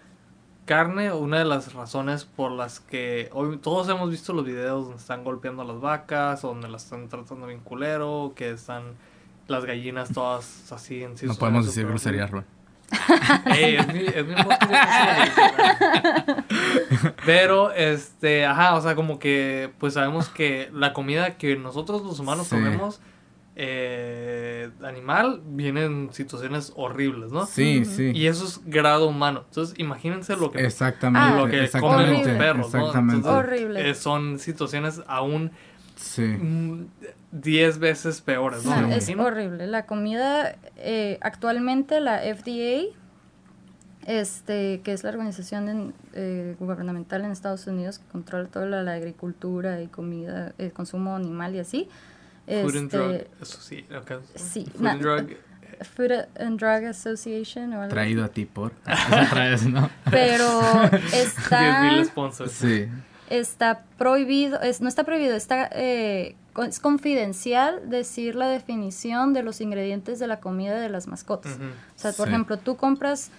[0.66, 5.00] carne, una de las razones por las que hoy todos hemos visto los videos donde
[5.00, 8.82] están golpeando a las vacas, o donde las están tratando bien culero, que están
[9.48, 11.24] las gallinas todas así en sí.
[11.26, 12.44] No podemos decir groserías, Ron.
[13.46, 14.34] Ey, es mi, es mi.
[17.24, 22.18] Pero, este, ajá, o sea, como que, pues sabemos que la comida que nosotros los
[22.20, 22.56] humanos Sí.
[22.56, 23.00] comemos,
[23.58, 27.46] eh, animal, viene en situaciones horribles, ¿no?
[27.46, 28.12] Sí, sí.
[28.14, 29.44] Y eso es grado humano.
[29.48, 31.26] Entonces, imagínense lo que, Exactamente.
[31.32, 32.34] Ah, lo que comen los exactamente.
[32.36, 32.78] Perros, ¿no?
[32.80, 33.16] Exactamente.
[33.16, 33.90] Entonces, Horrible.
[33.90, 35.50] eh, son situaciones aún
[35.96, 36.22] Sí.
[36.22, 36.84] mm,
[37.32, 38.78] 10 veces peores, ¿no?
[38.82, 39.66] No, Me es horrible.
[39.66, 42.82] La comida, eh, actualmente la FDA,
[44.06, 48.82] este, que es la organización en- eh, gubernamental en Estados Unidos que controla toda la,
[48.82, 51.88] la agricultura y comida, el consumo animal y así.
[52.46, 53.12] Food and Drug,
[53.42, 53.84] eso sí,
[54.72, 55.30] Food na- and Drug,
[55.96, 58.72] Food and Drug Association o algo Traído a ti por.
[60.10, 60.60] Pero
[60.90, 62.52] 10,000 está, sponsors.
[62.52, 62.88] Sí.
[63.28, 66.36] está prohibido, es, no está prohibido, está, eh,
[66.66, 71.52] es confidencial decir la definición de los ingredientes de la comida de las mascotas.
[71.58, 72.32] O sea, por Sí.
[72.32, 73.30] ejemplo, tú compras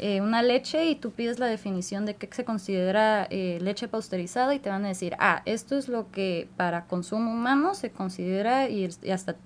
[0.00, 4.54] eh, una leche y tú pides la definición de qué se considera eh, leche pasteurizada
[4.54, 8.68] y te van a decir, ah, esto es lo que para consumo humano se considera
[8.68, 9.36] y, y hasta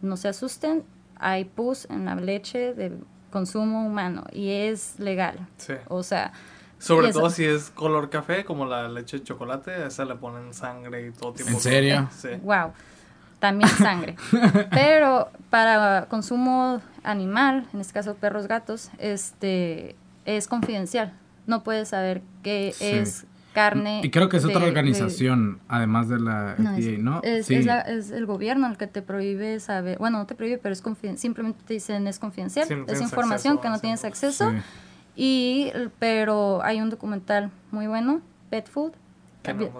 [0.00, 0.84] no se asusten,
[1.18, 2.92] hay pus en la leche de
[3.30, 5.36] consumo humano y es legal.
[5.56, 5.74] Sí.
[5.88, 6.32] O sea,
[6.78, 10.54] Sobre todo si es color café, como la leche de chocolate, a esa le ponen
[10.54, 11.48] sangre y todo tipo.
[11.48, 12.08] ¿En de- serio?
[12.16, 12.28] Sí.
[12.42, 12.70] wow,
[13.40, 14.14] también sangre.
[14.70, 21.12] Pero para consumo animal, en este caso perros, gatos, este es confidencial.
[21.46, 22.84] No puedes saber qué Sí.
[22.84, 24.02] es carne.
[24.04, 27.20] Y creo que es de- otra de- organización, además de la No, es, FDA, ¿no?
[27.24, 27.54] es, sí.
[27.56, 30.72] es la- es el gobierno el que te prohíbe saber, bueno, no te prohíbe, pero
[30.74, 34.04] es confiden- simplemente te dicen es confidencial, Sí, no es información acceso que no tienes
[34.04, 34.50] acceso.
[34.50, 34.56] Sí.
[35.16, 38.20] Y, pero hay un documental muy bueno,
[38.50, 38.92] Pet Food,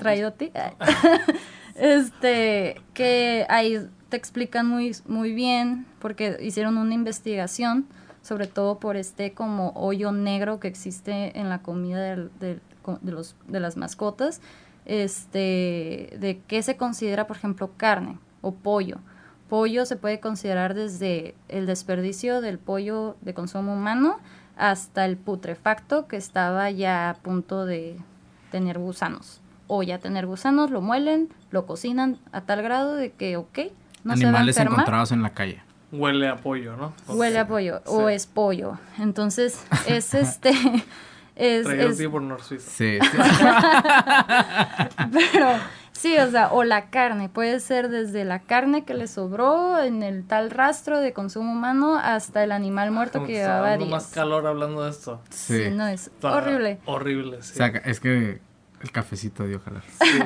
[0.00, 0.50] traído a ti.
[1.80, 7.86] Este, que ahí te explican muy, muy bien, porque hicieron una investigación,
[8.22, 12.60] sobre todo por este como hoyo negro que existe en la comida del- de,
[13.02, 14.40] los, de las mascotas,
[14.86, 18.98] este, de qué se considera, por ejemplo, carne o pollo.
[19.48, 24.18] Pollo se puede considerar desde el desperdicio del pollo de consumo humano
[24.56, 27.96] hasta el putrefacto que estaba ya a punto de
[28.50, 29.40] tener gusanos.
[29.66, 33.58] O ya tener gusanos, lo muelen, lo cocinan a tal grado de que, ok,
[34.04, 34.80] no se va a Animales enfermar.
[34.80, 35.62] encontrados en la calle.
[35.90, 36.92] Huele a pollo, ¿no?
[37.08, 38.78] Huele a pollo o es pollo.
[38.98, 40.52] Entonces, es este.
[41.34, 42.70] Es, Traído es- por Suiza.
[42.70, 43.16] Sí, sí.
[45.32, 45.48] pero
[45.92, 47.28] sí, o sea, o la carne.
[47.28, 51.96] Puede ser desde la carne que le sobró en el tal rastro de consumo humano
[51.96, 53.90] hasta el animal muerto que llevaba días.
[53.90, 55.20] más calor hablando de esto.
[55.30, 55.70] Sí, Sí.
[55.70, 56.78] no, es Está horrible.
[56.86, 57.52] Horrible, sí.
[57.52, 58.40] O sea, es que
[58.80, 59.82] el cafecito dio jalar.
[60.00, 60.18] Sí.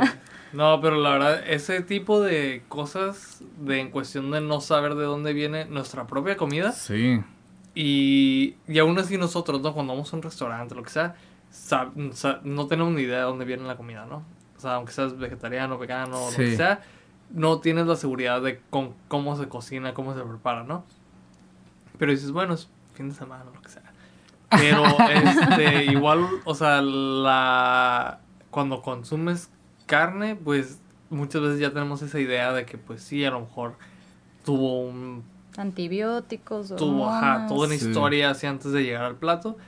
[0.52, 5.04] No, pero la verdad, ese tipo de cosas de en cuestión de no saber de
[5.04, 7.22] dónde viene nuestra propia comida Sí.
[7.74, 9.72] y, y aún así nosotros, ¿no?
[9.72, 11.14] Cuando vamos a un restaurante, lo que sea,
[11.52, 14.22] sab- sa- no tenemos ni idea de dónde viene la comida, ¿no?
[14.56, 16.82] O sea, aunque seas vegetariano, vegano, lo que sea,
[17.30, 20.84] no tienes la seguridad de con, cómo se cocina, cómo se prepara, ¿no?
[21.98, 23.82] Pero dices, bueno, es fin de semana, lo que sea.
[24.50, 28.18] Pero, este, igual, o sea, la...
[28.50, 29.50] Cuando consumes
[29.96, 30.78] carne, pues
[31.10, 33.74] muchas veces ya tenemos esa idea de que, pues sí, a lo mejor
[34.44, 35.22] tuvo un...
[35.58, 37.86] Antibióticos, Tuvo, ajá, toda una Sí.
[37.86, 39.58] historia así antes de llegar al plato.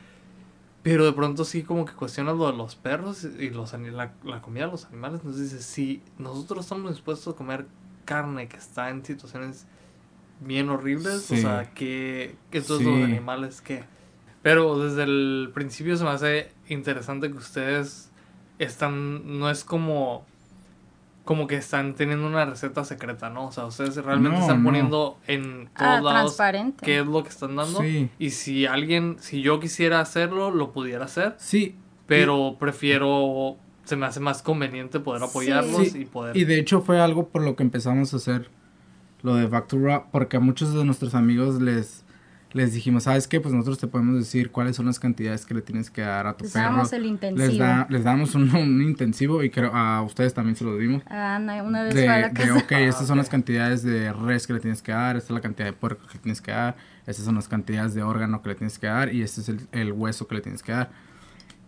[0.82, 4.12] Pero de pronto sí como que cuestionas lo de los perros y los, ani- la,
[4.24, 5.20] la comida de los animales.
[5.20, 7.66] Entonces dices, si nosotros estamos dispuestos a comer
[8.06, 9.66] carne que está en situaciones
[10.40, 12.92] bien horribles, o sea, que, que entonces Sí.
[12.92, 13.84] los animales qué.
[14.42, 18.10] Pero desde el principio se me hace interesante que ustedes
[18.58, 20.24] están, no es como
[21.24, 23.46] como que están teniendo una receta secreta, ¿no?
[23.46, 24.68] O sea, ustedes realmente No, están no.
[24.68, 26.84] poniendo en todos Ah, lados transparente.
[26.84, 27.80] qué es lo que están dando.
[27.80, 28.10] Sí.
[28.18, 31.34] Y si alguien, si yo quisiera hacerlo, lo pudiera hacer.
[31.38, 31.76] Sí.
[32.06, 36.36] Pero prefiero, se me hace más conveniente poder apoyarlos Sí, y poder...
[36.36, 38.50] Y de hecho fue algo por lo que empezamos a hacer
[39.22, 42.03] lo de Back to Raw, porque a muchos de nuestros amigos les,
[42.54, 43.40] les dijimos, ¿sabes qué?
[43.40, 46.36] Pues nosotros te podemos decir cuáles son las cantidades que le tienes que dar a
[46.36, 46.64] tu Les perro.
[46.64, 47.46] damos el intensivo.
[47.48, 51.02] Les, da- les damos un, un intensivo y creo a ustedes también se lo dimos.
[51.06, 52.54] Ah, Ana, una vez De, fue a la de, casa.
[52.56, 55.40] ok, estas son las cantidades de res que le tienes que dar, esta es la
[55.40, 56.76] cantidad de puerco que le tienes que dar,
[57.06, 59.60] estas son las cantidades de órgano que le tienes que dar y este es el,
[59.72, 60.90] el hueso que le tienes que dar.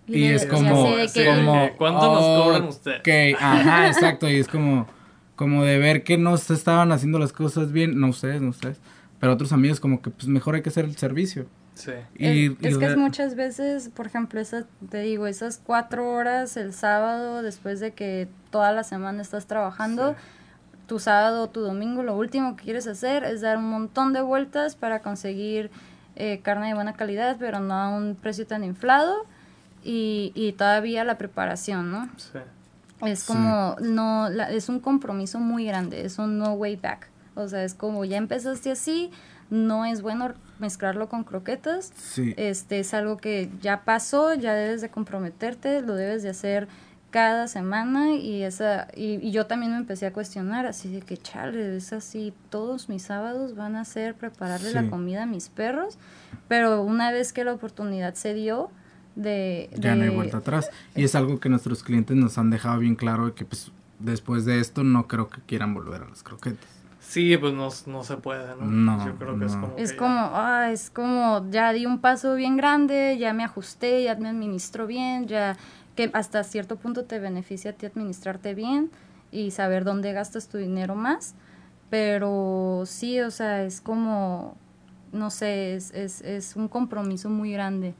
[0.06, 3.00] Y, le- es y como, de Sí, que- como ¿cuánto nos cobran ustedes?
[3.34, 4.86] Ok, ajá, exacto, y es como,
[5.34, 8.78] como de ver que no se estaban haciendo las cosas bien, no ustedes, no ustedes,
[9.20, 11.46] pero otros amigos como que pues mejor hay que hacer el servicio.
[11.74, 11.92] Sí.
[12.16, 16.10] Y, es, y es que es muchas veces, por ejemplo, esas, te digo, esas cuatro
[16.10, 20.18] horas el sábado, después de que toda la semana estás trabajando, Sí.
[20.86, 24.22] tu sábado o tu domingo, lo último que quieres hacer es dar un montón de
[24.22, 25.70] vueltas para conseguir
[26.18, 29.26] eh, carne de buena calidad, pero no a un precio tan inflado.
[29.84, 32.08] Y, y todavía la preparación, ¿no?
[32.16, 32.38] Sí.
[33.04, 33.26] Es Sí.
[33.32, 37.08] como, no, la- es un compromiso muy grande, es un no way back.
[37.36, 39.10] O sea, es como ya empezaste así,
[39.50, 41.92] no es bueno mezclarlo con croquetas.
[41.96, 46.66] Sí, Este es algo que ya pasó, ya debes de comprometerte, lo debes de hacer
[47.10, 51.16] cada semana y esa y, y yo también me empecé a cuestionar así de que
[51.16, 55.98] chale, es así, todos mis sábados van a ser prepararle la comida a mis perros,
[56.48, 58.70] pero una vez que la oportunidad se dio
[59.14, 60.68] de, ya no hay de- vuelta atrás.
[60.94, 64.60] Y es algo que nuestros clientes nos han dejado bien claro que pues después de
[64.60, 66.68] esto no creo que quieran volver a las croquetas.
[67.08, 68.64] Sí, pues no, no se puede, ¿no?
[68.66, 69.74] No, Yo creo que es como...
[69.78, 70.30] Es que como, ya-
[70.64, 74.86] ah, es como, ya di un paso bien grande, ya me ajusté, ya me administro
[74.88, 75.56] bien, ya
[75.94, 78.90] que hasta cierto punto te beneficia a ti administrarte bien
[79.30, 81.34] y saber dónde gastas tu dinero más.
[81.90, 84.56] Pero sí, o sea, es como,
[85.12, 87.94] no sé, es, es, es un compromiso muy grande.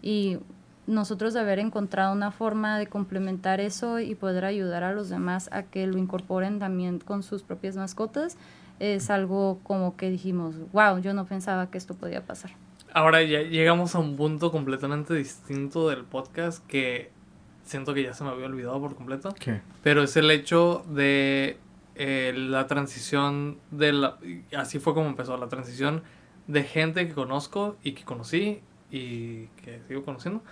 [0.00, 0.38] Y
[0.86, 5.48] nosotros de haber encontrado una forma de complementar eso y poder ayudar a los demás
[5.52, 8.36] a que lo incorporen también con sus propias mascotas,
[8.80, 12.52] es algo como que dijimos, wow, yo no pensaba que esto podía pasar.
[12.92, 17.10] Ahora ya llegamos a un punto completamente distinto del podcast que
[17.64, 19.34] siento que ya se me había olvidado por completo.
[19.38, 19.60] ¿Qué?
[19.82, 21.58] Pero es el hecho de
[21.94, 24.18] eh, la transición de la...
[24.56, 26.02] Así fue como empezó, la transición
[26.48, 28.60] de gente que conozco y que conocí
[28.90, 30.42] y que sigo conociendo,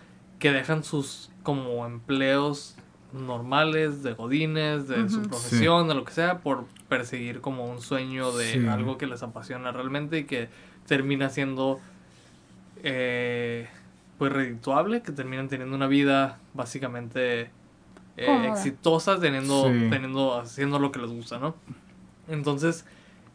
[0.41, 2.75] que dejan sus como empleos
[3.13, 8.33] normales, de godines, de su profesión, de lo que sea, por perseguir como un sueño
[8.33, 8.67] de Sí.
[8.67, 10.49] algo que les apasiona realmente y que
[10.87, 11.81] termina siendo
[12.83, 13.69] eh,
[14.19, 17.51] pues redituable, que terminan teniendo una vida básicamente
[18.17, 21.55] eh, exitosa teniendo, teniendo, haciendo lo que les gusta, ¿no?
[22.29, 22.85] Entonces,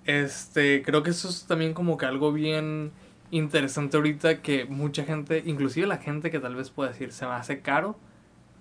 [0.06, 2.92] este, creo que eso es también como que algo bien
[3.32, 7.34] interesante ahorita que mucha gente, inclusive la gente que tal vez pueda decir, se me
[7.34, 7.98] hace caro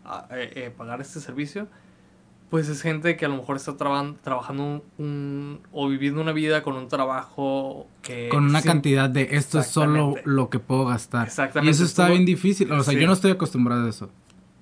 [0.04, 1.68] ah, eh, eh, pagar este servicio,
[2.50, 6.76] pues es gente que a lo mejor está trabajando un, o viviendo una vida con
[6.76, 8.28] un trabajo que...
[8.28, 11.26] Con una cantidad de esto es solo lo que puedo gastar.
[11.26, 11.68] Exactamente.
[11.68, 12.70] Y eso está bien difícil.
[12.70, 14.10] O sea, yo no estoy acostumbrado a eso.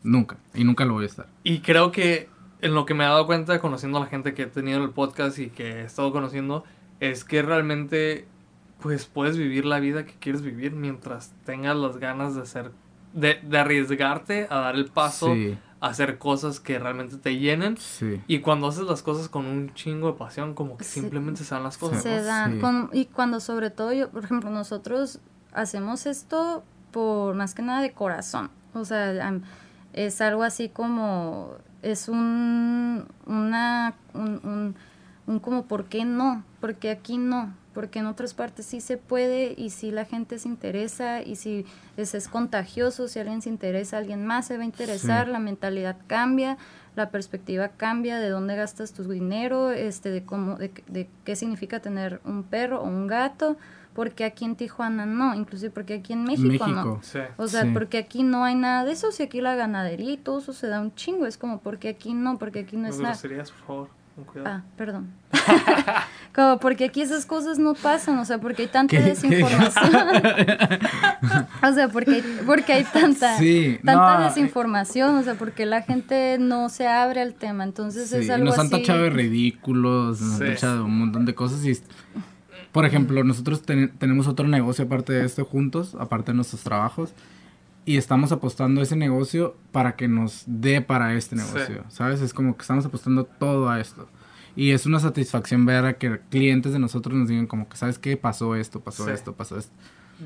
[0.03, 0.39] Nunca.
[0.55, 1.27] Y nunca lo voy a estar.
[1.45, 2.29] Y creo que
[2.63, 4.85] en lo que me he dado cuenta conociendo a la gente que he tenido en
[4.85, 6.65] el podcast y que he estado conociendo
[7.01, 8.27] es que realmente
[8.83, 12.73] pues puedes vivir la vida que quieres vivir mientras tengas las ganas de hacer
[13.13, 15.35] de, de arriesgarte a dar el paso
[15.81, 17.77] a hacer cosas que realmente te llenen.
[18.29, 21.65] Y cuando haces las cosas con un chingo de pasión como que simplemente se dan
[21.65, 22.03] las cosas.
[22.03, 25.21] se dan y cuando sobre todo yo por ejemplo nosotros
[25.53, 28.51] hacemos esto por más que nada de corazón.
[28.75, 29.41] O sea
[29.93, 34.75] es algo así como es un una un,
[35.27, 39.55] un, como por qué no porque aquí no porque en otras partes sí se puede
[39.57, 41.67] y si la gente se interesa y si
[41.97, 45.97] es, es contagioso, si alguien se interesa, alguien más se va a interesar, la mentalidad
[46.07, 46.59] cambia,
[46.97, 51.81] la perspectiva cambia de dónde gastas tu dinero, este, de cómo, de, de qué significa
[51.81, 53.57] tener un perro o un gato,
[53.95, 57.01] porque aquí en Tijuana no, inclusive porque aquí en México, no.
[57.37, 60.39] O sea, porque aquí no hay nada de eso, si aquí la ganadería y todo
[60.39, 63.15] eso se da un chingo, es como porque aquí no, porque aquí no es nada.
[63.21, 63.89] por favor,
[64.21, 64.57] cuidado.
[64.57, 65.11] Ah, perdón.
[66.35, 69.93] como porque aquí esas cosas no pasan, o sea, porque hay tanta desinformación.
[71.63, 73.37] o sea, porque, porque hay tanta,
[73.85, 78.47] tanta desinformación, o sea, porque la gente no se abre al tema, entonces es algo
[78.47, 81.73] nos han tachado de ridículos, nos han tachado un montón de cosas y
[82.73, 87.13] por ejemplo, nosotros tenemos otro negocio aparte de este juntos, aparte de nuestros trabajos,
[87.85, 92.21] y estamos apostando ese negocio para que nos dé para este negocio, ¿sabes?
[92.21, 94.09] Es como que estamos apostando todo a esto.
[94.55, 97.99] Y es una satisfacción ver a que clientes de nosotros nos digan como que, ¿sabes
[97.99, 98.17] qué?
[98.17, 99.73] Pasó esto, pasó esto, pasó esto.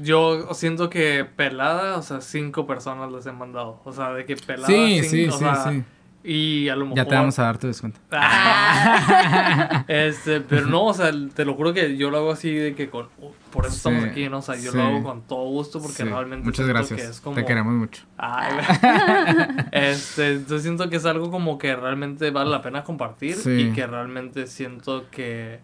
[0.02, 3.80] Yo siento que pelada, o sea, cinco personas les he mandado.
[3.84, 4.66] O sea, de que pelada.
[4.66, 5.84] Sí, sí, sí, sí.
[6.28, 6.96] Y a lo mejor...
[6.96, 8.00] Ya te vamos a dar tu descuento.
[9.86, 12.90] este, pero no, o sea, te lo juro que yo lo hago así de que
[12.90, 13.06] con...
[13.52, 14.38] Por eso estamos aquí, ¿no?
[14.38, 16.44] O sea, yo lo hago con todo gusto porque realmente...
[16.44, 17.22] Muchas gracias.
[17.32, 18.02] Te queremos mucho.
[18.16, 18.54] Ay,
[19.70, 23.86] este, entonces siento que es algo como que realmente vale la pena compartir y que
[23.86, 25.60] realmente siento que...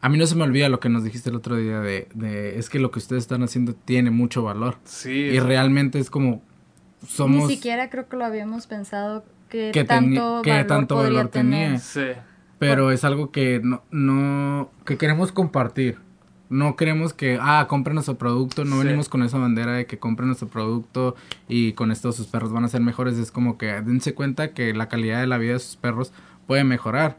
[0.00, 2.56] A mí no se me olvida lo que nos dijiste el otro día de, de
[2.56, 4.76] es que lo que ustedes están haciendo tiene mucho valor.
[4.84, 5.10] Sí.
[5.10, 6.40] Y realmente es como
[7.04, 7.48] somos...
[7.48, 11.80] Ni siquiera creo que lo habíamos pensado que, tanto, valor, tenía.
[12.58, 15.98] Pero es algo que no, no, que queremos compartir.
[16.50, 20.28] No queremos que, ah, compren nuestro producto, no venimos con esa bandera de que compren
[20.28, 21.14] nuestro producto
[21.46, 23.18] y con esto sus perros van a ser mejores.
[23.18, 26.12] Es como que dense cuenta que la calidad de la vida de sus perros
[26.46, 27.18] puede mejorar.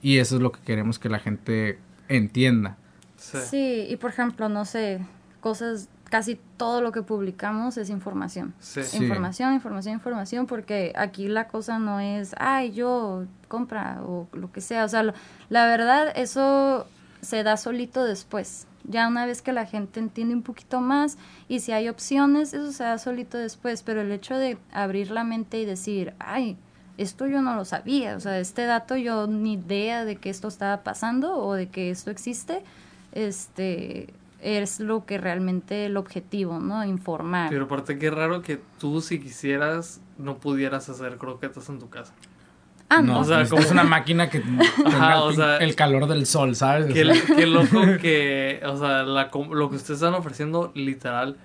[0.00, 1.78] Y eso es lo que queremos que la gente
[2.08, 2.76] entienda.
[3.16, 5.00] sí y por ejemplo, no sé,
[5.40, 8.54] cosas casi todo lo que publicamos es información.
[8.94, 14.60] Información, información, información, porque aquí la cosa no es, ay, yo compra o lo que
[14.60, 14.84] sea.
[14.84, 15.14] O sea,
[15.48, 16.86] la verdad, eso
[17.20, 18.66] se da solito después.
[18.84, 22.72] Ya una vez que la gente entiende un poquito más y si hay opciones, eso
[22.72, 23.82] se da solito después.
[23.82, 26.56] Pero el hecho de abrir la mente y decir, ay,
[26.96, 30.48] esto yo no lo sabía, o sea, este dato yo ni idea de que esto
[30.48, 32.64] estaba pasando o de que esto existe,
[33.12, 36.84] este, es lo que realmente el objetivo, ¿no?
[36.84, 37.50] Informar.
[37.50, 42.14] Pero aparte qué raro que tú si quisieras no pudieras hacer croquetas en tu casa.
[42.88, 43.20] Ah, no.
[43.20, 44.40] O sea, como es una máquina que
[44.76, 46.92] tenga el, calor del sol, ¿sabes?
[46.92, 47.04] Qué,
[47.46, 51.36] loco que, o sea, lo que ustedes están ofreciendo literal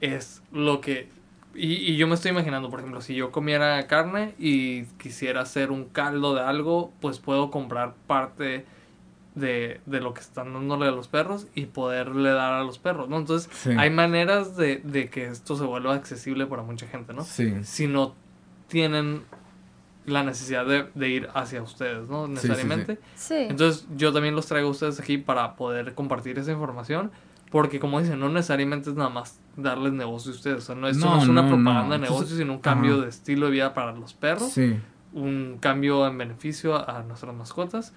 [0.00, 1.08] es lo que...
[1.54, 5.70] Y, y yo me estoy imaginando, por ejemplo, si yo comiera carne y quisiera hacer
[5.70, 8.64] un caldo de algo, pues puedo comprar parte
[9.34, 13.08] de, de, lo que están dándole a los perros y poderle dar a los perros,
[13.08, 13.18] ¿no?
[13.18, 17.24] Entonces, hay maneras de, de, que esto se vuelva accesible para mucha gente, ¿no?
[17.24, 17.54] Sí.
[17.62, 18.14] Si no
[18.68, 19.22] tienen
[20.06, 22.26] la necesidad de, de ir hacia ustedes, ¿no?
[22.26, 22.98] Necesariamente.
[23.14, 27.10] Sí, Entonces, yo también los traigo a ustedes aquí para poder compartir esa información.
[27.50, 30.56] Porque, como dicen, no necesariamente es nada más darles negocio a ustedes.
[30.56, 33.46] O sea, no, esto no, es una propaganda de negocio, sino un cambio de estilo
[33.46, 34.52] de vida para los perros.
[34.52, 34.80] Sí.
[35.12, 37.92] Un cambio en beneficio a nuestras mascotas.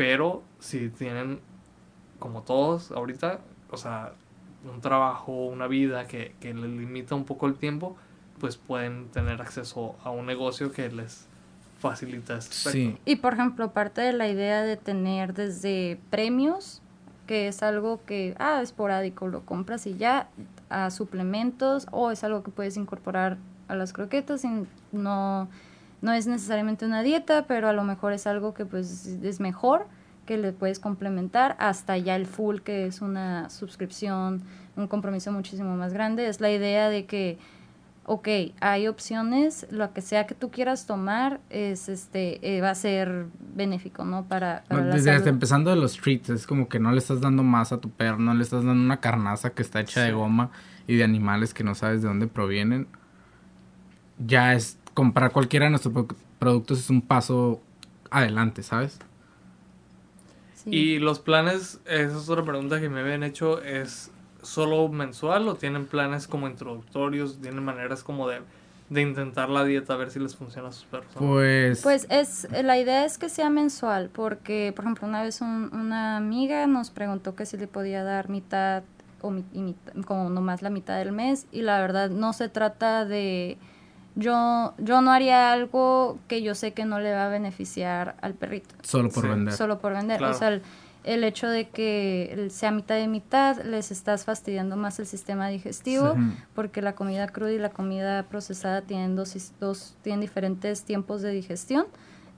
[0.00, 1.40] Pero si tienen,
[2.18, 3.40] como todos ahorita,
[3.70, 4.14] o sea,
[4.64, 7.98] un trabajo, una vida que, que les limita un poco el tiempo,
[8.38, 11.28] pues pueden tener acceso a un negocio que les
[11.80, 12.98] facilita este sí.
[13.04, 16.80] Y por ejemplo, parte de la idea de tener desde premios,
[17.26, 20.30] que es algo que, ah, esporádico, lo compras y ya,
[20.70, 23.36] a suplementos, o es algo que puedes incorporar
[23.68, 25.50] a las croquetas y no
[26.02, 29.86] no es necesariamente una dieta, pero a lo mejor es algo que pues es mejor,
[30.26, 34.42] que le puedes complementar, hasta ya el full, que es una suscripción,
[34.76, 36.28] un compromiso muchísimo más grande.
[36.28, 37.38] Es la idea de que,
[38.06, 38.28] ok,
[38.60, 43.26] hay opciones, lo que sea que tú quieras tomar, es este, eh, va a ser
[43.54, 44.24] benéfico, ¿no?
[44.24, 45.26] Para, para la Desde, salud.
[45.26, 48.18] empezando de los treats, es como que no le estás dando más a tu perro,
[48.18, 50.50] no le estás dando una carnaza que está hecha de goma
[50.86, 52.86] y de animales que no sabes de dónde provienen.
[54.18, 56.08] Ya es comprar cualquiera de nuestros pro-
[56.38, 57.60] productos es un paso
[58.10, 58.98] adelante, ¿sabes?
[60.54, 60.70] Sí.
[60.70, 64.10] Y los planes, esa es otra pregunta que me habían hecho, ¿es
[64.42, 67.40] solo mensual o tienen planes como introductorios?
[67.40, 68.40] ¿Tienen maneras como de,
[68.90, 71.08] de intentar la dieta a ver si les funciona a sus perros?
[71.18, 75.70] Pues, Pues es, la idea es que sea mensual, porque, por ejemplo, una vez un-
[75.72, 78.82] una amiga nos preguntó que si le podía dar mitad
[79.22, 82.48] o mi- y mitad- como nomás la mitad del mes, y la verdad no se
[82.50, 83.56] trata de...
[84.20, 88.34] Yo, yo no haría algo que yo sé que no le va a beneficiar al
[88.34, 88.74] perrito.
[88.82, 89.54] solo por sí, vender.
[89.54, 90.18] Solo por vender.
[90.18, 90.34] Claro.
[90.34, 90.62] O sea, el,
[91.04, 96.14] el hecho de que sea mitad de mitad, les estás fastidiando más el sistema digestivo,
[96.14, 96.20] Sí.
[96.54, 101.30] porque la comida cruda y la comida procesada tienen dos, dos tienen diferentes tiempos de
[101.30, 101.86] digestión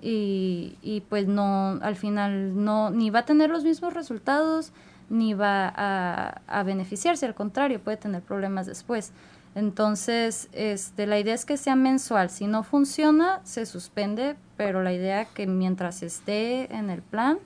[0.01, 4.73] y, y pues no, al final no, ni va a tener los mismos resultados,
[5.11, 9.13] ni va a, a beneficiarse, al contrario, puede tener problemas después.
[9.55, 12.31] Entonces, este, la idea es que sea mensual.
[12.31, 17.39] Si no funciona, se suspende, pero la idea que mientras esté en el plan,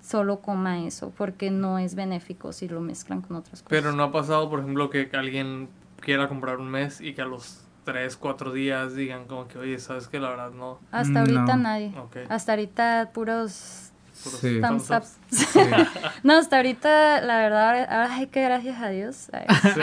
[0.00, 3.68] solo coma eso, porque no es benéfico si lo mezclan con otras cosas.
[3.68, 5.68] Pero no ha pasado, por ejemplo, que alguien
[6.00, 9.78] quiera comprar un mes y que a los 3, 4 días digan como que, oye,
[9.78, 10.78] ¿sabes que La verdad no.
[10.92, 11.62] Hasta ahorita No.
[11.62, 11.92] nadie.
[11.98, 12.16] Ok.
[12.28, 13.89] Hasta ahorita Puros
[14.22, 14.60] Sí.
[14.60, 15.56] thumbs thumbs ups.
[16.22, 19.30] no, hasta ahorita, la verdad, ay, que gracias a Dios.
[19.32, 19.80] ay, Sí.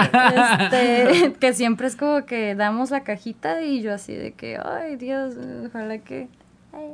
[0.61, 4.95] este, que siempre es como que damos la cajita y yo así de que, ay,
[4.97, 5.35] Dios,
[5.65, 6.27] ojalá que...
[6.73, 6.91] ay,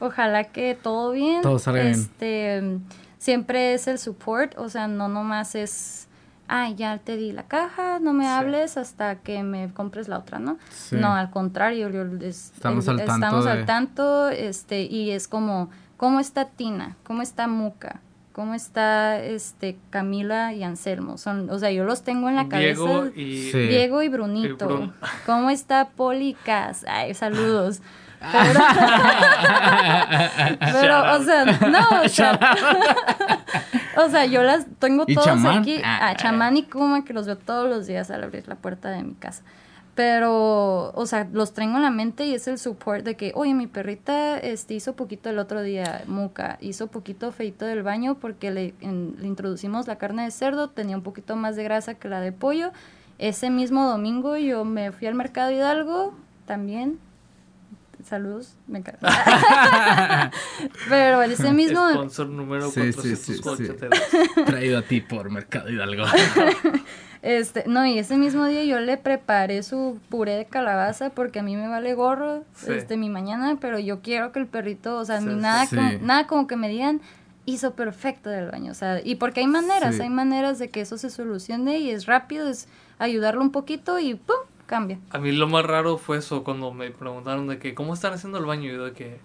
[0.00, 1.42] ojalá que todo bien.
[1.42, 1.92] Todo salga bien.
[1.94, 2.78] este,
[3.18, 6.06] Siempre es el support, o sea, no nomás es,
[6.46, 8.30] ay, ya te di la caja, no me Sí.
[8.30, 10.58] hables hasta que me compres la otra, ¿no?
[10.70, 10.94] Sí.
[10.96, 15.26] No, al contrario, yo es- Estamos al tanto estamos de- al tanto, este, y es
[15.26, 16.96] como, ¿cómo está Tina?
[17.04, 18.00] ¿Cómo está Muca?
[18.32, 21.16] ¿Cómo está este Camila y Anselmo?
[21.16, 22.82] Son, o sea, yo los tengo en la cabeza.
[22.82, 23.50] Diego y...
[23.50, 23.58] Sí.
[23.66, 24.64] Diego y Brunito.
[24.64, 24.92] Y Brun-
[25.24, 26.84] ¿Cómo está Poli Cas?
[26.86, 27.80] Ay, saludos.
[28.20, 28.60] Pero,
[30.60, 32.38] pero, o sea, no, o sea,
[33.96, 35.58] o sea, yo las tengo ¿Y todos Chamán?
[35.58, 35.80] aquí.
[35.84, 36.08] Ah.
[36.08, 39.02] A Chamán y Kuma, que los veo todos los días al abrir la puerta de
[39.02, 39.42] mi casa.
[39.96, 43.54] Pero, o sea, los tengo en la mente y es el support de que, oye,
[43.54, 48.50] mi perrita este, hizo poquito el otro día, Muca, hizo poquito feito del baño porque
[48.50, 52.20] le, le introducimos la carne de cerdo, tenía un poquito más de grasa que la
[52.20, 52.72] de pollo.
[53.16, 56.12] Ese mismo domingo yo me fui al mercado Hidalgo
[56.44, 56.98] también.
[58.06, 59.08] Saludos, me encanta.
[60.88, 61.90] Pero ese mismo...
[61.90, 64.42] Sponsor número Sí, sí, 400 sí.
[64.44, 66.04] Traído a ti por Mercado Hidalgo.
[67.22, 71.42] Este, no, y ese mismo día yo le preparé su puré de calabaza porque a
[71.42, 72.70] mí me vale gorro Sí.
[72.72, 75.74] este mi mañana, pero yo quiero que el perrito, o sea, nada sí.
[75.74, 77.00] como, nada como que me digan
[77.44, 80.02] hizo perfecto del baño, o sea, y porque hay maneras, Sí.
[80.02, 82.68] hay maneras de que eso se solucione y es rápido, es
[82.98, 84.98] ayudarlo un poquito y pum, cambia.
[85.10, 88.38] A mí lo más raro fue eso, cuando me preguntaron de que, ¿cómo están haciendo
[88.38, 88.70] el baño?
[88.70, 89.18] Y yo de que,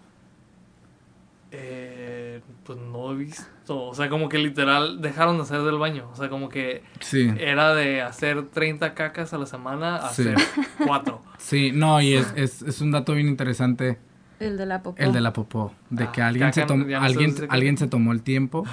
[1.51, 3.47] eh, pues no he visto.
[3.88, 6.07] O sea, como que literal dejaron de hacer del baño.
[6.11, 7.31] O sea, como que Sí.
[7.39, 10.23] era de hacer 30 cacas a la semana a Sí.
[10.30, 10.38] hacer
[10.85, 11.22] 4.
[11.38, 13.97] Sí, no, y es, es, es un dato bien interesante
[14.39, 15.01] El de la popó.
[15.01, 15.73] el de la popó.
[15.89, 17.47] De que Ah, alguien se, no alguien, de qué.
[17.49, 18.63] alguien se tomó el tiempo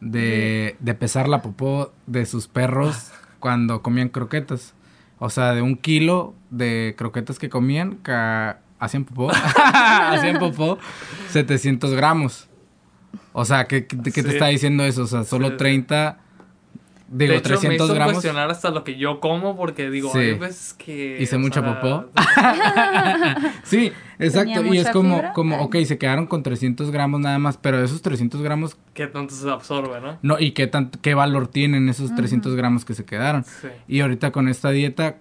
[0.00, 4.74] de, de pesar la popó de sus perros cuando comían croquetas.
[5.24, 9.30] O sea, de un kilo de croquetas que comían, ca- hacían popó,
[9.64, 10.78] hacían popó,
[11.28, 12.48] 700 gramos.
[13.32, 15.02] O sea, ¿qué, qué- qué te está diciendo eso?
[15.04, 15.56] O sea, solo Sí.
[15.58, 16.18] 30,
[17.12, 18.12] digo, de hecho, me 300 hizo gramos.
[18.14, 20.18] cuestionar hasta lo que yo como porque digo, Sí.
[20.18, 21.18] hay veces que...
[21.20, 22.10] Hice mucha sea, popó.
[23.64, 24.64] Sí, exacto.
[24.64, 25.32] Y es como, fibra?
[25.32, 29.06] como, ok, se quedaron con 300 gramos nada más, pero de esos 300 gramos, que
[29.06, 30.18] tanto se absorbe, ¿no?
[30.22, 33.44] no, y qué, tanto, qué valor tienen esos 300 gramos que se quedaron.
[33.44, 33.68] Sí.
[33.88, 35.16] Y ahorita con esta dieta,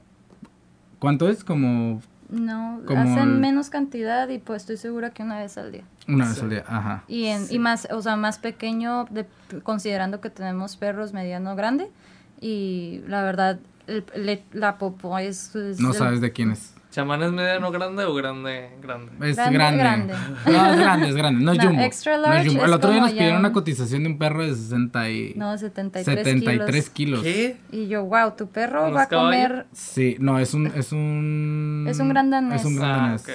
[0.99, 1.43] ¿cuánto es?
[1.43, 2.01] Como
[2.31, 5.83] No, Como hacen el- menos cantidad y pues estoy segura que una vez al día.
[6.07, 7.03] una vez al día, ajá.
[7.07, 9.27] Y, en, y más, o sea, más pequeño, de-
[9.63, 11.91] considerando que tenemos perros mediano grande.
[12.39, 15.53] Y la verdad, el- le- la popó es...
[15.55, 16.73] es No el- sabes de quién es.
[16.91, 19.11] ¿Chamán es mediano grande o grande grande?
[19.29, 19.77] Es Grande, grande.
[19.79, 20.13] grande.
[20.45, 21.43] No, es grande, es grande.
[21.45, 21.81] No es No, jumbo.
[21.83, 22.61] extra no es large jumbo.
[22.61, 25.09] es El otro día nos pidieron ya una un- cotización de un perro de 60
[25.09, 25.33] y...
[25.37, 27.21] No, 73, 73 kilos.
[27.21, 27.23] kilos.
[27.23, 27.57] ¿Qué?
[27.71, 30.67] Y yo, wow, tu perro ¿No va a comer, Sí, no, es un...
[30.67, 32.59] Es un, Es un gran danés.
[32.59, 33.25] Es un gran Ah, danés.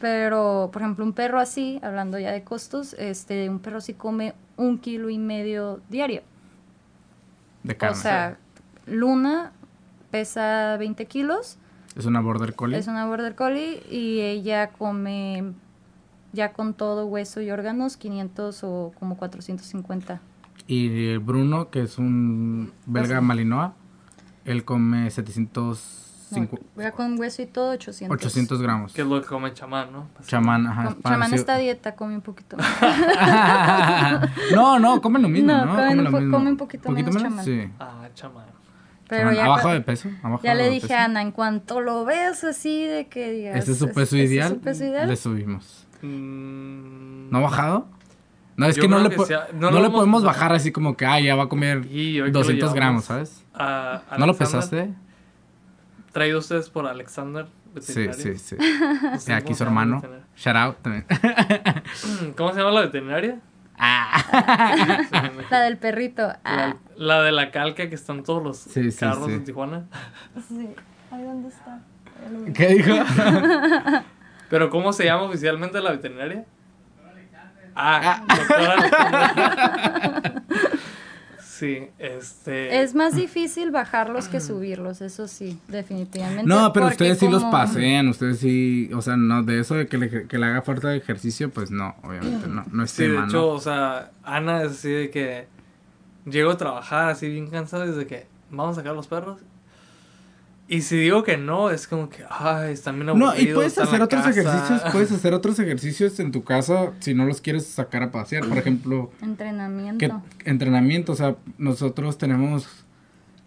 [0.00, 4.34] pero por ejemplo un perro así, hablando ya de costos, este, un perro sí come
[4.56, 6.22] un kilo y medio diario.
[7.62, 7.96] De carne.
[7.96, 8.36] O sea,
[8.86, 9.52] Luna
[10.10, 11.58] pesa 20 kilos,
[11.98, 12.78] es una border collie.
[12.78, 15.52] es una border collie y ella come
[16.32, 20.20] ya con todo hueso y órganos 500 o como 450.
[20.66, 23.70] Y Bruno, que es un belga Pues- malinois,
[24.44, 25.96] él come 750...
[26.76, 28.14] No, ya con hueso y todo 800.
[28.14, 28.92] 800 gramos.
[28.92, 30.08] Que es lo que come chamán, ¿no?
[30.26, 30.84] Chamán, ajá.
[30.84, 31.36] Com- Chamán parecido.
[31.40, 32.58] está a dieta, come un poquito.
[34.54, 35.72] no, no, come lo mismo, No, ¿no?
[35.74, 36.36] come Come un lo mismo.
[36.38, 37.44] come un poquito menos chamán.
[37.44, 37.70] Sí.
[37.80, 38.44] Ah, chamán.
[39.08, 40.10] Pero ya, ¿Abajo de peso?
[40.22, 40.98] ¿Abajo ya le dije peso?
[41.00, 43.56] a Ana, en cuanto lo veas así de que digas...
[43.56, 44.52] Este es su peso "Este ideal.
[44.52, 45.86] es su peso ideal", Le subimos.
[46.02, 47.88] Mm, ¿No ha bajado?
[48.56, 50.72] No, es Yo que no le, que sí no no lo le podemos bajar así
[50.72, 53.44] como que, ah, ya va a comer Y hoy que lo 200 gramos, ¿sabes?
[53.54, 54.90] a ¿No lo pesaste?
[56.12, 57.46] Traído ustedes por Alexander,
[57.80, 58.38] Sí, veterinario.
[58.38, 59.30] sí, sí.
[59.30, 60.02] Y aquí su hermano.
[60.36, 61.04] Shout out también.
[62.36, 63.40] ¿Cómo se llama la veterinaria?
[63.78, 64.98] Ah.
[65.50, 66.32] La del perrito.
[66.44, 69.32] Ah, La, la de la calca que están todos los Sí, sí, carros sí.
[69.32, 69.84] en Tijuana.
[70.48, 70.74] sí.
[71.10, 71.80] Ay, ¿dónde está?
[72.54, 72.92] ¿Qué dijo?
[74.50, 76.44] ¿Pero cómo se llama oficialmente la veterinaria?
[77.74, 80.42] Ah, doctora Alexandra.
[81.58, 82.82] Sí, este...
[82.82, 86.44] Es más difícil bajarlos que subirlos, eso sí, definitivamente.
[86.44, 89.98] No, pero ustedes sí los pasean, ustedes sí, o sea, no, de eso de que
[89.98, 93.08] le, que le haga falta de ejercicio, pues no, obviamente, no, no es Sí, de
[93.08, 93.46] tema, hecho, ¿no?
[93.48, 95.48] o sea, Ana es así de que
[96.26, 99.40] llego a trabajar así bien cansado desde que vamos a sacar los perros.
[100.70, 103.34] Y si digo que no, es como que, ay, están bien aburridos.
[103.36, 104.38] No, y puedes hacer otros casa.
[104.38, 108.46] ejercicios, puedes hacer otros ejercicios en tu casa si no los quieres sacar a pasear,
[108.46, 109.98] por ejemplo, Entrenamiento.
[109.98, 112.68] que entrenamiento, o sea, nosotros tenemos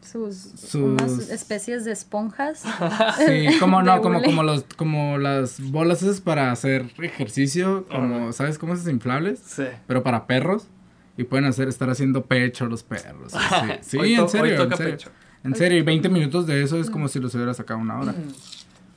[0.02, 2.64] Sus, Sus- unas especies de esponjas.
[3.26, 8.58] Sí, como no, como, como los, como las bolas esas para hacer ejercicio, como, ¿sabes
[8.58, 9.40] cómo esas inflables?
[9.46, 9.66] Sí.
[9.86, 10.68] Pero para perros.
[11.18, 13.34] Y pueden hacer, estar haciendo pecho los perros.
[13.82, 14.92] Sí, Hoy en serio, hoy en serio.
[14.94, 15.10] pecho.
[15.44, 18.14] En serio, y 20 minutos de eso es como si los hubiera sacado una hora.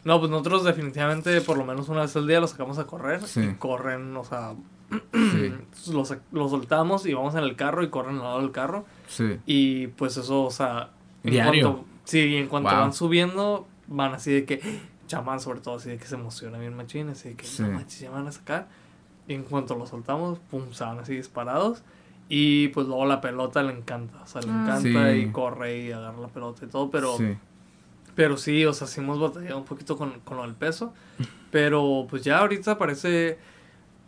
[0.05, 3.23] No, pues nosotros definitivamente por lo menos una vez al día los sacamos a correr.
[3.23, 3.41] Sí.
[3.41, 4.55] Y corren, o sea,
[5.13, 5.53] Sí,
[5.93, 8.85] los, los soltamos y vamos en el carro y corren al lado del carro.
[9.09, 9.39] sí.
[9.47, 10.91] Y pues eso, o sea...
[11.23, 11.73] en Diario.
[11.73, 12.79] cuanto- sí, en cuanto Wow.
[12.81, 14.61] van subiendo, van así de que...
[15.07, 17.63] Chamán sobre todo, así de que se emociona bien machín, así de que Sí.
[17.63, 18.69] no manches, ya van a sacar.
[19.29, 21.83] Y en cuanto los soltamos, pum, se van así disparados.
[22.29, 24.63] Y pues luego la pelota le encanta, o sea, le Ah.
[24.79, 25.19] encanta Sí.
[25.19, 27.17] y corre y agarra la pelota y todo, pero...
[27.17, 27.37] sí.
[28.15, 30.95] Pero sí, o sea, sí hemos batallado un poquito con, con lo del peso.
[31.51, 33.39] Pero pues ya ahorita parece.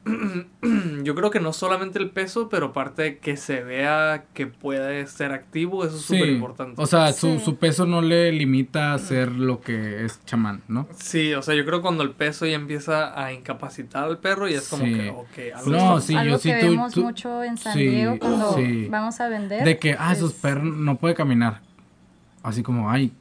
[1.03, 5.07] Yo creo que no solamente el peso, pero aparte de que se vea que puede
[5.07, 6.15] ser activo, eso es Sí.
[6.17, 6.81] súper importante.
[6.81, 7.45] O sea, su, Sí.
[7.45, 10.87] su peso no le limita a ser lo que es chamán, ¿no?
[10.97, 14.49] Sí, o sea, yo creo que cuando el peso ya empieza a incapacitar al perro,
[14.49, 14.95] ya es como Sí.
[14.95, 17.75] que, ok, algo No, sí, Algo yo sí, que tú- vemos tú- mucho en San
[17.75, 18.87] sí, Diego cuando sí.
[18.91, 19.65] vamos a vender.
[19.65, 21.61] De que, ah, esos es- perros no puede caminar.
[22.43, 23.13] Así como, ay,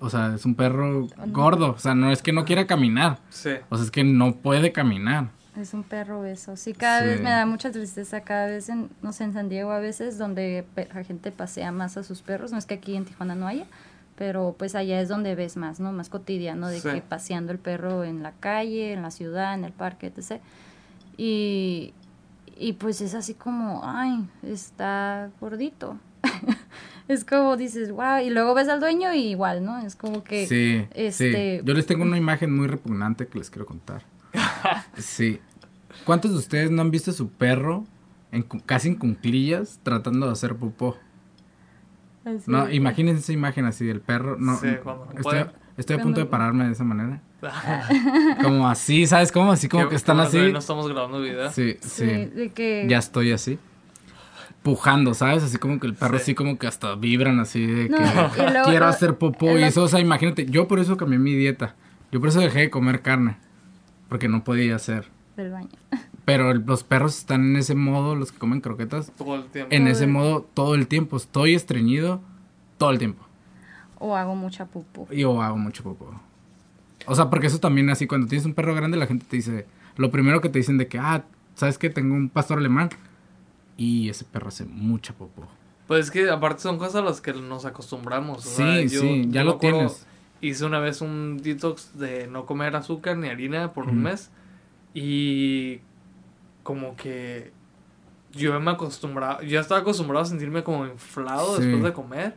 [0.00, 1.72] o sea, es un perro gordo.
[1.72, 3.18] O sea, no es que no quiera caminar.
[3.28, 3.50] Sí.
[3.68, 5.28] O sea, es que no puede caminar.
[5.56, 6.56] Es un perro obeso.
[6.56, 7.06] Sí, cada Sí.
[7.08, 10.16] vez me da mucha tristeza, cada vez, en, no sé, en San Diego a veces,
[10.16, 10.64] donde
[10.94, 12.52] la gente pasea más a sus perros.
[12.52, 13.66] No es que aquí en Tijuana no haya,
[14.16, 15.92] pero pues allá es donde ves más, ¿no?
[15.92, 16.88] Más cotidiano, de Sí.
[16.88, 20.40] que paseando el perro en la calle, en la ciudad, en el parque, etc.
[21.18, 21.92] Y,
[22.56, 25.98] y pues es así como, ay, está gordito.
[27.08, 29.78] es como dices, wow, y luego ves al dueño y igual, ¿no?
[29.84, 30.46] Es como que...
[30.46, 31.64] sí, este- sí.
[31.66, 34.02] Yo les tengo una imagen muy repugnante que les quiero contar.
[34.96, 35.40] Sí.
[36.04, 37.84] ¿Cuántos de ustedes no han visto a su perro
[38.30, 40.96] en, casi en cunclillas tratando de hacer popó?
[42.24, 44.36] así No, imagínense esa imagen así del perro.
[44.38, 45.50] No, Sí, cuando no estoy, puede.
[45.76, 47.20] estoy a punto de pararme de esa manera.
[48.42, 49.52] Como así, ¿sabes cómo?
[49.52, 50.52] Así como que están así.
[50.52, 51.50] No estamos grabando video.
[51.50, 52.06] Sí, Sí, sí.
[52.06, 52.86] de que...
[52.88, 53.58] Ya estoy así.
[54.62, 55.42] Pujando, ¿sabes?
[55.42, 56.22] Así como que el perro Sí.
[56.22, 59.60] así como que hasta vibran así de No, que luego- quiero lo- hacer popó y
[59.60, 61.74] lo- eso, o sea, imagínate, yo por eso cambié mi dieta.
[62.12, 63.38] Yo por eso dejé de comer carne,
[64.12, 65.06] porque no podía hacer.
[65.38, 65.70] del baño.
[66.26, 69.74] Pero el- los perros están en ese modo, los que comen croquetas, Todo el tiempo.
[69.74, 71.16] en Todo ese el- modo todo el tiempo.
[71.16, 72.20] Estoy estreñido
[72.76, 73.24] todo el tiempo.
[73.98, 75.08] O hago mucha pupú.
[75.10, 76.20] Y Yo hago mucho popó.
[77.06, 79.64] O sea, porque eso también así, cuando tienes un perro grande, la gente te dice,
[79.96, 81.24] lo primero que te dicen de que, ah,
[81.54, 81.88] ¿sabes qué?
[81.88, 82.90] Tengo un pastor alemán.
[83.78, 85.48] Y ese perro hace mucha popó.
[85.88, 88.44] Pues es que aparte son cosas a las que nos acostumbramos.
[88.46, 90.06] o Sí, sea, yo- sí, ya yo lo tienes.
[90.42, 94.30] Hice una vez un detox de no comer azúcar ni harina por un mes.
[94.92, 95.80] Y
[96.62, 97.52] como que
[98.32, 102.34] yo me acostumbraba, yo estaba acostumbrado a sentirme como inflado después de comer.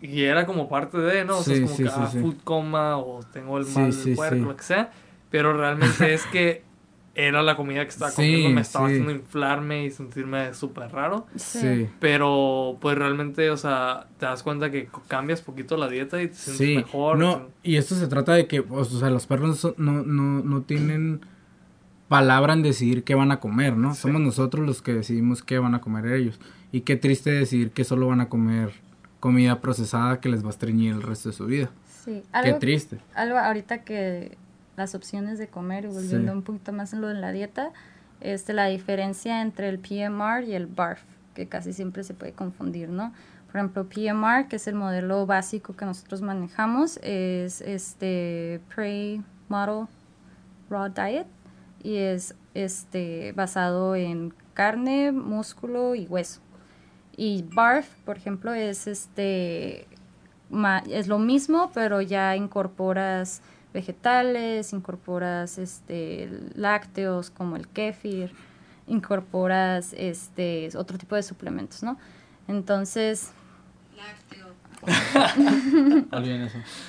[0.00, 1.38] Y era como parte de, ¿no?
[1.38, 4.56] O sea, es como que ah, food coma o tengo el mal del cuerpo, lo
[4.56, 4.90] que sea.
[5.30, 6.64] Pero realmente es que
[7.14, 11.26] era la comida que estaba comiendo, me estaba haciendo inflarme y sentirme súper raro.
[11.36, 11.88] Sí.
[12.00, 16.34] Pero pues realmente, o sea, te das cuenta que cambias poquito la dieta y te
[16.34, 17.18] sientes mejor.
[17.18, 21.20] No, y esto se trata de que, o sea, los perros no, no, no tienen
[22.08, 23.94] palabra en decidir qué van a comer, ¿no?
[23.94, 26.40] Somos nosotros los que decidimos qué van a comer ellos.
[26.70, 28.72] Y qué triste decir que solo van a comer
[29.20, 31.70] comida procesada que les va a estreñir el resto de su vida.
[32.04, 32.22] Sí.
[32.42, 32.98] qué triste.
[33.14, 34.36] Algo ahorita que
[34.76, 37.72] las opciones de comer, y volviendo un poquito más en lo de la dieta,
[38.20, 41.02] este, la diferencia entre el PMR y el BARF,
[41.34, 43.12] que casi siempre se puede confundir, ¿no?
[43.46, 49.86] Por ejemplo, PMR, que es el modelo básico que nosotros manejamos, es este Prey Model
[50.70, 51.26] Raw Diet
[51.82, 56.40] y es este basado en carne, músculo y hueso.
[57.14, 59.86] Y BARF, por ejemplo, es este
[60.90, 63.42] es lo mismo, pero ya incorporas
[63.72, 68.32] vegetales, incorporas este, lácteos como el kéfir,
[68.86, 71.98] incorporas este, otro tipo de suplementos, ¿no?
[72.48, 73.32] Entonces...
[73.96, 74.52] Lácteo.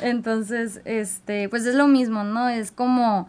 [0.01, 2.49] Entonces, este, pues es lo mismo, ¿no?
[2.49, 3.27] Es como,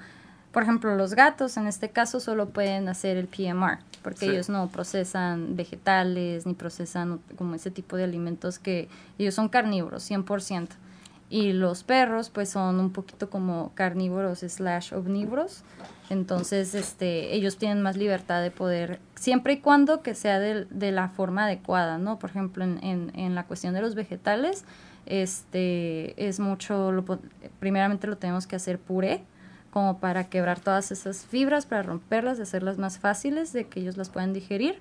[0.52, 4.68] por ejemplo, los gatos en este caso solo pueden hacer el PMR, porque ellos no
[4.68, 10.68] procesan vegetales ni procesan como ese tipo de alimentos que ellos son carnívoros, 100%
[11.34, 15.64] y los perros pues son un poquito como carnívoros slash omnívoros.
[16.08, 20.92] Entonces este ellos tienen más libertad de poder siempre y cuando que sea de, de
[20.92, 24.64] la forma adecuada no por ejemplo en, en, en, la cuestión de los vegetales
[25.06, 27.04] este es mucho lo,
[27.58, 29.24] primeramente lo tenemos que hacer puré
[29.72, 34.08] como para quebrar todas esas fibras para romperlas hacerlas más fáciles de que ellos las
[34.08, 34.80] puedan digerir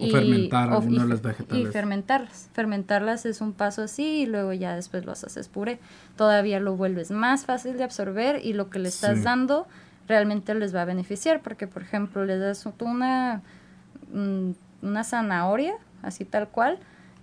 [0.00, 0.70] y, fermentar
[1.22, 1.52] vegetales.
[1.52, 2.48] Y fermentarlas.
[2.52, 5.78] Fermentarlas es un paso así y luego ya después los haces puré.
[6.16, 9.66] Todavía lo vuelves más fácil de absorber y lo que le estás dando
[10.08, 13.42] realmente les va a beneficiar porque, por ejemplo, le das una,
[14.12, 14.50] mm,
[14.82, 16.78] una zanahoria, así tal cual,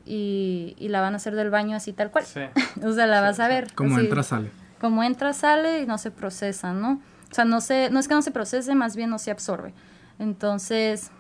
[0.06, 2.26] y, la van a hacer del baño así tal cual.
[2.84, 3.74] o sea, la vas a ver.
[3.74, 4.52] Como entra, sale.
[4.80, 7.02] Como entra, sale y no se procesa, ¿no?
[7.30, 9.74] O sea, no, se, no es que no se procese, más bien no se absorbe.
[10.20, 11.12] Entonces,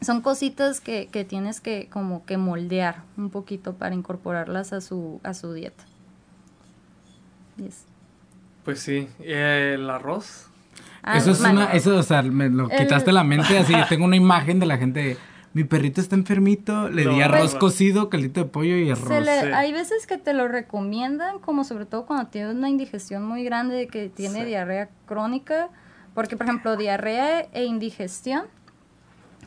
[0.00, 5.20] son cositas que, que, tienes que como que moldear un poquito para incorporarlas a su,
[5.22, 5.84] a su dieta.
[8.64, 10.48] Pues sí, el arroz.
[11.02, 14.16] Ah, eso es una, eso, o sea, me lo quitaste la mente así, tengo una
[14.16, 15.16] imagen de la gente,
[15.52, 19.08] mi perrito está enfermito, le di arroz cocido, caldito de pollo y arroz.
[19.10, 23.86] Hay veces que te lo recomiendan, como sobre todo cuando tienes una indigestión muy grande
[23.86, 25.70] que tiene diarrea crónica,
[26.12, 28.46] porque por ejemplo, diarrea e indigestión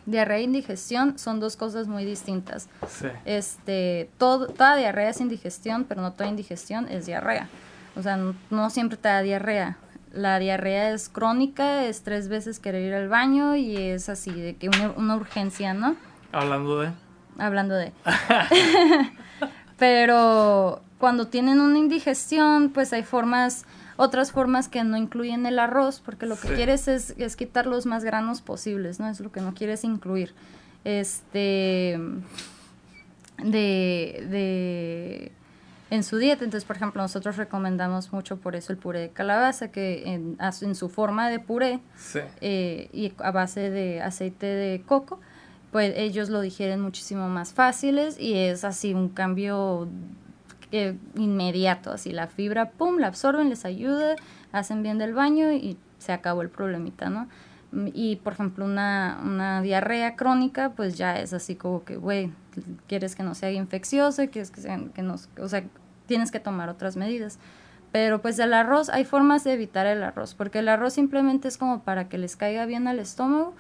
[0.10, 2.70] diarrea e indigestión son dos cosas muy distintas.
[2.88, 3.08] Sí.
[3.26, 7.48] Este, todo, toda diarrea es indigestión, pero no toda indigestión es diarrea.
[7.96, 8.18] O sea,
[8.50, 9.78] no, siempre te da diarrea.
[10.12, 14.56] La diarrea es crónica, es tres veces querer ir al baño y es así, de
[14.56, 15.96] que una, una urgencia, ¿no?
[16.32, 16.92] Hablando de...
[17.38, 17.94] Hablando de...
[19.78, 23.66] pero cuando tienen una indigestión, pues hay formas
[24.00, 27.86] otras formas que no incluyen el arroz, porque lo que quieres es, es, quitar los
[27.86, 29.10] más granos posibles, ¿no?
[29.10, 30.34] Es lo que no quieres incluir.
[30.86, 32.00] Este,
[33.44, 35.32] de, de,
[35.90, 36.46] en su dieta.
[36.46, 40.76] Entonces, por ejemplo, nosotros recomendamos mucho por eso el puré de calabaza, que en, en
[40.76, 41.82] su forma de puré
[42.40, 45.20] eh, y a base de aceite de coco,
[45.74, 49.90] pues ellos lo digieren muchísimo más fáciles y es así un cambio
[51.16, 54.16] inmediato, así la fibra, pum, la absorben, les ayuda,
[54.52, 57.28] hacen bien del baño y se acabó el problemita, ¿no?
[57.94, 62.32] Y por ejemplo, una, una diarrea crónica, pues ya es así como que, güey,
[62.88, 65.64] quieres que no sea infeccioso, quieres que, sea, que no, o sea,
[66.08, 67.38] tienes que tomar otras medidas.
[67.92, 71.58] Pero pues el arroz, hay formas de evitar el arroz, porque el arroz simplemente es
[71.58, 73.54] como para que les caiga bien al estómago,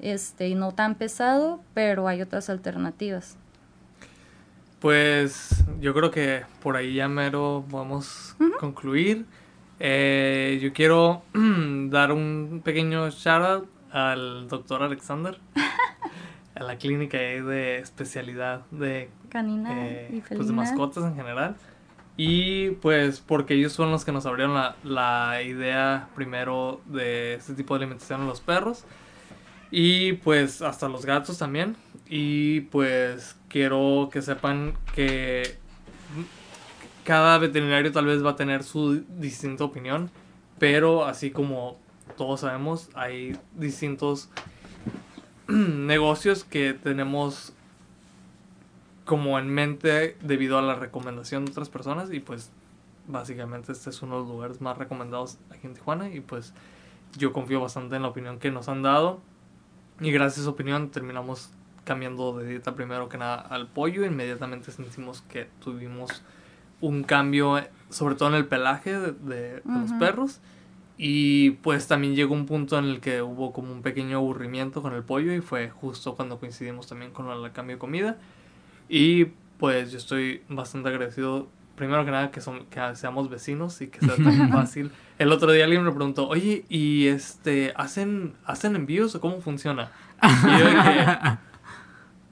[0.00, 3.36] este, y no tan pesado, pero hay otras alternativas.
[4.80, 9.26] Pues yo creo que por ahí ya mero podemos concluir.
[9.80, 15.38] Eh, yo quiero dar un pequeño shout out al doctor Alexander,
[16.54, 21.56] a la clínica de especialidad de, Canina eh, y pues de mascotas en general.
[22.16, 27.54] Y pues porque ellos son los que nos abrieron la, la idea primero de este
[27.54, 28.84] tipo de alimentación a los perros.
[29.70, 31.76] Y pues hasta los gatos también.
[32.08, 35.58] Y pues quiero que sepan que,
[37.08, 40.10] cada veterinario tal vez va a tener su distinta opinión,
[40.58, 41.78] pero así como
[42.18, 44.28] todos sabemos, hay distintos
[45.48, 47.54] negocios que tenemos
[49.06, 52.12] como en mente debido a la recomendación de otras personas.
[52.12, 52.50] Y pues
[53.06, 56.10] básicamente este es uno de los lugares más recomendados aquí en Tijuana.
[56.10, 56.52] Y pues
[57.16, 59.22] yo confío bastante en la opinión que nos han dado
[60.00, 61.50] y gracias a esa opinión terminamos
[61.84, 64.04] cambiando de dieta primero que nada al pollo.
[64.04, 66.22] Inmediatamente sentimos que tuvimos
[66.80, 67.60] un cambio
[67.90, 70.40] sobre todo en el pelaje de, de los perros.
[71.00, 74.94] Y pues también llegó un punto en el que hubo como un pequeño aburrimiento con
[74.94, 78.16] el pollo y fue justo cuando coincidimos también con el cambio de comida.
[78.88, 79.26] Y
[79.58, 81.48] pues yo estoy bastante agradecido,
[81.78, 84.90] primero que nada, que, son, que seamos vecinos y que sea tan fácil.
[85.18, 89.90] El otro día alguien me preguntó, oye, ¿y este, hacen, hacen envíos o cómo funciona?
[90.22, 91.38] Y yo dije,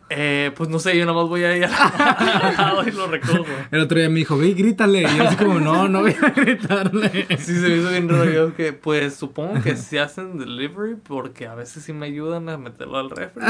[0.08, 3.44] eh, pues no sé, yo nada más voy a ir al y lo recojo.
[3.72, 5.02] El otro día me dijo, ve, grítale.
[5.02, 7.26] Y yo así como, no, no voy a gritarle.
[7.38, 8.30] Sí, se me hizo bien raro.
[8.30, 12.56] Yo que, pues supongo que sí hacen delivery porque a veces sí me ayudan a
[12.56, 13.42] meterlo al refri.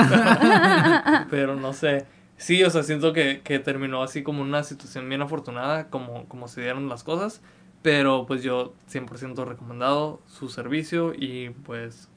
[1.31, 2.07] Pero, no sé.
[2.37, 6.49] Sí, o sea, siento que, que, terminó así como una situación bien afortunada, como, como
[6.49, 7.41] se dieron las cosas.
[7.83, 12.09] Pero pues yo 100% recomendado su servicio y pues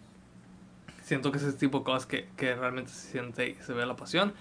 [1.03, 3.85] siento que es ese tipo de cosas que, que realmente se siente y se ve
[3.85, 4.33] la pasión.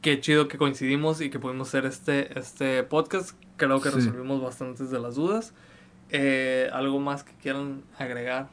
[0.00, 3.36] Qué chido que coincidimos y que pudimos hacer este, este podcast.
[3.56, 5.54] Creo que resolvimos bastantes de las dudas.
[6.08, 8.48] Eh, ¿Algo más que quieran agregar?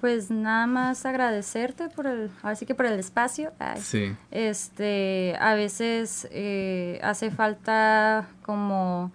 [0.00, 3.52] Pues nada más agradecerte por el, ahora sí que por el espacio.
[3.80, 4.16] sí.
[4.30, 9.12] Este, a veces eh, hace falta como,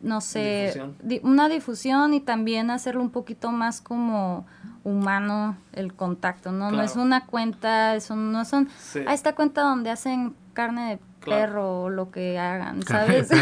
[0.00, 0.80] no sé,
[1.22, 4.46] una difusión y también hacerlo un poquito más como
[4.84, 6.70] humano el contacto, ¿no?
[6.70, 8.68] No es una cuenta, eso no son...
[9.06, 13.30] a esta cuenta donde hacen carne de perro o lo que hagan, ¿sabes?
[13.30, 13.40] es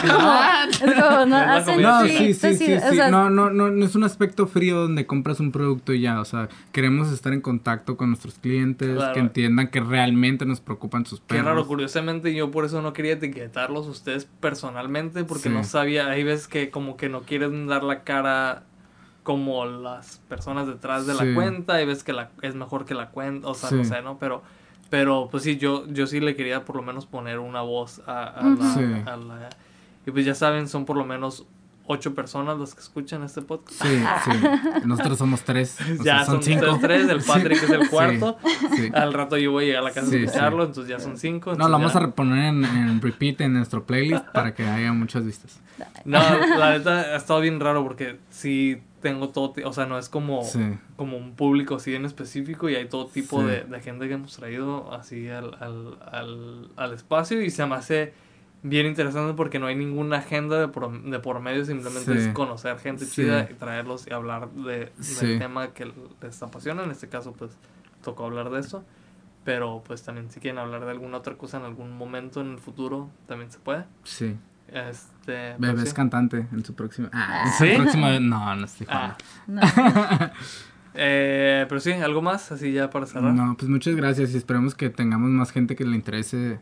[0.00, 2.76] como, no, hacen no, sí, sí, sí,
[3.12, 6.24] no, no, no, no es un aspecto frío donde compras un producto y ya, o
[6.24, 11.20] sea, queremos estar en contacto con nuestros clientes, que entiendan que realmente nos preocupan sus
[11.20, 11.44] perros.
[11.44, 16.24] Qué raro, curiosamente yo por eso no quería etiquetarlos ustedes personalmente, porque no sabía, hay
[16.24, 18.64] veces que como que no quieren dar la cara
[19.22, 23.10] como las personas detrás de la cuenta y ves que la, es mejor que la
[23.10, 24.18] cuenta, o sea, no sé, ¿no?
[24.18, 24.42] Pero,
[24.90, 28.42] pero pues sí, yo, yo sí le quería por lo menos poner una voz a,
[29.16, 29.48] la,
[30.06, 31.46] Y pues ya saben, son por lo menos
[31.88, 33.82] ocho personas las que escuchan este podcast.
[33.82, 34.30] Sí, sí.
[34.84, 35.78] Nosotros somos tres.
[36.04, 36.78] ya son, cinco.
[36.80, 38.38] tres, el Patrick es el cuarto.
[38.92, 41.54] Al rato yo voy a llegar a la casa a escucharlo, entonces ya son cinco.
[41.54, 45.24] No, lo vamos a poner en, en, repeat en nuestro playlist para que haya muchas
[45.24, 45.60] vistas.
[46.04, 46.18] No,
[46.58, 50.42] la neta ha estado bien raro porque sí tengo todo, o sea, no es como,
[50.96, 54.92] como un público así en específico y hay todo tipo de, gente que hemos traído
[54.92, 58.14] así al, al, al, al, espacio y se me hace
[58.62, 62.78] bien interesante porque no hay ninguna agenda de por, de por medio, simplemente es conocer
[62.78, 64.90] gente chida y traerlos y hablar de,
[65.20, 65.92] del tema que
[66.22, 67.52] les apasiona, en este caso pues
[68.02, 68.82] tocó hablar de eso,
[69.44, 72.58] pero pues también si quieren hablar de alguna otra cosa en algún momento en el
[72.58, 73.84] futuro, también se puede.
[74.04, 74.36] Sí.
[74.68, 77.08] Este, Bebé pues es cantante en su próxima.
[77.12, 78.18] Ah, en su próxima.
[78.20, 79.16] No, no estoy ah.
[80.94, 83.32] eh, pero sí, algo más, así ya para cerrar.
[83.32, 86.58] No, pues muchas gracias y esperemos que tengamos más gente que le interese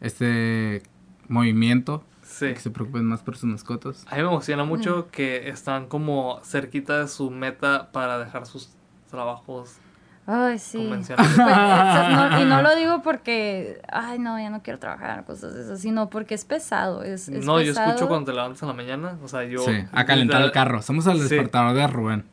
[0.00, 0.82] este
[1.28, 2.04] movimiento.
[2.22, 2.52] Sí.
[2.52, 4.04] Que se preocupen más por sus mascotas.
[4.08, 8.70] A mí me emociona mucho que están como cerquita de su meta para dejar sus
[9.08, 9.78] trabajos
[10.26, 10.84] Ay, sí.
[10.88, 11.08] Pues,
[12.40, 16.34] y no lo digo porque, ay, no, ya no quiero trabajar, cosas esas, sino porque
[16.34, 17.04] es pesado.
[17.04, 19.60] Es, no, yo escucho cuando te levantas en la mañana, o sea, yo...
[19.60, 20.82] Sí, a calentar el carro.
[20.82, 22.24] Somos el despertador de Rubén.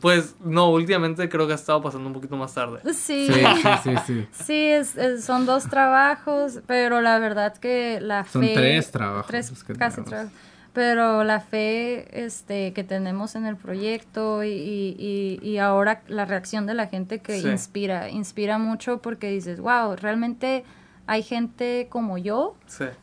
[0.00, 2.80] Pues, no, últimamente creo que ha estado pasando un poquito más tarde.
[2.92, 3.28] Sí.
[3.32, 3.44] Sí,
[3.82, 4.28] sí, sí.
[4.44, 8.30] Sí, es, son dos trabajos, pero la verdad que la fe...
[8.30, 9.26] Son tres trabajos.
[9.26, 10.32] Tres, casi trabajos
[10.74, 16.66] pero la fe este, que tenemos en el proyecto y, y, y ahora la reacción
[16.66, 20.64] de la gente que inspira, inspira mucho porque dices, wow, realmente
[21.06, 22.56] hay gente como yo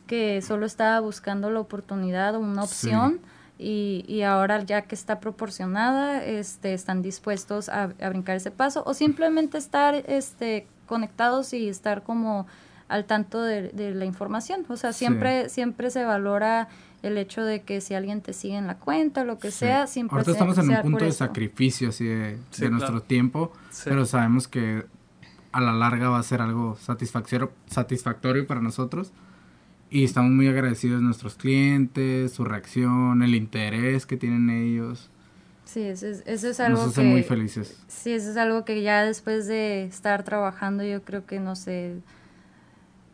[0.06, 3.20] que solo estaba buscando la oportunidad o una opción.
[3.58, 8.82] Y, y, ahora ya que está proporcionada, este, están dispuestos a, a, brincar ese paso
[8.84, 12.48] o simplemente estar este, conectados y estar como
[12.88, 14.66] al tanto de, de la información.
[14.68, 16.68] O sea, siempre, siempre se valora
[17.02, 20.16] el hecho de que si alguien te sigue en la cuenta, lo que sea, siempre
[20.16, 22.38] Ahorita estamos en un punto de sacrificio así de,
[22.70, 23.52] nuestro tiempo,
[23.84, 24.84] pero sabemos que
[25.50, 29.12] a la larga va a ser algo satisfactorio, satisfactorio para nosotros.
[29.90, 35.10] Y estamos muy agradecidos de nuestros clientes, su reacción, el interés que tienen ellos.
[35.66, 37.78] Sí, eso es, eso es algo Nos hace muy felices.
[37.88, 41.96] Sí, eso es algo que ya después de estar trabajando, yo creo que, no sé,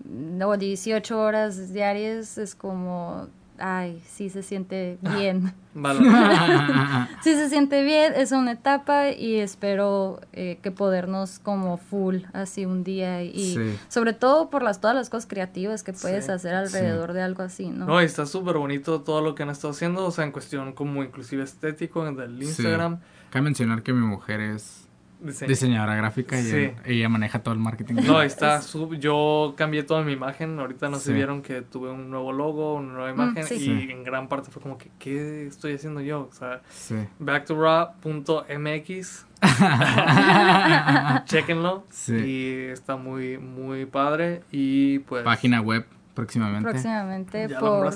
[0.05, 3.29] no, 18 horas diarias es como
[3.59, 5.53] ay, sí se siente bien.
[7.23, 12.67] Sí se siente bien, es una etapa y espero eh, que podernos como full así
[12.67, 13.79] un día y Sí.
[13.89, 16.33] sobre todo por las todas las cosas creativas que puedes Sí.
[16.33, 17.87] hacer alrededor de algo así, ¿no?
[17.87, 20.73] No, y está súper bonito todo lo que han estado haciendo, o sea, en cuestión
[20.73, 22.45] como inclusive estético en del Sí.
[22.45, 22.99] Instagram.
[23.31, 24.88] Cabe mencionar que mi mujer es
[25.21, 25.49] Diseño.
[25.49, 26.57] diseñadora gráfica y Sí.
[26.57, 27.95] ella, ella maneja todo el marketing.
[28.07, 31.07] No, está sub- yo cambié toda mi imagen, ahorita no Sí.
[31.07, 33.55] se vieron que tuve un nuevo logo, una nueva imagen sí.
[33.55, 33.89] y Sí.
[33.91, 36.29] en gran parte fue como que ¿qué estoy haciendo yo?
[36.31, 36.95] O sea, Sí.
[37.19, 39.27] backtoraw.mx
[41.25, 42.15] Chéquenlo Sí.
[42.15, 46.71] y está muy muy padre y pues Página web próximamente.
[46.71, 47.93] Próximamente ¿Ya la por,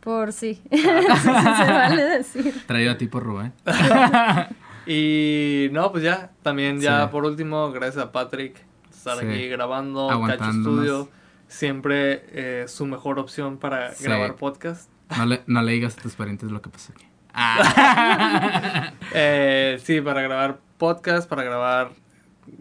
[0.00, 0.62] por sí.
[0.70, 2.54] sí, se vale decir.
[2.66, 3.52] Traído a ti por Rubén.
[4.86, 7.08] Y no, pues ya, también ya Sí.
[7.12, 8.56] por último, gracias a Patrick
[8.90, 9.26] estar Sí.
[9.26, 10.52] aquí grabando, Cacho.
[10.52, 11.08] Studio,
[11.48, 14.04] siempre eh, su mejor opción para Sí.
[14.04, 14.90] grabar podcast.
[15.16, 17.06] No le, no le digas a tus parientes lo que pasó aquí.
[19.12, 21.90] Eh, sí, para grabar podcast, para grabar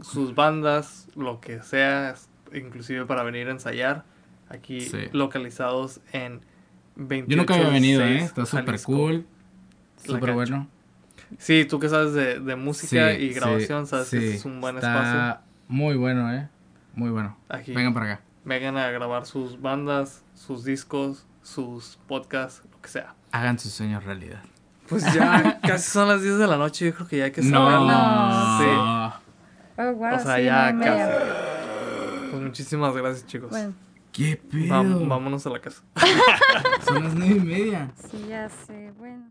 [0.01, 2.15] sus bandas, lo que sea,
[2.53, 4.03] inclusive para venir a ensayar,
[4.49, 6.41] aquí localizados en
[6.95, 8.17] 28 Yo nunca había venido, ¿eh?
[8.19, 9.25] Está súper cool.
[10.03, 10.67] Súper bueno.
[11.37, 14.19] Sí, tú que sabes de, de música Sí, y grabación, sí, sabes sí.
[14.19, 15.41] que es un buen Está espacio.
[15.67, 16.49] Muy bueno, ¿eh?
[16.95, 17.37] Muy bueno.
[17.49, 17.73] Aquí.
[17.73, 18.21] Vengan para acá.
[18.45, 23.13] vengan a grabar sus bandas, sus discos, sus podcasts, lo que sea.
[23.31, 24.41] Hagan sus sueños realidad.
[24.87, 27.41] Pues ya casi son las 10 de la noche, yo creo que ya hay que
[27.43, 27.57] No.
[27.59, 27.87] saberlo.
[27.87, 28.59] No.
[28.59, 29.21] Sí.
[29.77, 31.13] Oh, wow, O sea, sí, ya casi.
[32.31, 33.49] Pues muchísimas gracias, chicos.
[33.51, 33.73] Bueno,
[34.11, 35.05] ¿Qué pedo?
[35.07, 35.83] Vámonos a la casa.
[36.85, 37.91] Son las nueve y media.
[38.09, 38.91] sí, ya sé.
[38.97, 39.29] Bueno.